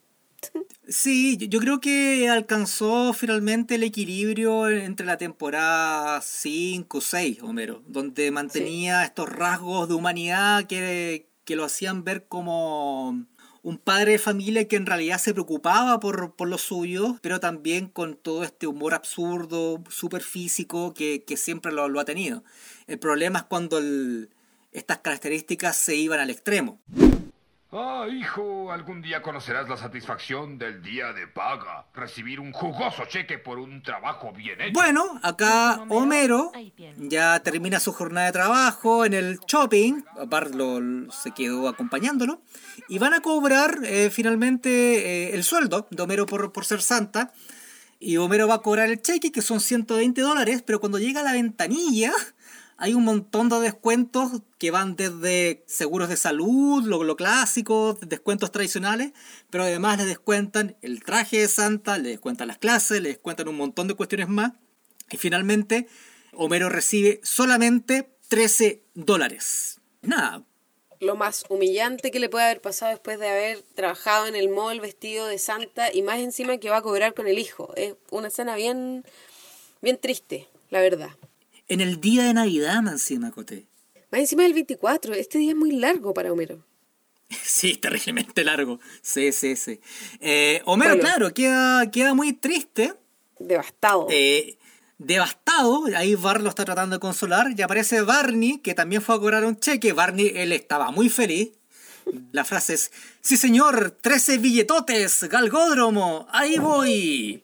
Sí, 0.89 1.37
yo- 1.49 1.59
creo 1.61 1.81
que 1.81 2.29
alcanzó 2.29 3.13
finalmente 3.13 3.75
el 3.75 3.83
equilibrio 3.83 4.69
entre 4.69 5.05
la 5.07 5.17
temporada 5.17 6.21
5 6.21 7.01
6, 7.01 7.43
Homero, 7.43 7.83
donde 7.89 8.31
mantenía 8.31 9.03
estos 9.05 9.29
rasgos 9.29 9.89
de 9.89 9.95
humanidad 9.95 10.65
que, 10.67 11.29
que 11.45 11.57
lo 11.57 11.65
hacían 11.65 12.05
ver 12.05 12.27
como 12.29 13.25
un 13.63 13.79
padre 13.79 14.13
de 14.13 14.19
familia 14.19 14.69
que 14.69 14.77
en 14.77 14.87
realidad 14.87 15.19
se 15.19 15.33
preocupaba 15.33 15.99
por, 15.99 16.37
por 16.37 16.47
los 16.47 16.61
suyos, 16.63 17.17
pero 17.21 17.41
también 17.41 17.89
con 17.89 18.15
todo 18.15 18.45
este 18.45 18.69
humor 18.69 18.95
absurdo, 18.95 19.83
súper 19.89 20.23
físico 20.23 20.95
que, 20.95 21.25
que 21.25 21.37
siempre 21.37 21.73
lo, 21.73 21.89
lo 21.89 21.99
ha 21.99 22.05
tenido. 22.05 22.45
El 22.87 23.01
problema 23.01 23.41
es 23.41 23.45
cuando 23.47 23.79
el- 23.79 24.31
estas 24.71 24.99
características 24.99 25.77
se 25.77 25.97
iban 25.97 26.21
al 26.21 26.31
extremo. 26.31 26.81
Ah, 27.73 28.07
hijo, 28.09 28.71
algún 28.71 29.03
día 29.03 29.21
conocerás 29.23 29.69
la 29.69 29.77
satisfacción 29.77 30.57
del 30.57 30.83
día 30.83 31.13
de 31.13 31.27
paga. 31.27 31.85
Recibir 31.95 32.39
un 32.39 32.53
jugoso 32.53 33.05
cheque 33.07 33.39
por 33.39 33.59
un 33.59 33.83
trabajo 33.83 34.33
bien 34.33 34.61
hecho. 34.61 34.73
Bueno, 34.73 35.19
acá 35.23 35.85
Homero 35.89 36.53
ya 36.97 37.41
termina 37.41 37.81
su 37.81 37.93
jornada 37.93 38.27
de 38.27 38.33
trabajo 38.33 39.05
en 39.05 39.15
el 39.15 39.41
shopping. 39.49 40.05
Bart 40.29 40.55
lo- 40.55 41.11
se 41.11 41.33
quedó 41.33 41.69
acompañándolo. 41.69 42.41
Y 42.89 42.99
van 43.01 43.15
a 43.15 43.21
cobrar 43.21 43.81
eh, 43.83 44.11
finalmente 44.11 44.71
eh, 45.31 45.35
el 45.35 45.43
sueldo 45.43 45.89
de 45.91 46.03
Homero 46.03 46.25
por, 46.25 46.53
por 46.53 46.65
ser 46.65 46.81
santa. 46.81 47.33
Y 47.99 48.17
Homero 48.19 48.47
va 48.47 48.55
a 48.55 48.63
cobrar 48.63 48.89
el 48.91 49.03
cheque, 49.03 49.33
que 49.33 49.43
son 49.43 49.59
120 49.59 50.21
dólares. 50.21 50.63
Pero 50.65 50.79
cuando 50.79 50.99
llega 51.01 51.21
a 51.21 51.25
la 51.25 51.33
ventanilla, 51.33 52.13
hay 52.79 52.93
un 52.93 53.05
montón 53.05 53.49
de 53.49 53.59
descuentos 53.61 54.43
que 54.59 54.71
van 54.71 54.97
desde 54.97 55.65
seguros 55.67 56.11
de 56.11 56.17
salud, 56.17 56.85
lo, 56.85 57.17
clásico, 57.17 57.99
descuentos 58.03 58.53
tradicionales. 58.53 59.13
Pero 59.51 59.65
además 59.65 59.97
le 59.99 60.05
descuentan 60.05 60.77
el 60.83 61.03
traje 61.03 61.41
de 61.41 61.49
santa, 61.49 61.97
le 61.97 62.11
descuentan 62.11 62.49
las 62.49 62.59
clases, 62.59 63.01
le 63.01 63.11
descuentan 63.11 63.49
un 63.49 63.57
montón 63.57 63.89
de 63.89 63.95
cuestiones 63.95 64.29
más. 64.29 64.53
Y 65.11 65.17
finalmente, 65.17 65.87
Homero 66.35 66.69
recibe 66.69 67.21
solamente 67.23 68.11
13 68.29 68.83
dólares. 68.95 69.81
Nada, 70.03 70.45
Lo 71.01 71.17
más 71.17 71.45
humillante 71.49 72.11
que 72.11 72.21
le 72.21 72.29
puede 72.29 72.45
haber 72.45 72.61
pasado 72.61 72.91
después 72.91 73.19
de 73.19 73.29
haber 73.29 73.63
trabajado 73.75 74.27
en 74.27 74.37
el 74.37 74.51
mall 74.51 74.81
vestido 74.81 75.27
de 75.27 75.39
santa 75.39 75.93
y 75.93 76.03
más 76.03 76.19
encima 76.19 76.59
que 76.59 76.71
va 76.71 76.79
a 76.79 76.83
cobrar 76.83 77.15
con 77.15 77.27
el 77.27 77.39
hijo. 77.39 77.73
Es 77.75 77.95
una 78.11 78.29
escena 78.29 78.55
bien, 78.55 79.05
bien 79.81 79.99
triste, 79.99 80.47
la 80.71 80.81
verdad. 80.81 81.11
En 81.69 81.81
el 81.81 82.01
día 82.01 82.25
de 82.25 82.35
Navidad, 82.35 82.83
más 82.83 82.95
encima, 82.95 83.31
Coté. 83.31 83.67
Más 84.11 84.21
encima 84.21 84.45
del 84.45 84.55
24, 84.55 85.15
este 85.15 85.39
día 85.39 85.51
es 85.53 85.57
muy 85.57 85.73
largo 85.73 86.15
para 86.15 86.33
Homero. 86.33 86.65
Sí, 87.43 87.75
terriblemente 87.77 88.45
largo. 88.45 88.79
Sí, 89.03 89.33
sí, 89.33 89.57
sí. 89.57 89.81
Eh, 90.21 90.63
Homero, 90.65 90.93
Bueno. 90.95 91.03
claro, 91.09 91.35
queda, 91.35 91.91
queda 91.91 92.15
muy 92.15 92.33
triste, 92.33 92.95
Devastado. 93.41 94.07
eh, 94.11 94.57
devastado. 94.99 95.85
Ahí 95.97 96.15
Bart 96.15 96.41
lo 96.41 96.49
está 96.49 96.65
tratando 96.65 96.97
de 96.97 97.01
consolar. 97.01 97.49
Y 97.57 97.63
aparece 97.63 98.01
Barney, 98.03 98.59
que 98.59 98.75
también 98.75 99.03
fue 99.03 99.17
a 99.17 99.19
cobrar 99.19 99.45
un 99.45 99.59
cheque. 99.59 99.93
Barney, 99.93 100.33
él 100.37 100.53
estaba 100.53 100.91
muy 100.93 101.09
feliz. 101.09 101.51
La 102.31 102.45
frase 102.45 102.75
es, 102.75 102.93
sí 103.21 103.37
señor, 103.37 103.91
13 104.01 104.39
billetotes, 104.39 105.25
galgódromo, 105.25 106.29
ahí 106.31 106.57
voy. 106.59 107.43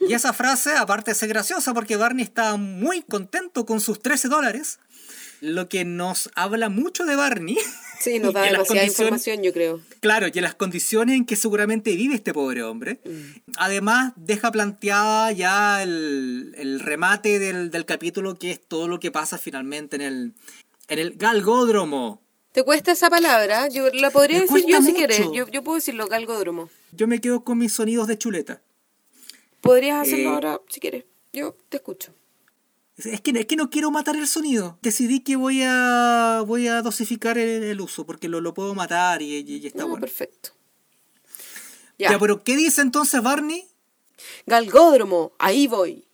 Y 0.00 0.12
esa 0.14 0.32
frase, 0.32 0.72
aparte 0.76 1.10
de 1.10 1.14
ser 1.14 1.28
graciosa, 1.28 1.74
porque 1.74 1.96
Barney 1.96 2.24
está 2.24 2.56
muy 2.56 3.02
contento 3.02 3.66
con 3.66 3.80
sus 3.80 4.00
13 4.00 4.28
dólares, 4.28 4.78
lo 5.40 5.68
que 5.68 5.84
nos 5.84 6.30
habla 6.34 6.68
mucho 6.68 7.04
de 7.04 7.16
Barney. 7.16 7.58
sí, 8.00 8.18
nos 8.18 8.32
da 8.34 8.42
demasiada 8.42 8.86
información, 8.86 9.42
yo 9.42 9.52
creo. 9.52 9.80
Claro, 10.00 10.26
y 10.28 10.32
en 10.34 10.42
las 10.42 10.54
condiciones 10.54 11.16
en 11.16 11.24
que 11.24 11.36
seguramente 11.36 11.94
vive 11.94 12.14
este 12.14 12.32
pobre 12.32 12.62
hombre. 12.62 13.00
Además, 13.56 14.12
deja 14.16 14.50
planteada 14.50 15.32
ya 15.32 15.82
el, 15.82 16.54
el 16.56 16.80
remate 16.80 17.38
del, 17.38 17.70
del 17.70 17.84
capítulo, 17.84 18.38
que 18.38 18.52
es 18.52 18.60
todo 18.60 18.88
lo 18.88 19.00
que 19.00 19.10
pasa 19.10 19.38
finalmente 19.38 19.96
en 19.96 20.02
el, 20.02 20.32
en 20.88 20.98
el 20.98 21.14
galgódromo. 21.16 22.22
¿Te 22.52 22.62
cuesta 22.64 22.92
esa 22.92 23.10
palabra? 23.10 23.68
Yo 23.68 23.88
la 23.92 24.10
podría 24.10 24.38
Me 24.38 24.46
decir 24.46 24.64
yo 24.66 24.82
si 24.82 24.94
quieres. 24.94 25.20
Yo, 25.32 25.46
yo 25.48 25.62
puedo 25.62 25.76
decirlo, 25.76 26.06
galgódromo. 26.08 26.70
Yo 26.92 27.06
me 27.06 27.20
quedo 27.20 27.44
con 27.44 27.58
mis 27.58 27.72
sonidos 27.74 28.08
de 28.08 28.18
chuleta. 28.18 28.62
Podrías 29.60 30.02
hacerlo 30.02 30.30
Eh, 30.30 30.34
ahora 30.34 30.60
si 30.68 30.80
quieres. 30.80 31.04
Yo 31.32 31.56
te 31.68 31.76
escucho. 31.78 32.12
Es 32.96 33.20
que, 33.20 33.30
es 33.30 33.46
que 33.46 33.54
no 33.56 33.70
quiero 33.70 33.90
matar 33.92 34.16
el 34.16 34.26
sonido. 34.26 34.78
Decidí 34.82 35.20
que 35.20 35.36
voy 35.36 35.62
a, 35.64 36.42
voy 36.46 36.66
a 36.66 36.82
dosificar 36.82 37.38
el, 37.38 37.62
el 37.62 37.80
uso, 37.80 38.04
porque 38.04 38.28
lo, 38.28 38.40
lo 38.40 38.54
puedo 38.54 38.74
matar 38.74 39.22
y, 39.22 39.36
y- 39.36 39.56
y 39.58 39.66
está 39.68 39.80
No, 39.82 39.88
bueno. 39.88 40.00
perfecto. 40.00 40.50
Ya. 41.98 42.10
Ya. 42.12 42.18
pero 42.18 42.42
¿qué 42.42 42.56
dice 42.56 42.80
entonces 42.80 43.22
Barney? 43.22 43.66
Galgódromo, 44.46 45.32
ahí 45.38 45.66
voy. 45.66 46.04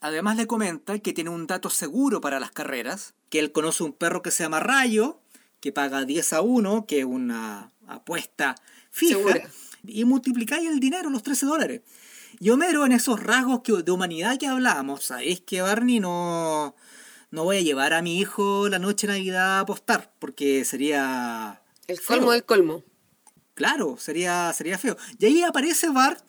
Además 0.00 0.36
le 0.36 0.46
comenta 0.46 0.98
que 0.98 1.12
tiene 1.14 1.30
un 1.30 1.46
dato 1.46 1.70
seguro 1.70 2.20
para 2.20 2.38
las 2.40 2.50
carreras, 2.50 3.14
que 3.30 3.38
él 3.38 3.52
conoce 3.52 3.82
un 3.84 3.92
perro 3.94 4.20
que 4.22 4.30
se 4.30 4.42
llama 4.42 4.60
Rayo, 4.60 5.18
que 5.60 5.72
paga 5.72 6.04
10 6.04 6.32
a 6.34 6.40
1, 6.42 6.84
que 6.86 6.98
es 7.00 7.04
una 7.06 7.70
apuesta 7.86 8.54
fija, 8.90 9.16
Segura. 9.16 9.48
y 9.86 10.04
multiplicáis 10.04 10.68
el 10.68 10.78
dinero, 10.78 11.08
los 11.08 11.22
13 11.22 11.46
dólares. 11.46 11.80
Y 12.40 12.50
Homero, 12.50 12.84
en 12.84 12.92
esos 12.92 13.22
rasgos 13.22 13.60
que- 13.62 13.82
de 13.82 13.90
humanidad 13.92 14.38
que 14.38 14.46
hablamos, 14.46 15.04
sabéis 15.04 15.40
que 15.40 15.62
Barney 15.62 16.00
no, 16.00 16.74
no 17.30 17.44
voy 17.44 17.58
a 17.58 17.60
llevar 17.62 17.92
a 17.92 18.02
mi 18.02 18.18
hijo 18.18 18.68
la 18.68 18.78
noche 18.78 19.06
de 19.06 19.14
Navidad 19.14 19.58
a 19.58 19.60
apostar, 19.60 20.12
porque 20.18 20.64
sería... 20.64 21.62
El 21.86 22.00
colmo 22.00 22.32
del 22.32 22.44
colmo. 22.44 22.82
Claro, 23.54 23.96
sería, 23.98 24.52
sería 24.52 24.78
feo. 24.78 24.96
Y 25.18 25.26
ahí 25.26 25.42
aparece 25.42 25.88
Bart 25.90 26.24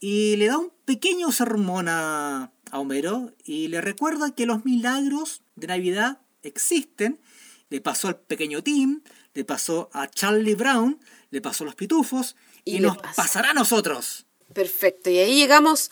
y 0.00 0.36
le 0.36 0.46
da 0.46 0.58
un 0.58 0.72
pequeño 0.84 1.30
sermón 1.32 1.88
a, 1.88 2.50
a 2.70 2.78
Homero 2.78 3.32
y 3.44 3.68
le 3.68 3.80
recuerda 3.80 4.34
que 4.34 4.46
los 4.46 4.64
milagros 4.64 5.42
de 5.54 5.68
Navidad 5.68 6.18
existen. 6.42 7.20
Le 7.68 7.80
pasó 7.80 8.08
al 8.08 8.16
pequeño 8.16 8.62
Tim, 8.62 9.02
le 9.34 9.44
pasó 9.44 9.90
a 9.92 10.08
Charlie 10.08 10.54
Brown, 10.54 10.98
le 11.30 11.40
pasó 11.40 11.64
a 11.64 11.66
los 11.66 11.74
pitufos 11.74 12.36
y, 12.64 12.80
nos 12.80 12.96
pasa. 12.98 13.14
pasará 13.14 13.50
a 13.50 13.54
nosotros. 13.54 14.25
Perfecto. 14.52 15.10
Y 15.10 15.18
ahí 15.18 15.36
llegamos 15.36 15.90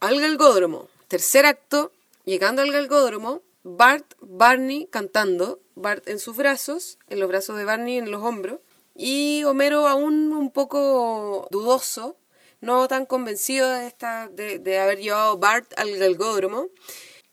al 0.00 0.20
galgódromo. 0.20 0.88
Tercer 1.08 1.46
acto, 1.46 1.92
llegando 2.24 2.62
al 2.62 2.72
galgódromo, 2.72 3.42
Bart, 3.62 4.14
Barney 4.20 4.86
cantando, 4.90 5.60
Bart 5.74 6.08
en 6.08 6.18
sus 6.18 6.36
brazos, 6.36 6.98
en 7.08 7.20
los 7.20 7.28
brazos 7.28 7.56
de 7.56 7.64
Barney 7.64 7.98
en 7.98 8.10
los 8.10 8.22
hombros, 8.22 8.60
y 8.94 9.44
Homero 9.44 9.86
aún 9.86 10.32
un 10.32 10.50
poco 10.50 11.48
dudoso, 11.50 12.16
no 12.60 12.88
tan 12.88 13.06
convencido 13.06 13.70
de, 13.70 13.86
esta, 13.86 14.28
de, 14.28 14.58
de 14.58 14.78
haber 14.78 14.98
llevado 14.98 15.38
Bart 15.38 15.72
al 15.76 15.96
galgódromo. 15.96 16.68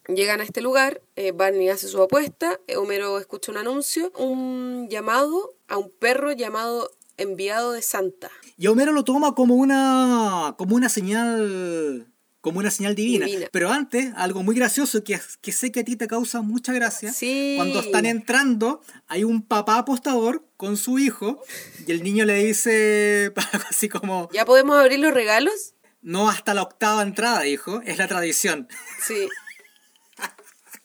Llegan 0.08 0.40
a 0.40 0.44
este 0.44 0.62
lugar, 0.62 1.02
eh, 1.16 1.32
Barney 1.32 1.70
hace 1.70 1.88
su 1.88 2.02
apuesta, 2.02 2.60
eh, 2.68 2.78
Homero 2.78 3.18
escucha 3.18 3.52
un 3.52 3.58
anuncio, 3.58 4.12
un 4.18 4.88
llamado 4.88 5.56
a 5.68 5.78
un 5.78 5.90
perro 5.90 6.32
llamado 6.32 6.92
enviado 7.18 7.72
de 7.72 7.82
Santa. 7.82 8.30
Y 8.58 8.68
Homero 8.68 8.92
lo 8.92 9.04
toma 9.04 9.36
como 9.36 9.56
una, 9.56 10.56
como 10.58 10.76
una 10.76 10.90
señal 10.90 12.12
como 12.42 12.60
una 12.60 12.70
señal 12.70 12.94
divina. 12.94 13.26
Divina. 13.26 13.48
Pero 13.52 13.72
antes, 13.72 14.14
algo 14.16 14.44
muy 14.44 14.56
gracioso 14.56 15.04
que, 15.04 15.20
que 15.42 15.52
sé 15.52 15.72
que 15.72 15.80
a 15.80 15.84
ti 15.84 15.96
te 15.96 16.08
causa 16.08 16.42
mucha 16.44 16.74
gracia. 16.74 17.12
Sí. 17.12 17.56
Cuando 17.58 17.80
están 17.80 18.06
entrando, 18.06 18.82
hay 19.08 19.24
un 19.24 19.42
papá 19.42 19.80
apostador 19.80 20.48
con 20.56 20.78
su 20.78 21.00
hijo 21.00 21.42
y 21.88 21.92
el 21.92 22.04
niño 22.04 22.24
le 22.24 22.36
dice 22.44 23.34
algo 23.52 23.66
así 23.68 23.90
como, 23.90 24.30
¿Ya 24.32 24.46
podemos 24.46 24.78
abrir 24.78 25.00
los 25.00 25.12
regalos? 25.12 25.74
no 26.06 26.30
hasta 26.30 26.54
la 26.54 26.62
octava 26.62 27.02
entrada, 27.02 27.48
hijo, 27.48 27.82
es 27.82 27.98
la 27.98 28.08
tradición. 28.08 28.68
Sí. 29.04 29.28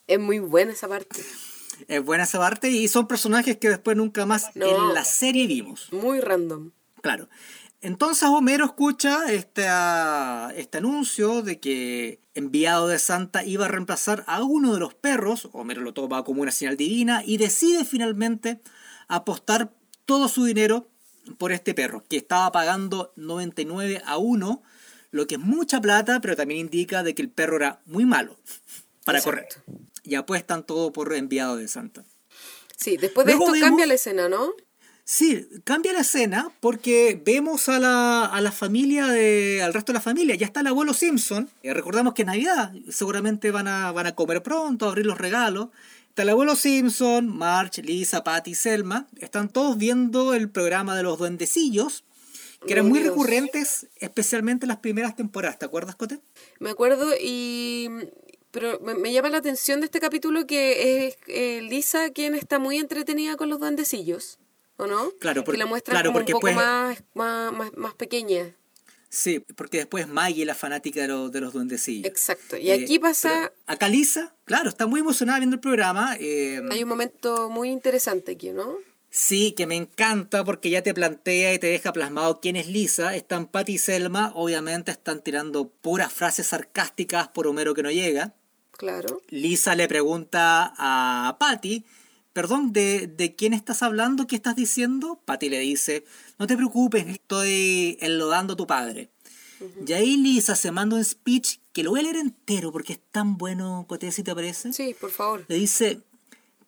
Es 0.07 0.19
muy 0.19 0.39
buena 0.39 0.73
esa 0.73 0.89
parte. 0.89 1.21
Es 1.91 2.05
buena 2.05 2.23
esa 2.25 2.39
parte 2.39 2.71
y 2.71 2.87
son 2.87 3.09
personajes 3.09 3.57
que 3.57 3.69
después 3.69 3.97
nunca 3.97 4.25
más 4.25 4.51
No. 4.55 4.67
en 4.89 4.95
la 4.95 5.05
serie 5.05 5.47
vimos. 5.49 5.89
Muy 5.93 6.21
random. 6.21 6.71
Claro. 7.03 7.29
Entonces 7.83 8.29
Homero 8.29 8.65
escucha 8.67 9.33
este, 9.33 9.67
ah, 9.69 10.53
este 10.55 10.79
anuncio 10.79 11.43
de 11.43 11.59
que 11.59 12.21
enviado 12.35 12.87
de 12.89 12.99
Santa 12.99 13.43
iba 13.45 13.65
a 13.65 13.69
reemplazar 13.69 14.23
a 14.29 14.43
uno 14.45 14.73
de 14.75 14.81
los 14.81 14.95
perros. 14.95 15.49
Homero 15.53 15.81
lo 15.81 15.93
toma 15.95 16.23
como 16.23 16.43
una 16.43 16.53
señal 16.53 16.77
divina 16.77 17.23
y 17.25 17.39
decide 17.39 17.85
finalmente 17.85 18.61
apostar 19.09 19.73
todo 20.05 20.29
su 20.29 20.45
dinero 20.45 20.89
por 21.39 21.53
este 21.53 21.75
perro, 21.75 22.05
que 22.09 22.17
estaba 22.19 22.53
pagando 22.53 23.13
99 23.17 24.03
a 24.05 24.17
1, 24.19 24.63
lo 25.11 25.27
que 25.27 25.35
es 25.37 25.41
mucha 25.41 25.81
plata, 25.81 26.21
pero 26.21 26.37
también 26.37 26.61
indica 26.61 27.03
de 27.03 27.15
que 27.15 27.23
el 27.23 27.31
perro 27.31 27.57
era 27.57 27.81
muy 27.87 28.05
malo 28.05 28.37
para 29.05 29.19
Exacto. 29.19 29.41
correr. 29.67 29.89
Y 30.03 30.15
apuestan 30.15 30.65
todo 30.65 30.93
por 30.93 31.13
enviado 31.15 31.57
de 31.57 31.69
Santa. 31.69 32.05
Sí, 32.77 32.97
después 32.97 33.27
de 33.27 33.33
Luego 33.33 33.47
esto 33.47 33.53
vemos- 33.55 33.69
cambia 33.69 33.87
la 33.87 33.95
escena, 33.95 34.29
¿no? 34.29 34.53
Sí, 35.05 35.49
cambia 35.65 35.93
la 35.93 36.01
escena 36.03 36.53
porque 36.61 37.21
vemos 37.25 37.69
a 37.69 37.81
la, 37.81 38.27
a 38.27 38.41
la 38.41 38.53
familia, 38.53 39.09
de, 39.09 39.61
al 39.61 39.75
resto 39.75 39.91
de 39.93 39.95
la 39.99 40.01
familia. 40.01 40.37
Ya 40.37 40.47
está 40.47 40.61
el 40.61 40.69
abuelo 40.69 40.95
Simpson. 40.95 41.51
Eh, 41.65 41.75
recordamos 41.75 42.15
que 42.15 42.23
es 42.23 42.27
Navidad. 42.27 42.73
Seguramente 42.89 43.51
van 43.51 43.67
a, 43.67 43.91
van 43.91 44.07
a 44.07 44.15
comer 44.15 44.41
pronto, 44.43 44.89
abrir 44.89 45.07
los 45.07 45.19
regalos. 45.19 45.71
Está 46.11 46.23
el 46.23 46.29
abuelo 46.29 46.55
Simpson, 46.55 47.27
Marge, 47.27 47.83
Lisa, 47.83 48.23
Patty, 48.23 48.55
Selma. 48.55 49.09
Están 49.19 49.49
todos 49.49 49.77
viendo 49.77 50.33
el 50.33 50.49
programa 50.49 50.97
de 50.97 51.03
los 51.03 51.19
duendecillos, 51.19 52.05
que 52.65 52.73
eran 52.75 52.89
muy 52.89 53.01
recurrentes, 53.01 53.89
especialmente 53.97 54.65
en 54.67 54.69
las 54.69 54.79
primeras 54.79 55.17
temporadas. 55.17 55.59
¿Te 55.59 55.65
acuerdas, 55.65 55.97
Cote? 55.97 56.21
Me 56.61 56.71
acuerdo 56.71 57.09
y... 57.21 57.89
Pero 58.51 58.81
me, 58.81 58.95
me 58.95 59.13
llama 59.13 59.31
la 59.31 59.39
atención 59.39 59.81
de 59.81 59.87
este 59.87 60.01
capítulo 60.01 60.47
que 60.47 61.07
es 61.07 61.17
eh, 61.29 61.61
Lisa 61.63 62.11
quien 62.11 62.35
está 62.35 62.59
muy 62.59 62.79
entretenida 62.79 63.37
con 63.37 63.49
los 63.49 63.61
duendecillos, 63.61 64.39
¿o 64.77 64.87
no? 64.87 65.13
Claro, 65.21 65.45
porque- 65.45 65.57
que 65.57 65.65
la 65.65 65.67
muestra 65.67 65.93
claro, 65.93 66.09
como 66.11 66.19
porque 66.19 66.33
un 66.35 66.41
poco 66.41 66.47
pues- 66.53 66.57
más, 66.57 67.03
más, 67.15 67.53
más, 67.53 67.71
más 67.77 67.95
pequeña. 67.95 68.55
Sí, 69.13 69.41
porque 69.57 69.79
después 69.79 70.07
Maggie 70.07 70.45
la 70.45 70.55
fanática 70.55 71.01
de, 71.03 71.09
los 71.09 71.33
de 71.33 71.41
los 71.41 71.53
duendecillos. 71.53 72.07
Exacto. 72.09 72.57
Y 72.57 72.71
Eh, 72.71 72.75
aquí 72.85 73.01
pasa... 73.01 73.53
acá 73.67 73.89
Lisa, 73.89 74.37
claro, 74.45 74.69
está 74.69 74.87
muy 74.87 75.01
emocionada 75.01 75.41
viendo 75.41 75.55
el 75.57 75.61
programa. 75.61 76.17
eh, 76.21 76.61
Hay 76.71 76.83
un 76.85 76.89
momento 76.89 77.51
muy 77.51 77.71
interesante 77.71 78.33
aquí, 78.33 78.51
¿no? 78.51 78.77
Sí, 79.13 79.51
que 79.57 79.67
me 79.67 79.75
encanta 79.75 80.45
porque 80.45 80.71
ya 80.71 80.83
te 80.85 80.95
plantea 80.95 81.53
y 81.55 81.59
te 81.59 81.67
deja 81.67 81.93
plasmado 81.93 82.39
quién 82.41 82.55
es 82.55 82.69
Lisa. 82.69 83.17
Están 83.17 83.47
Patty 83.49 83.73
y 83.75 83.79
Selma, 83.79 84.31
obviamente 84.37 84.93
están 84.93 85.21
tirando 85.25 85.69
puras 85.69 86.13
frases 86.13 86.47
sarcásticas 86.47 87.27
por 87.27 87.49
Homero 87.49 87.75
que 87.75 87.83
no 87.83 87.91
llega. 87.91 88.35
Claro. 88.81 89.21
Lisa 89.29 89.75
le 89.75 89.87
pregunta 89.89 90.73
a 90.79 91.37
Patty, 91.39 91.85
perdón, 92.33 92.73
¿de, 92.73 93.09
¿de 93.09 93.35
quién 93.37 93.53
estás 93.53 93.83
hablando? 93.83 94.27
¿Qué 94.27 94.37
estás 94.37 94.57
diciendo? 94.57 95.21
Patty 95.27 95.51
le 95.51 95.59
dice, 95.59 96.07
no 96.39 96.47
te 96.47 96.57
preocupes, 96.57 97.07
estoy 97.07 97.99
enlodando 98.01 98.55
a 98.55 98.57
tu 98.57 98.67
padre. 98.67 99.11
Y 99.87 99.93
ahí 99.93 100.17
Lisa 100.17 100.57
se 100.57 100.71
manda 100.73 100.97
un 100.97 101.05
speech 101.05 101.59
que 101.75 101.83
lo 101.83 101.91
voy 101.91 102.01
a 102.01 102.05
leer 102.05 102.17
entero 102.17 102.73
porque 102.73 102.95
es 102.95 103.01
tan 103.11 103.37
bueno, 103.37 103.85
Coté, 103.87 104.13
si 104.13 104.23
te 104.23 104.35
parece. 104.35 104.73
Sí, 104.73 104.97
por 104.99 105.11
favor. 105.11 105.45
Le 105.47 105.57
dice, 105.57 106.01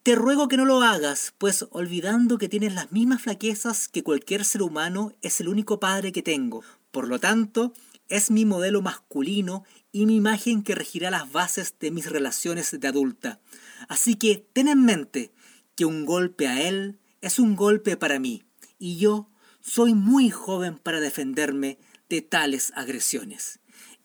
te 0.02 0.14
ruego 0.14 0.48
que 0.48 0.58
no 0.58 0.66
lo 0.66 0.82
hagas, 0.82 1.32
pues 1.38 1.64
olvidando 1.70 2.36
que 2.36 2.50
tienes 2.50 2.74
las 2.74 2.92
mismas 2.92 3.22
flaquezas 3.22 3.88
que 3.88 4.02
cualquier 4.02 4.44
ser 4.44 4.60
humano, 4.60 5.14
es 5.22 5.40
el 5.40 5.48
único 5.48 5.80
padre 5.80 6.12
que 6.12 6.20
tengo. 6.20 6.62
Por 6.90 7.08
lo 7.08 7.18
tanto, 7.18 7.72
es 8.12 8.30
mi 8.30 8.44
modelo 8.44 8.82
masculino 8.82 9.64
y 9.90 10.04
mi 10.04 10.16
imagen 10.16 10.62
que 10.62 10.74
regirá 10.74 11.10
las 11.10 11.32
bases 11.32 11.74
de 11.80 11.90
mis 11.90 12.10
relaciones 12.10 12.78
de 12.78 12.86
adulta. 12.86 13.40
Así 13.88 14.16
que 14.16 14.46
ten 14.52 14.68
en 14.68 14.84
mente 14.84 15.32
que 15.74 15.86
un 15.86 16.04
golpe 16.04 16.46
a 16.46 16.60
él 16.60 17.00
es 17.22 17.38
un 17.38 17.56
golpe 17.56 17.96
para 17.96 18.18
mí, 18.18 18.44
y 18.78 18.98
yo 18.98 19.30
soy 19.60 19.94
muy 19.94 20.28
joven 20.28 20.76
para 20.76 21.00
defenderme 21.00 21.78
de 22.10 22.20
tales 22.20 22.72
agresiones. 22.76 23.60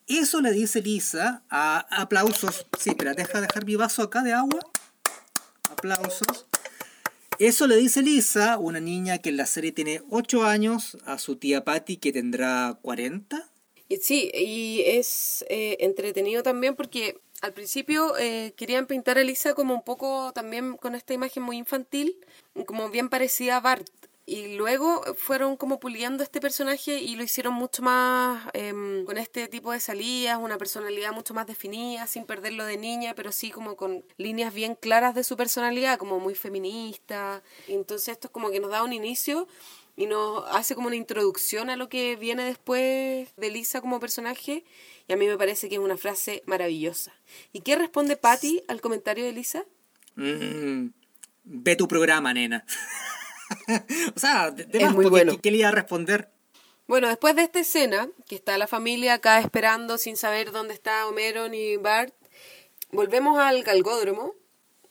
Eso 0.06 0.40
le 0.40 0.52
dice 0.52 0.82
Lisa 0.82 1.44
a 1.50 1.80
aplausos. 2.02 2.66
Sí, 2.80 2.92
espera, 2.92 3.14
deja 3.14 3.42
dejar 3.42 3.66
mi 3.66 3.76
vaso 3.76 4.04
acá 4.04 4.24
de 4.24 4.32
agua. 4.32 4.60
Aplausos. 5.70 6.46
Eso 7.40 7.68
le 7.68 7.76
dice 7.76 8.02
Lisa, 8.02 8.58
una 8.58 8.80
niña 8.80 9.18
que 9.18 9.30
en 9.30 9.38
la 9.38 9.46
serie 9.46 9.74
tiene 9.74 10.02
8 10.10 10.46
años, 10.46 10.98
a 11.06 11.18
su 11.18 11.36
tía 11.36 11.66
Patty 11.66 11.98
que 11.98 12.14
tendrá 12.14 12.80
40. 12.82 13.50
Y 13.90 13.98
sí, 13.98 14.30
y 14.34 14.84
es 14.86 15.46
eh, 15.50 15.78
entretenido 15.80 16.44
también 16.44 16.76
porque 16.76 17.20
al 17.42 17.54
principio 17.54 18.18
eh, 18.18 18.54
querían 18.58 18.88
pintar 18.88 19.18
a 19.18 19.24
Lisa 19.24 19.54
como 19.54 19.74
un 19.74 19.84
poco 19.84 20.32
también 20.34 20.76
con 20.76 20.96
esta 20.96 21.14
imagen 21.14 21.44
muy 21.44 21.58
infantil, 21.58 22.18
como 22.66 22.90
bien 22.90 23.10
parecida 23.10 23.58
a 23.58 23.62
Bart. 23.62 23.88
Y 24.30 24.58
luego 24.58 25.04
fueron 25.16 25.56
como 25.56 25.80
puliendo 25.80 26.22
este 26.22 26.42
personaje 26.42 27.00
y 27.00 27.16
lo 27.16 27.24
hicieron 27.24 27.54
mucho 27.54 27.82
más 27.82 28.50
em, 28.52 29.06
con 29.06 29.18
este 29.18 29.48
tipo 29.48 29.72
de 29.72 29.80
salidas, 29.80 30.38
una 30.38 30.58
personalidad 30.58 31.14
mucho 31.14 31.34
más 31.34 31.48
definida, 31.48 32.08
sin 32.08 32.26
perderlo 32.26 32.66
de 32.66 32.76
niña, 32.76 33.14
pero 33.16 33.32
sí 33.32 33.52
como 33.52 33.78
con 33.78 34.04
líneas 34.18 34.54
bien 34.54 34.76
claras 34.76 35.16
de 35.16 35.24
su 35.24 35.38
personalidad, 35.38 35.98
como 35.98 36.20
muy 36.20 36.36
feminista. 36.36 37.42
Entonces 37.70 38.10
esto 38.10 38.28
es 38.28 38.32
como 38.34 38.50
que 38.50 38.60
nos 38.60 38.72
da 38.72 38.84
un 38.84 38.92
inicio 38.92 39.48
y 39.98 40.06
nos 40.06 40.46
hace 40.52 40.76
como 40.76 40.88
una 40.88 40.96
introducción 40.96 41.72
a 41.72 41.76
lo 41.76 41.90
que 41.90 42.16
viene 42.16 42.44
después 42.44 43.36
de 43.36 43.50
Lisa 43.50 43.82
como 43.82 44.00
personaje. 44.00 44.64
Y 45.08 45.14
a 45.14 45.18
mí 45.18 45.26
me 45.26 45.38
parece 45.38 45.68
que 45.68 45.76
es 45.76 45.82
una 45.82 45.98
frase 45.98 46.44
maravillosa. 46.46 47.14
¿Y 47.52 47.62
qué 47.62 47.76
responde 47.76 48.16
Patty 48.16 48.64
al 48.68 48.80
comentario 48.80 49.26
de 49.26 49.32
Lisa? 49.32 49.66
Mm, 50.16 50.90
ve 51.44 51.76
tu 51.76 51.88
programa, 51.88 52.32
nena. 52.32 52.64
o 54.16 54.20
sea, 54.20 54.52
de, 54.52 54.66
de 54.66 54.78
Es 54.78 54.86
más, 54.86 54.94
muy 54.94 55.08
bueno. 55.08 55.34
¿qué, 55.34 55.40
qué 55.40 55.52
le 55.52 55.58
iba 55.58 55.70
a 55.70 55.72
responder? 55.72 56.30
Bueno, 56.88 57.08
después 57.08 57.36
de 57.36 57.42
esta 57.42 57.60
escena, 57.60 58.08
que 58.28 58.36
está 58.36 58.60
la 58.60 58.68
familia 58.68 59.16
acá 59.16 59.40
esperando 59.40 59.98
sin 59.98 60.16
saber 60.16 60.52
dónde 60.52 60.76
está 60.76 61.08
Homero 61.08 61.50
ni 61.50 61.76
Bart, 61.78 62.14
volvemos 62.92 63.40
al 63.40 63.64
galgódromo, 63.64 64.36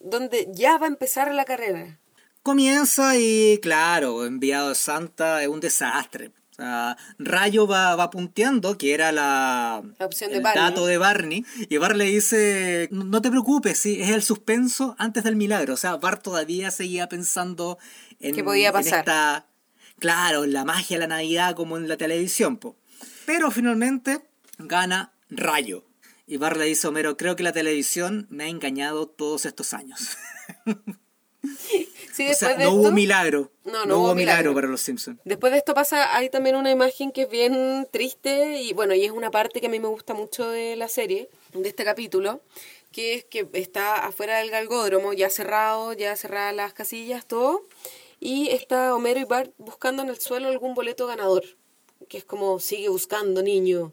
donde 0.01 0.49
ya 0.53 0.79
va 0.79 0.87
a 0.87 0.89
empezar 0.89 1.33
la 1.33 1.45
carrera. 1.45 2.01
Comienza 2.47 3.19
y, 3.19 3.59
claro, 3.61 4.25
enviado 4.25 4.73
Santa 4.77 5.43
es 5.43 5.49
un 5.49 5.59
desastre. 5.59 6.29
O 6.53 6.55
sea, 6.55 6.97
Rayo 7.19 7.67
va, 7.67 7.97
va 7.97 8.09
punteando, 8.09 8.79
que 8.79 8.95
era 8.95 9.11
la, 9.11 9.83
La 9.99 10.07
opción 10.07 10.31
de 10.31 10.37
el 10.37 10.43
Barney. 10.45 10.63
dato 10.63 10.87
de 10.87 10.97
Barney, 10.97 11.45
y 11.69 11.77
Bart 11.79 11.97
le 11.97 12.05
dice, 12.05 12.89
no 12.93 13.21
te 13.21 13.31
preocupes, 13.31 13.81
sí, 13.81 14.01
es 14.01 14.11
el 14.11 14.23
suspenso 14.23 14.95
antes 14.97 15.25
del 15.25 15.35
milagro. 15.35 15.75
O 15.75 15.77
sea, 15.77 15.97
Bart 15.97 16.23
todavía 16.23 16.71
seguía 16.71 17.09
pensando 17.09 17.79
en, 18.21 18.37
¿Qué 18.37 18.45
podía 18.45 18.69
en 18.69 18.75
pasar? 18.75 19.01
esta, 19.01 19.47
claro, 19.99 20.45
en 20.45 20.53
la 20.53 20.65
magia 20.65 20.99
de 20.99 21.01
la 21.01 21.17
Navidad 21.17 21.57
como 21.57 21.77
en 21.77 21.89
la 21.89 21.97
televisión. 21.97 22.59
po. 22.59 22.77
Pero 23.25 23.51
finalmente 23.51 24.21
gana 24.59 25.13
Rayo. 25.31 25.85
Y 26.29 26.37
Bart 26.37 26.57
le 26.59 26.67
dice 26.67 26.87
Homero, 26.87 27.17
creo 27.17 27.35
que 27.35 27.43
la 27.43 27.53
televisión 27.53 28.29
me 28.31 28.45
ha 28.45 28.49
engañado 28.49 29.09
todos 29.09 29.47
estos 29.47 29.75
años. 29.75 30.17
Sí, 32.17 32.25
o 32.25 32.29
después 32.29 32.39
sea, 32.39 32.57
de 32.59 32.65
no 32.65 32.71
hubo 32.73 32.83
esto- 32.85 32.93
milagro. 32.93 33.51
No, 33.65 33.73
No, 33.73 33.85
no 33.87 33.97
hubo 33.99 34.05
hubo 34.07 34.15
milagro, 34.15 34.43
milagro. 34.51 34.55
para 34.55 34.67
los 34.69 34.81
Simpsons. 34.81 35.19
Después 35.25 35.53
de 35.53 35.59
esto 35.59 35.75
pasa, 35.75 36.17
hay 36.17 36.31
también 36.31 36.57
una 36.57 36.71
imagen 36.71 37.13
que 37.13 37.23
es 37.23 37.29
bien 37.31 37.87
triste 37.91 38.61
y 38.63 38.73
bueno, 38.73 38.95
y 38.95 39.05
es 39.05 39.11
una 39.11 39.31
parte 39.31 39.61
que 39.61 39.67
a 39.67 39.71
mí 39.71 39.81
me 39.81 39.89
gusta 39.89 40.15
mucho 40.15 40.49
de 40.49 40.77
la 40.77 40.89
serie, 40.89 41.29
de 41.53 41.69
este 41.69 41.85
capítulo, 41.85 42.41
que 42.93 43.15
es 43.15 43.25
que 43.25 43.47
está 43.53 44.07
afuera 44.07 44.39
del 44.39 44.51
galgódromo, 44.51 45.13
ya 45.13 45.29
cerrado, 45.31 45.93
ya 45.93 46.17
cerradas 46.17 46.55
las 46.55 46.73
casillas, 46.73 47.27
todo, 47.27 47.63
y 48.21 48.49
está 48.49 48.95
Homero 48.95 49.21
y 49.21 49.25
Bart 49.25 49.51
buscando 49.59 50.03
en 50.03 50.09
el 50.09 50.19
suelo 50.19 50.49
algún 50.49 50.75
boleto 50.75 51.07
ganador, 51.07 51.45
que 52.09 52.17
es 52.19 52.25
como 52.25 52.59
sigue 52.61 52.89
buscando, 52.89 53.43
niño. 53.43 53.93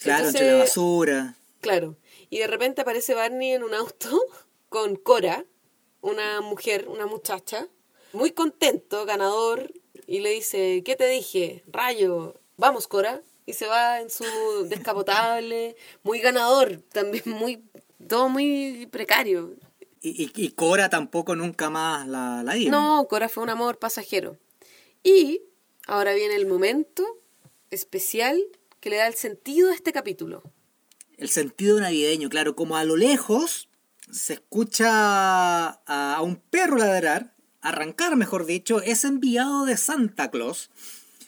Claro, 0.00 0.24
Entonces, 0.26 0.40
entre 0.40 0.52
la 0.52 0.58
basura. 0.64 1.36
Claro. 1.60 1.96
Y 2.30 2.38
de 2.38 2.46
repente 2.48 2.80
aparece 2.80 3.14
Barney 3.14 3.52
en 3.52 3.62
un 3.62 3.74
auto 3.74 4.08
con 4.68 4.96
Cora, 4.96 5.44
una 6.04 6.42
mujer, 6.42 6.86
una 6.88 7.06
muchacha, 7.06 7.66
muy 8.12 8.30
contento, 8.32 9.06
ganador, 9.06 9.72
y 10.06 10.20
le 10.20 10.30
dice, 10.30 10.82
¿qué 10.84 10.96
te 10.96 11.08
dije? 11.08 11.64
Rayo, 11.66 12.34
vamos 12.56 12.86
Cora. 12.86 13.22
Y 13.46 13.54
se 13.54 13.66
va 13.66 14.00
en 14.00 14.08
su 14.10 14.24
descapotable, 14.68 15.76
muy 16.02 16.20
ganador, 16.20 16.80
también 16.92 17.24
muy, 17.26 17.62
todo 18.08 18.28
muy 18.28 18.86
precario. 18.90 19.54
Y, 20.00 20.24
y, 20.24 20.32
y 20.34 20.50
Cora 20.50 20.88
tampoco 20.88 21.34
nunca 21.34 21.68
más 21.70 22.06
la, 22.06 22.42
la. 22.42 22.54
No, 22.70 23.06
Cora 23.08 23.28
fue 23.28 23.42
un 23.42 23.50
amor 23.50 23.78
pasajero. 23.78 24.38
Y 25.02 25.42
ahora 25.86 26.14
viene 26.14 26.36
el 26.36 26.46
momento 26.46 27.04
especial 27.70 28.42
que 28.80 28.90
le 28.90 28.96
da 28.96 29.06
el 29.06 29.14
sentido 29.14 29.70
a 29.70 29.74
este 29.74 29.92
capítulo. 29.92 30.42
El 31.16 31.28
sentido 31.28 31.80
navideño, 31.80 32.28
claro, 32.28 32.54
como 32.56 32.76
a 32.76 32.84
lo 32.84 32.96
lejos 32.96 33.68
se 34.14 34.34
escucha 34.34 35.80
a, 35.86 36.22
un 36.22 36.36
perro 36.36 36.76
ladrar, 36.76 37.34
arrancar 37.60 38.14
mejor 38.14 38.46
dicho, 38.46 38.80
es 38.80 39.04
enviado 39.04 39.64
de 39.66 39.76
Santa 39.76 40.30
Claus. 40.30 40.70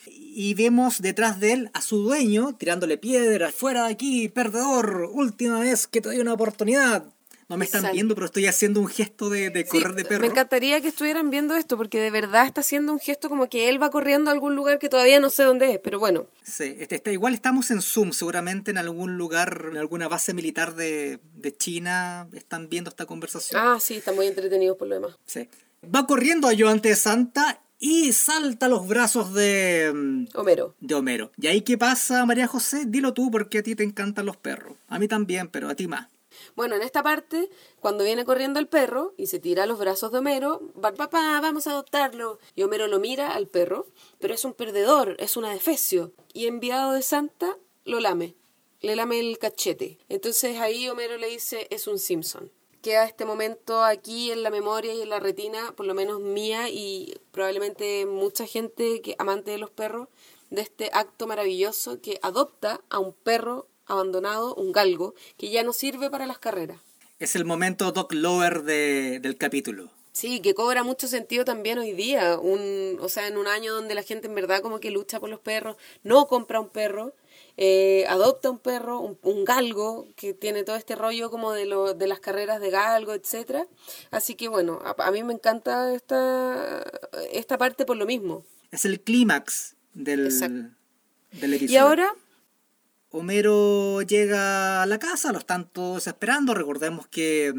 Y 0.07 0.55
vemos 0.55 1.03
detrás 1.03 1.41
de 1.41 1.53
él 1.53 1.70
a 1.72 1.80
su 1.80 1.99
dueño 1.99 2.55
tirándole 2.57 2.99
piedras, 2.99 3.55
fuera 3.55 3.87
de 3.87 3.93
aquí, 3.93 4.28
perdedor, 4.28 5.11
última 5.12 5.61
vez 5.61 5.87
que 5.87 6.01
te 6.01 6.11
doy 6.11 6.20
una 6.20 6.34
oportunidad. 6.34 7.05
No 7.49 7.57
me 7.57 7.64
están 7.64 7.80
Exacto. 7.80 7.94
viendo, 7.94 8.14
pero 8.16 8.26
estoy 8.26 8.47
haciendo 8.47 8.80
un 8.80 8.88
gesto 8.88 9.30
de, 9.30 9.51
de 9.51 9.62
Sí, 9.64 9.68
correr 9.78 9.94
de 9.94 10.05
perro. 10.05 10.22
Me 10.22 10.26
encantaría 10.26 10.80
que 10.80 10.88
estuvieran 10.88 11.30
viendo 11.30 11.55
esto 11.55 11.76
porque 11.76 12.01
de 12.01 12.11
verdad 12.11 12.44
está 12.47 12.61
haciendo 12.62 12.92
un 12.92 12.99
gesto 12.99 13.28
como 13.28 13.49
que 13.49 13.68
él 13.68 13.80
va 13.80 13.90
corriendo 13.90 14.30
a 14.30 14.34
algún 14.34 14.57
lugar 14.57 14.80
que 14.80 14.88
todavía 14.88 15.20
no 15.20 15.30
sé 15.30 15.44
dónde 15.44 15.72
es, 15.74 15.78
pero 15.78 16.01
bueno, 16.01 16.26
Sí, 16.42 16.74
este, 16.78 16.97
este, 16.97 17.12
igual 17.12 17.34
estamos 17.34 17.70
en 17.70 17.82
Zoom, 17.82 18.11
seguramente 18.12 18.72
en 18.72 18.78
algún 18.78 19.16
lugar, 19.16 19.66
en 19.70 19.76
alguna 19.78 20.09
base 20.09 20.34
militar 20.34 20.74
de, 20.74 21.20
de 21.34 21.57
China, 21.57 22.28
están 22.32 22.68
viendo 22.68 22.90
esta 22.90 23.07
conversación. 23.07 23.61
ah, 23.64 23.78
sí, 23.80 23.94
están 23.94 24.16
muy 24.16 24.26
entretenidos 24.26 24.76
por 24.76 24.88
lo 24.88 24.97
demás. 24.97 25.16
Sí. 25.24 25.49
Va 25.94 26.05
corriendo 26.07 26.49
ayudante 26.49 26.88
de 26.88 26.97
Santa 26.97 27.61
y 27.78 28.12
salta 28.12 28.66
a 28.66 28.68
los 28.68 28.88
brazos 28.88 29.34
de, 29.34 29.92
mm, 29.94 30.26
Homero. 30.34 30.74
de 30.80 30.94
Homero. 30.97 31.30
¿Y 31.36 31.47
ahí 31.47 31.61
qué 31.61 31.78
pasa, 31.78 32.24
María 32.26 32.47
José? 32.49 32.86
Dilo 32.86 33.12
tú 33.12 33.30
porque 33.30 33.59
a 33.59 33.62
ti 33.62 33.76
te 33.76 33.84
encantan 33.84 34.26
los 34.26 34.36
perros. 34.36 34.72
A 34.88 34.99
mí 34.99 35.07
también, 35.07 35.47
pero 35.49 35.68
a 35.68 35.74
ti 35.76 35.86
más. 35.86 36.09
Bueno, 36.57 36.75
en 36.75 36.83
esta 36.83 37.03
parte, 37.03 37.51
cuando 37.81 38.03
viene 38.03 38.25
corriendo 38.25 38.59
el 38.59 38.67
perro 38.67 39.13
y 39.19 39.27
se 39.27 39.39
tira 39.39 39.67
los 39.67 39.79
brazos 39.79 40.11
de 40.11 40.19
Homero, 40.19 40.63
va, 40.83 40.95
papá, 40.95 41.39
vamos 41.43 41.67
a 41.67 41.73
adoptarlo. 41.73 42.39
Y 42.55 42.63
Homero 42.63 42.87
lo 42.87 42.99
mira 42.99 43.35
al 43.35 43.47
perro, 43.47 43.87
pero 44.19 44.33
es 44.33 44.43
un 44.43 44.55
perdedor, 44.55 45.17
es 45.19 45.37
un 45.37 45.45
adefesio. 45.45 46.13
Y 46.33 46.47
enviado 46.47 46.93
de 46.93 47.03
Santa 47.03 47.59
lo 47.85 48.01
lame, 48.01 48.37
le 48.81 48.97
lame 48.97 49.21
el 49.21 49.37
cachete. 49.39 49.99
Entonces 50.09 50.59
ahí 50.59 50.89
Homero 50.89 51.19
le 51.19 51.29
dice, 51.29 51.69
es 51.71 51.87
un 51.87 51.99
Simpson. 51.99 52.51
Queda 52.81 53.05
este 53.05 53.27
momento 53.27 53.85
aquí 53.85 54.31
en 54.31 54.43
la 54.43 54.49
memoria 54.49 54.95
y 54.95 55.03
en 55.03 55.11
la 55.11 55.21
retina, 55.21 55.75
por 55.77 55.85
lo 55.85 55.93
menos 55.93 56.21
mía 56.21 56.71
y 56.71 57.21
probablemente 57.33 58.07
mucha 58.07 58.47
gente 58.47 59.03
que 59.03 59.15
amante 59.19 59.51
de 59.51 59.59
los 59.59 59.71
perros, 59.71 60.09
de 60.49 60.63
este 60.63 60.89
acto 60.95 61.27
maravilloso 61.27 62.01
que 62.01 62.19
adopta 62.23 62.81
a 62.89 62.99
un 62.99 63.13
perro 63.13 63.69
abandonado, 63.87 64.55
un 64.55 64.72
galgo, 64.72 65.14
que 65.37 65.51
ya 65.51 65.62
no 65.62 65.72
sirve 65.72 66.11
para 66.11 66.26
las 66.26 66.39
carreras. 66.39 66.78
Es 67.18 67.34
el 67.37 67.45
momento 67.45 67.93
Doc 67.93 68.12
Lower 68.12 68.62
de, 68.62 69.20
del 69.20 69.37
capítulo. 69.39 69.91
Sí, 70.12 70.41
que 70.41 70.55
cobra 70.55 70.82
mucho 70.82 71.09
sentido 71.09 71.45
también 71.45 71.78
hoy 71.78 71.93
día, 71.93 72.39
un, 72.39 72.97
o 73.03 73.09
sea, 73.11 73.26
en 73.26 73.37
un 73.37 73.47
año 73.47 73.74
donde 73.74 73.95
la 73.95 74.03
gente 74.03 74.28
en 74.28 74.34
verdad 74.34 74.62
como 74.62 74.80
que 74.80 74.91
lucha 74.91 75.20
por 75.20 75.28
los 75.28 75.41
perros, 75.41 75.76
no 76.05 76.26
compra 76.26 76.59
un 76.59 76.70
perro, 76.70 77.12
eh, 77.59 78.07
adopta 78.09 78.51
un 78.51 78.59
perro, 78.59 78.99
un, 79.01 79.18
un, 79.22 79.45
galgo, 79.45 80.09
que 80.16 80.32
tiene 80.32 80.64
todo 80.64 80.76
este 80.76 80.95
rollo 80.95 81.30
como 81.30 81.53
de, 81.53 81.66
lo, 81.66 81.93
de 81.93 82.07
las 82.07 82.20
carreras 82.20 82.62
de 82.62 82.70
galgo, 82.70 83.12
etcétera. 83.12 83.66
Así 84.11 84.37
que 84.37 84.49
bueno, 84.49 84.80
a, 84.84 84.95
a, 85.07 85.11
mí 85.11 85.22
me 85.22 85.34
encanta 85.34 85.95
esta, 85.95 86.82
esta 87.32 87.59
parte 87.59 87.84
por 87.84 87.99
lo 87.99 88.07
mismo. 88.07 88.43
Es 88.70 88.87
el 88.87 89.01
clímax 89.01 89.74
del, 89.93 90.28
del 91.32 91.55
episodio. 91.55 91.74
Y 91.74 91.76
ahora 91.76 92.14
Homero 93.11 94.03
llega 94.03 94.83
a 94.83 94.87
la 94.87 94.99
casa, 94.99 95.33
lo 95.33 95.39
están 95.39 95.69
todos 95.69 96.07
esperando. 96.07 96.55
Recordemos 96.55 97.07
que 97.07 97.55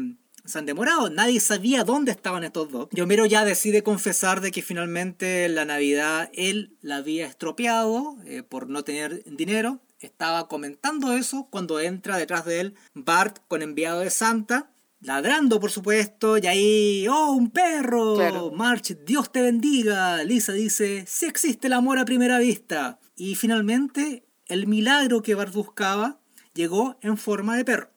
se 0.48 0.58
han 0.58 0.66
demorado, 0.66 1.10
nadie 1.10 1.40
sabía 1.40 1.84
dónde 1.84 2.10
estaban 2.10 2.44
estos 2.44 2.70
dos. 2.70 2.88
Y 2.92 3.00
Homero 3.00 3.26
ya 3.26 3.44
decide 3.44 3.82
confesar 3.82 4.40
de 4.40 4.50
que 4.50 4.62
finalmente 4.62 5.48
la 5.48 5.64
Navidad 5.64 6.30
él 6.32 6.76
la 6.80 6.96
había 6.96 7.26
estropeado 7.26 8.16
eh, 8.24 8.42
por 8.42 8.68
no 8.68 8.82
tener 8.82 9.22
dinero. 9.24 9.80
Estaba 10.00 10.48
comentando 10.48 11.12
eso 11.12 11.48
cuando 11.50 11.80
entra 11.80 12.16
detrás 12.16 12.44
de 12.44 12.60
él 12.60 12.74
Bart 12.94 13.38
con 13.48 13.62
enviado 13.62 14.00
de 14.00 14.10
Santa, 14.10 14.70
ladrando 15.00 15.60
por 15.60 15.70
supuesto, 15.70 16.38
y 16.38 16.46
ahí, 16.46 17.06
¡oh, 17.08 17.32
un 17.32 17.50
perro! 17.50 18.14
Claro. 18.14 18.50
March, 18.52 18.96
Dios 19.04 19.32
te 19.32 19.42
bendiga. 19.42 20.22
Lisa 20.22 20.52
dice, 20.52 21.04
sí 21.06 21.26
existe 21.26 21.66
el 21.66 21.72
amor 21.72 21.98
a 21.98 22.04
primera 22.04 22.38
vista. 22.38 23.00
Y 23.16 23.34
finalmente 23.34 24.27
el 24.48 24.66
milagro 24.66 25.22
que 25.22 25.34
Bart 25.34 25.52
buscaba 25.52 26.18
llegó 26.54 26.96
en 27.02 27.16
forma 27.16 27.56
de 27.56 27.64
perro. 27.64 27.90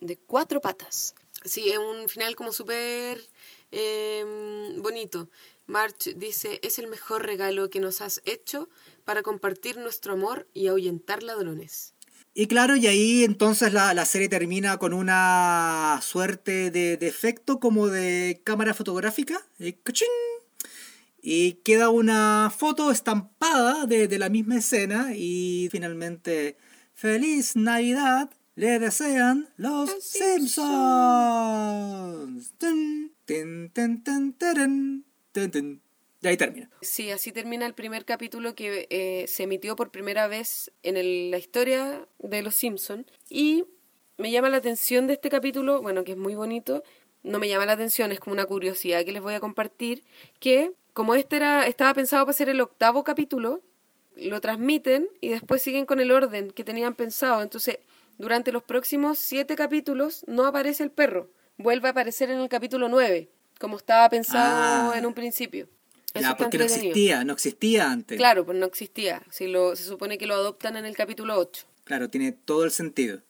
De 0.00 0.16
cuatro 0.18 0.60
patas. 0.60 1.14
Sí, 1.44 1.70
es 1.70 1.78
un 1.78 2.08
final 2.08 2.34
como 2.34 2.52
súper 2.52 3.20
eh, 3.70 4.24
bonito. 4.78 5.28
March 5.66 6.14
dice, 6.16 6.60
es 6.62 6.78
el 6.78 6.88
mejor 6.88 7.24
regalo 7.24 7.70
que 7.70 7.80
nos 7.80 8.00
has 8.00 8.20
hecho 8.24 8.68
para 9.04 9.22
compartir 9.22 9.76
nuestro 9.76 10.14
amor 10.14 10.48
y 10.52 10.66
ahuyentar 10.66 11.22
ladrones. 11.22 11.94
Y 12.34 12.46
claro, 12.46 12.76
y 12.76 12.86
ahí 12.86 13.24
entonces 13.24 13.72
la, 13.72 13.92
la 13.92 14.06
serie 14.06 14.28
termina 14.28 14.78
con 14.78 14.94
una 14.94 16.00
suerte 16.02 16.70
de, 16.70 16.96
de, 16.96 17.06
efecto 17.06 17.60
como 17.60 17.88
de 17.88 18.40
cámara 18.42 18.72
fotográfica. 18.72 19.46
Y, 19.58 19.74
y 21.22 21.54
queda 21.64 21.88
una 21.88 22.52
foto 22.54 22.90
estampada 22.90 23.86
de, 23.86 24.08
de 24.08 24.18
la 24.18 24.28
misma 24.28 24.58
escena 24.58 25.14
y 25.14 25.68
finalmente, 25.70 26.58
feliz 26.94 27.54
Navidad 27.54 28.30
le 28.56 28.78
desean 28.78 29.48
los 29.56 29.90
Simpsons. 30.02 30.52
Y 36.22 36.28
ahí 36.28 36.36
termina. 36.36 36.70
Sí, 36.82 37.10
así 37.10 37.32
termina 37.32 37.66
el 37.66 37.74
primer 37.74 38.04
capítulo 38.04 38.54
que 38.54 38.86
eh, 38.90 39.26
se 39.26 39.44
emitió 39.44 39.74
por 39.74 39.90
primera 39.90 40.26
vez 40.28 40.72
en 40.82 40.96
el, 40.96 41.30
la 41.30 41.38
historia 41.38 42.06
de 42.18 42.42
Los 42.42 42.54
Simpsons. 42.56 43.06
Y 43.28 43.64
me 44.18 44.30
llama 44.30 44.48
la 44.48 44.58
atención 44.58 45.06
de 45.06 45.14
este 45.14 45.30
capítulo, 45.30 45.82
bueno, 45.82 46.04
que 46.04 46.12
es 46.12 46.18
muy 46.18 46.34
bonito, 46.34 46.82
no 47.22 47.38
me 47.38 47.48
llama 47.48 47.66
la 47.66 47.72
atención, 47.72 48.12
es 48.12 48.20
como 48.20 48.34
una 48.34 48.46
curiosidad 48.46 49.04
que 49.04 49.12
les 49.12 49.22
voy 49.22 49.34
a 49.34 49.40
compartir, 49.40 50.04
que 50.38 50.72
como 50.92 51.14
este 51.14 51.36
era, 51.36 51.66
estaba 51.66 51.94
pensado 51.94 52.24
para 52.26 52.32
ser 52.36 52.48
el 52.48 52.60
octavo 52.60 53.04
capítulo, 53.04 53.62
lo 54.16 54.40
transmiten 54.40 55.08
y 55.20 55.28
después 55.28 55.62
siguen 55.62 55.86
con 55.86 56.00
el 56.00 56.10
orden 56.12 56.50
que 56.50 56.64
tenían 56.64 56.94
pensado. 56.94 57.42
Entonces, 57.42 57.78
durante 58.18 58.52
los 58.52 58.62
próximos 58.62 59.18
siete 59.18 59.56
capítulos 59.56 60.24
no 60.26 60.46
aparece 60.46 60.82
el 60.84 60.90
perro, 60.90 61.30
vuelve 61.56 61.88
a 61.88 61.92
aparecer 61.92 62.30
en 62.30 62.38
el 62.40 62.48
capítulo 62.48 62.88
nueve, 62.88 63.30
como 63.58 63.76
estaba 63.78 64.08
pensado 64.10 64.92
Ah. 64.92 64.98
en 64.98 65.06
un 65.06 65.14
principio. 65.14 65.68
Eso 66.14 66.28
Ya, 66.28 66.36
porque 66.36 66.58
no 66.58 66.64
existía, 66.64 67.24
no 67.24 67.32
existía 67.32 67.90
antes. 67.90 68.18
Claro, 68.18 68.44
pues 68.44 68.58
no 68.58 68.66
existía. 68.66 69.22
Si 69.30 69.46
lo, 69.46 69.74
se 69.76 69.84
supone 69.84 70.18
que 70.18 70.26
lo 70.26 70.34
adoptan 70.34 70.76
en 70.76 70.84
el 70.84 70.94
capítulo 70.94 71.38
8. 71.38 71.64
Claro, 71.84 72.10
tiene 72.10 72.32
todo 72.32 72.64
el 72.64 72.70
sentido. 72.70 73.20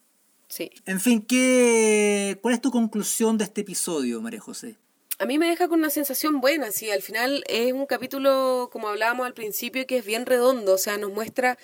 Sí. 0.49 0.69
En 0.85 0.99
fin, 0.99 1.21
¿qué, 1.25 2.37
¿cuál 2.41 2.55
es 2.55 2.61
tu 2.61 2.71
conclusión 2.71 3.37
de 3.37 3.45
este 3.45 3.61
episodio, 3.61 4.21
María 4.21 4.41
José? 4.41 4.75
A 5.19 5.25
mí 5.25 5.37
me 5.37 5.47
deja 5.47 5.67
con 5.67 5.79
una 5.79 5.91
sensación 5.91 6.41
buena, 6.41 6.71
sí, 6.71 6.89
al 6.89 7.03
final 7.03 7.43
es 7.47 7.71
un 7.71 7.85
capítulo, 7.85 8.69
como 8.71 8.89
hablábamos 8.89 9.27
al 9.27 9.35
principio, 9.35 9.85
que 9.85 9.97
es 9.97 10.05
bien 10.05 10.25
redondo, 10.25 10.73
o 10.73 10.77
sea, 10.77 10.97
nos 10.97 11.11
muestra 11.11 11.57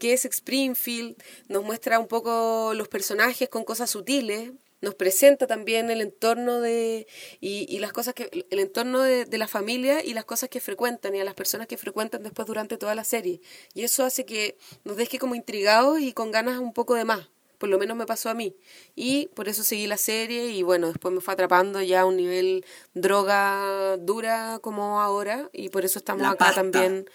qué 0.00 0.12
es 0.12 0.24
Springfield, 0.24 1.16
nos 1.48 1.62
muestra 1.62 2.00
un 2.00 2.08
poco 2.08 2.72
los 2.74 2.88
personajes 2.88 3.48
con 3.48 3.64
cosas 3.64 3.90
sutiles, 3.90 4.50
nos 4.80 4.96
presenta 4.96 5.46
también 5.46 5.88
el 5.90 6.00
entorno 6.00 6.60
de 6.60 7.06
y, 7.40 7.66
y 7.74 7.78
las 7.78 7.92
cosas 7.92 8.12
que 8.12 8.46
el 8.50 8.58
entorno 8.58 9.00
de, 9.02 9.24
de, 9.24 9.38
la 9.38 9.48
familia 9.48 10.04
y 10.04 10.12
las 10.12 10.24
cosas 10.24 10.48
que 10.48 10.60
frecuentan 10.60 11.14
y 11.14 11.20
a 11.20 11.24
las 11.24 11.34
personas 11.34 11.68
que 11.68 11.76
frecuentan 11.76 12.24
después 12.24 12.46
durante 12.46 12.76
toda 12.76 12.94
la 12.94 13.04
serie. 13.04 13.40
Y 13.72 13.84
eso 13.84 14.04
hace 14.04 14.26
que 14.26 14.58
nos 14.84 14.96
deje 14.96 15.18
como 15.18 15.34
intrigados 15.34 16.00
y 16.00 16.12
con 16.12 16.30
ganas 16.32 16.58
un 16.58 16.72
poco 16.72 16.94
de 16.94 17.04
más 17.04 17.28
por 17.58 17.68
lo 17.68 17.78
menos 17.78 17.96
me 17.96 18.06
pasó 18.06 18.28
a 18.30 18.34
mí 18.34 18.54
y 18.94 19.28
por 19.34 19.48
eso 19.48 19.62
seguí 19.64 19.86
la 19.86 19.96
serie 19.96 20.50
y 20.50 20.62
bueno 20.62 20.88
después 20.88 21.12
me 21.14 21.20
fue 21.20 21.34
atrapando 21.34 21.80
ya 21.82 22.02
a 22.02 22.06
un 22.06 22.16
nivel 22.16 22.64
droga 22.94 23.96
dura 23.98 24.58
como 24.60 25.00
ahora 25.00 25.48
y 25.52 25.68
por 25.70 25.84
eso 25.84 25.98
estamos 25.98 26.22
La 26.22 26.30
acá 26.30 26.46
pasta. 26.46 26.62
también 26.62 27.08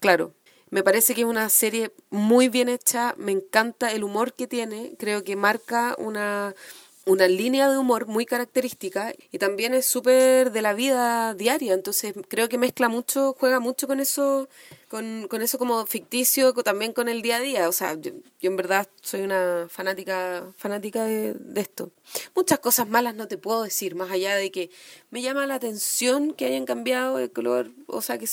claro 0.00 0.34
me 0.70 0.82
parece 0.82 1.14
que 1.14 1.22
es 1.22 1.26
una 1.26 1.48
serie 1.48 1.92
muy 2.10 2.48
bien 2.48 2.68
hecha, 2.68 3.14
me 3.16 3.32
encanta 3.32 3.90
el 3.92 4.04
humor 4.04 4.34
que 4.34 4.46
tiene, 4.46 4.94
creo 4.98 5.24
que 5.24 5.34
marca 5.34 5.94
una, 5.98 6.54
una 7.08 7.26
línea 7.26 7.70
de 7.70 7.78
humor 7.78 8.06
muy 8.06 8.26
característica 8.26 9.14
y 9.32 9.38
también 9.38 9.72
es 9.72 9.86
súper 9.86 10.52
de 10.52 10.60
la 10.60 10.74
vida 10.74 11.32
diaria, 11.32 11.72
entonces 11.72 12.14
creo 12.28 12.50
que 12.50 12.58
mezcla 12.58 12.90
mucho, 12.90 13.34
juega 13.38 13.60
mucho 13.60 13.86
con 13.86 13.98
eso, 13.98 14.48
con, 14.88 15.26
con 15.26 15.40
eso 15.40 15.58
como 15.58 15.86
ficticio, 15.86 16.52
también 16.52 16.92
con 16.92 17.08
el 17.08 17.22
día 17.22 17.36
a 17.36 17.40
día, 17.40 17.68
o 17.68 17.72
sea, 17.72 17.94
yo, 17.94 18.12
en 18.42 18.56
verdad 18.56 18.86
soy 19.00 19.22
una 19.22 19.68
fanática, 19.70 20.52
fanática 20.58 21.04
de, 21.04 21.34
esto. 21.56 21.90
Muchas 22.36 22.58
cosas 22.58 22.88
malas 22.88 23.14
no 23.14 23.26
te 23.26 23.38
puedo 23.38 23.62
decir, 23.62 23.94
más 23.94 24.10
allá 24.10 24.36
de 24.36 24.50
que 24.50 24.70
me 25.10 25.22
llama 25.22 25.46
la 25.46 25.54
atención 25.54 26.34
que 26.34 26.44
hayan 26.44 26.66
cambiado 26.66 27.18
el 27.18 27.32
color, 27.32 27.70
o 27.86 28.02
sea, 28.02 28.18
que 28.18 28.28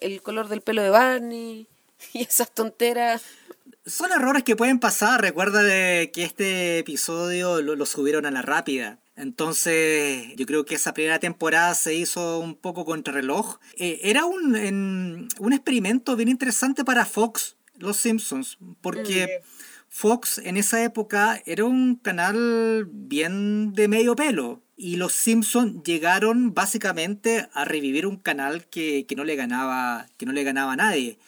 el 0.00 0.22
color 0.22 0.48
del 0.48 0.62
pelo 0.62 0.82
de 0.82 0.88
Barney 0.90 1.66
y 2.14 2.22
esas 2.22 2.50
tonteras. 2.50 3.22
Son 3.86 4.10
errores 4.12 4.42
que 4.44 4.56
pueden 4.56 4.78
pasar. 4.78 5.20
Recuerda 5.20 5.62
de 5.62 6.10
que 6.12 6.24
este 6.24 6.78
episodio 6.78 7.60
lo, 7.62 7.76
lo 7.76 7.86
subieron 7.86 8.26
a 8.26 8.30
la 8.30 8.42
rápida. 8.42 8.98
Entonces, 9.16 10.34
yo 10.36 10.46
creo 10.46 10.64
que 10.64 10.74
esa 10.74 10.94
primera 10.94 11.18
temporada 11.18 11.74
se 11.74 11.94
hizo 11.94 12.40
un 12.40 12.54
poco 12.56 12.84
contrarreloj. 12.84 13.58
Eh, 13.76 14.00
era 14.02 14.24
un, 14.24 14.56
en- 14.56 15.28
un 15.38 15.52
experimento 15.52 16.16
bien 16.16 16.28
interesante 16.28 16.84
para 16.84 17.04
Fox, 17.04 17.56
Los 17.78 17.96
Simpsons, 17.98 18.58
porque 18.80 19.40
Fox 19.88 20.38
en 20.38 20.56
esa 20.56 20.82
época 20.82 21.40
era 21.46 21.64
un 21.64 21.94
canal 21.96 22.86
bien 22.90 23.72
de 23.74 23.86
medio 23.88 24.16
pelo. 24.16 24.62
Y 24.76 24.96
los 24.96 25.12
Simpsons 25.12 25.82
llegaron 25.84 26.52
básicamente 26.52 27.48
a 27.52 27.64
revivir 27.64 28.06
un 28.06 28.16
canal 28.16 28.66
que, 28.66 29.06
que 29.06 29.14
no 29.14 29.22
le 29.24 29.36
ganaba, 29.36 30.06
que 30.16 30.26
no 30.26 30.32
le 30.32 30.42
ganaba 30.42 30.72
a 30.72 30.76
nadie. 30.76 31.18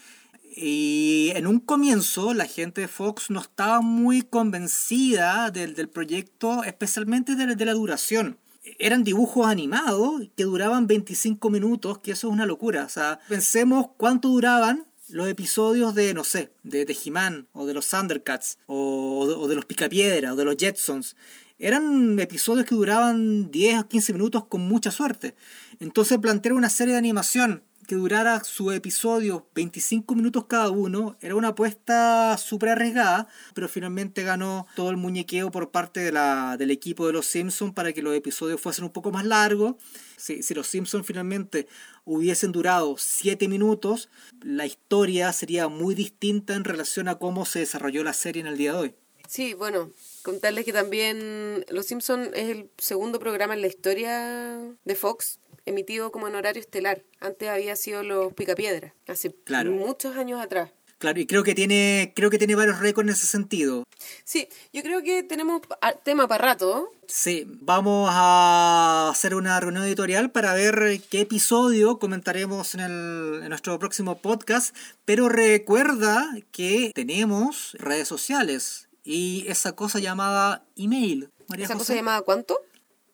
Y 0.59 1.33
en 1.35 1.47
un 1.47 1.61
comienzo 1.61 2.33
la 2.33 2.47
gente 2.47 2.81
de 2.81 2.89
Fox 2.89 3.29
no 3.29 3.41
estaba 3.41 3.83
muy 3.83 4.23
convencida 4.23 5.51
del, 5.51 5.75
del 5.75 5.91
proyecto, 5.91 6.65
especialmente 6.65 7.35
de, 7.35 7.55
de 7.55 7.65
la 7.67 7.75
duración. 7.75 8.39
Eran 8.79 9.05
dibujos 9.05 9.47
animados 9.47 10.23
que 10.35 10.45
duraban 10.45 10.87
25 10.87 11.51
minutos, 11.51 11.99
que 11.99 12.13
eso 12.13 12.29
es 12.29 12.33
una 12.33 12.47
locura. 12.47 12.85
O 12.85 12.89
sea, 12.89 13.21
pensemos 13.29 13.89
cuánto 13.99 14.29
duraban 14.29 14.87
los 15.11 15.29
episodios 15.29 15.95
de, 15.95 16.15
no 16.15 16.25
sé, 16.25 16.51
de, 16.63 16.87
de 16.87 16.97
He-Man, 17.05 17.49
o 17.53 17.67
de 17.67 17.75
los 17.75 17.89
Thundercats, 17.89 18.59
o, 18.67 19.47
de 19.47 19.55
los 19.55 19.67
Picapiedra, 19.67 20.33
o 20.33 20.37
de 20.37 20.45
los 20.45 20.57
Jetsons. 20.57 21.17
Eran 21.59 22.19
episodios 22.19 22.67
que 22.67 22.75
duraban 22.75 23.51
10 23.51 23.81
o 23.81 23.89
15 23.89 24.13
minutos 24.15 24.47
con 24.47 24.63
mucha 24.63 24.91
suerte. 24.91 25.35
Entonces 25.81 26.19
plantear 26.19 26.55
una 26.55 26.69
serie 26.69 26.93
de 26.93 26.99
animación 26.99 27.63
que 27.87 27.95
durara 27.95 28.43
su 28.45 28.73
episodio 28.73 29.47
25 29.55 30.15
minutos 30.15 30.47
cada 30.47 30.71
uno 30.71 31.17
era 31.21 31.35
una 31.35 31.49
apuesta 31.49 32.37
súper 32.37 32.71
arriesgada, 32.71 33.29
pero 33.55 33.69
finalmente 33.69 34.23
ganó 34.23 34.67
todo 34.75 34.91
el 34.91 34.97
muñequeo 34.97 35.51
por 35.51 35.71
parte 35.71 36.01
de 36.01 36.13
la, 36.13 36.57
del 36.57 36.71
equipo 36.71 37.07
de 37.07 37.13
los 37.13 37.27
Simpsons 37.27 37.73
para 37.73 37.93
que 37.93 38.03
los 38.03 38.15
episodios 38.15 38.61
fuesen 38.61 38.85
un 38.85 38.93
poco 38.93 39.11
más 39.13 39.25
largos. 39.25 39.77
Si, 40.17 40.43
si 40.43 40.55
los 40.55 40.67
Simpsons 40.67 41.07
finalmente 41.07 41.69
hubiesen 42.05 42.53
durado 42.53 42.97
7 42.99 43.49
minutos, 43.49 44.09
la 44.43 44.67
historia 44.67 45.33
sería 45.33 45.69
muy 45.69 45.95
distinta 45.95 46.55
en 46.55 46.65
relación 46.65 47.09
a 47.09 47.19
cómo 47.19 47.47
se 47.47 47.61
desarrolló 47.61 48.03
la 48.05 48.13
serie 48.13 48.41
en 48.41 48.49
el 48.49 48.59
día 48.59 48.73
de 48.73 48.79
hoy. 48.79 48.95
Sí, 49.29 49.55
bueno, 49.55 49.91
contarles 50.23 50.65
que 50.65 50.73
también 50.73 51.65
Los 51.69 51.87
Simpson 51.87 52.31
es 52.35 52.49
el 52.51 52.71
segundo 52.79 53.19
programa 53.19 53.55
en 53.55 53.61
la 53.61 53.67
historia 53.67 54.61
de 54.85 54.95
Fox 54.95 55.41
emitido 55.67 56.11
como 56.13 56.29
en 56.29 56.35
horario 56.37 56.61
estelar. 56.61 57.03
Antes 57.21 57.49
había 57.49 57.77
sido 57.77 58.03
Los 58.03 58.33
Picapiedras, 58.33 58.93
hace 59.07 59.35
Claro. 59.45 59.73
muchos 59.73 60.17
años 60.17 60.41
atrás. 60.41 60.71
Claro, 60.99 61.21
y 61.21 61.27
creo 61.27 61.43
que 61.45 61.55
tiene, 61.55 62.15
creo 62.17 62.31
que 62.31 62.39
tiene 62.39 62.55
varios 62.55 62.79
récords 62.81 63.07
en 63.07 63.13
ese 63.13 63.27
sentido. 63.27 63.85
Sí, 64.25 64.49
yo 64.73 64.83
creo 64.83 65.03
que 65.03 65.23
tenemos 65.23 65.61
tema 66.05 66.27
para 66.27 66.47
rato. 66.53 66.91
Sí, 67.07 67.45
vamos 67.47 68.09
a 68.11 69.11
hacer 69.11 69.35
una 69.35 69.61
reunión 69.61 69.85
editorial 69.85 70.31
para 70.31 70.55
ver 70.55 71.03
qué 71.11 71.21
episodio 71.21 71.99
comentaremos 71.99 72.75
en, 72.75 72.81
el, 72.81 73.41
en 73.43 73.49
nuestro 73.51 73.79
próximo 73.79 74.17
podcast, 74.23 74.75
pero 75.05 75.29
recuerda 75.29 76.35
que 76.51 76.93
tenemos 76.95 77.73
redes 77.79 78.09
sociales 78.09 78.89
y 79.05 79.45
esa 79.49 79.73
cosa 79.73 79.99
llamada 79.99 80.65
email. 80.77 81.29
María 81.49 81.67
¿Esa 81.67 81.75
José. 81.75 81.85
cosa 81.85 81.95
llamada 81.95 82.23
cuánto? 82.23 82.59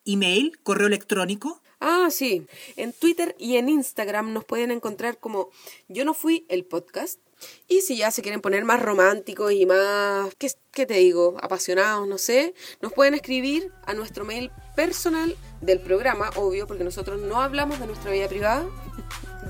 Email, 0.05 0.57
correo 0.63 0.87
electrónico. 0.87 1.61
Ah, 1.85 2.07
sí. 2.11 2.47
En 2.77 2.93
Twitter 2.93 3.35
y 3.37 3.57
en 3.57 3.67
Instagram 3.67 4.31
nos 4.31 4.45
pueden 4.45 4.71
encontrar 4.71 5.17
como 5.17 5.49
Yo 5.89 6.05
no 6.05 6.13
fui 6.13 6.45
el 6.47 6.63
podcast. 6.63 7.19
Y 7.67 7.81
si 7.81 7.97
ya 7.97 8.11
se 8.11 8.21
quieren 8.21 8.41
poner 8.41 8.65
más 8.65 8.81
románticos 8.81 9.51
y 9.51 9.65
más, 9.65 10.33
¿qué, 10.37 10.51
qué 10.71 10.85
te 10.85 10.95
digo? 10.95 11.35
Apasionados, 11.41 12.07
no 12.07 12.17
sé, 12.17 12.53
nos 12.81 12.93
pueden 12.93 13.13
escribir 13.13 13.71
a 13.85 13.93
nuestro 13.93 14.25
mail 14.25 14.51
personal 14.75 15.35
del 15.61 15.79
programa, 15.79 16.29
obvio, 16.35 16.67
porque 16.67 16.83
nosotros 16.83 17.21
no 17.21 17.41
hablamos 17.41 17.79
de 17.79 17.87
nuestra 17.87 18.11
vida 18.11 18.27
privada. 18.27 18.65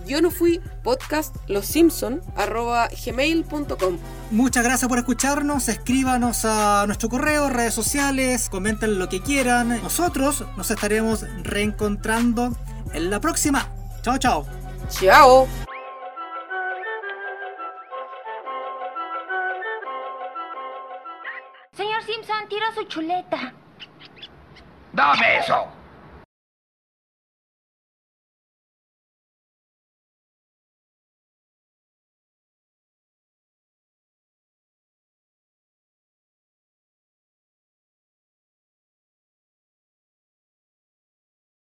Yo 0.06 0.22
no 0.22 0.32
fui 0.32 0.60
podcast 0.84 1.36
los 1.48 1.66
Simpson 1.66 2.22
arroba 2.36 2.90
gmail.com. 3.06 3.98
Muchas 4.32 4.64
gracias 4.64 4.90
por 4.90 4.98
escucharnos, 4.98 5.70
escríbanos 5.70 6.44
a 6.44 6.86
nuestro 6.88 7.10
correo, 7.10 7.50
redes 7.50 7.74
sociales, 7.74 8.50
comenten 8.50 9.00
lo 9.00 9.08
que 9.08 9.22
quieran. 9.22 9.82
Nosotros 9.82 10.44
nos 10.58 10.72
estaremos 10.72 11.26
reencontrando 11.44 12.56
en 12.94 13.10
la 13.10 13.22
próxima. 13.22 13.72
Chao, 14.02 14.18
chao. 14.18 14.46
¡Chao! 14.90 15.48
Tira 22.54 22.72
su 22.76 22.84
chuleta. 22.84 23.52
¡Dame 24.92 25.38
eso! 25.40 25.68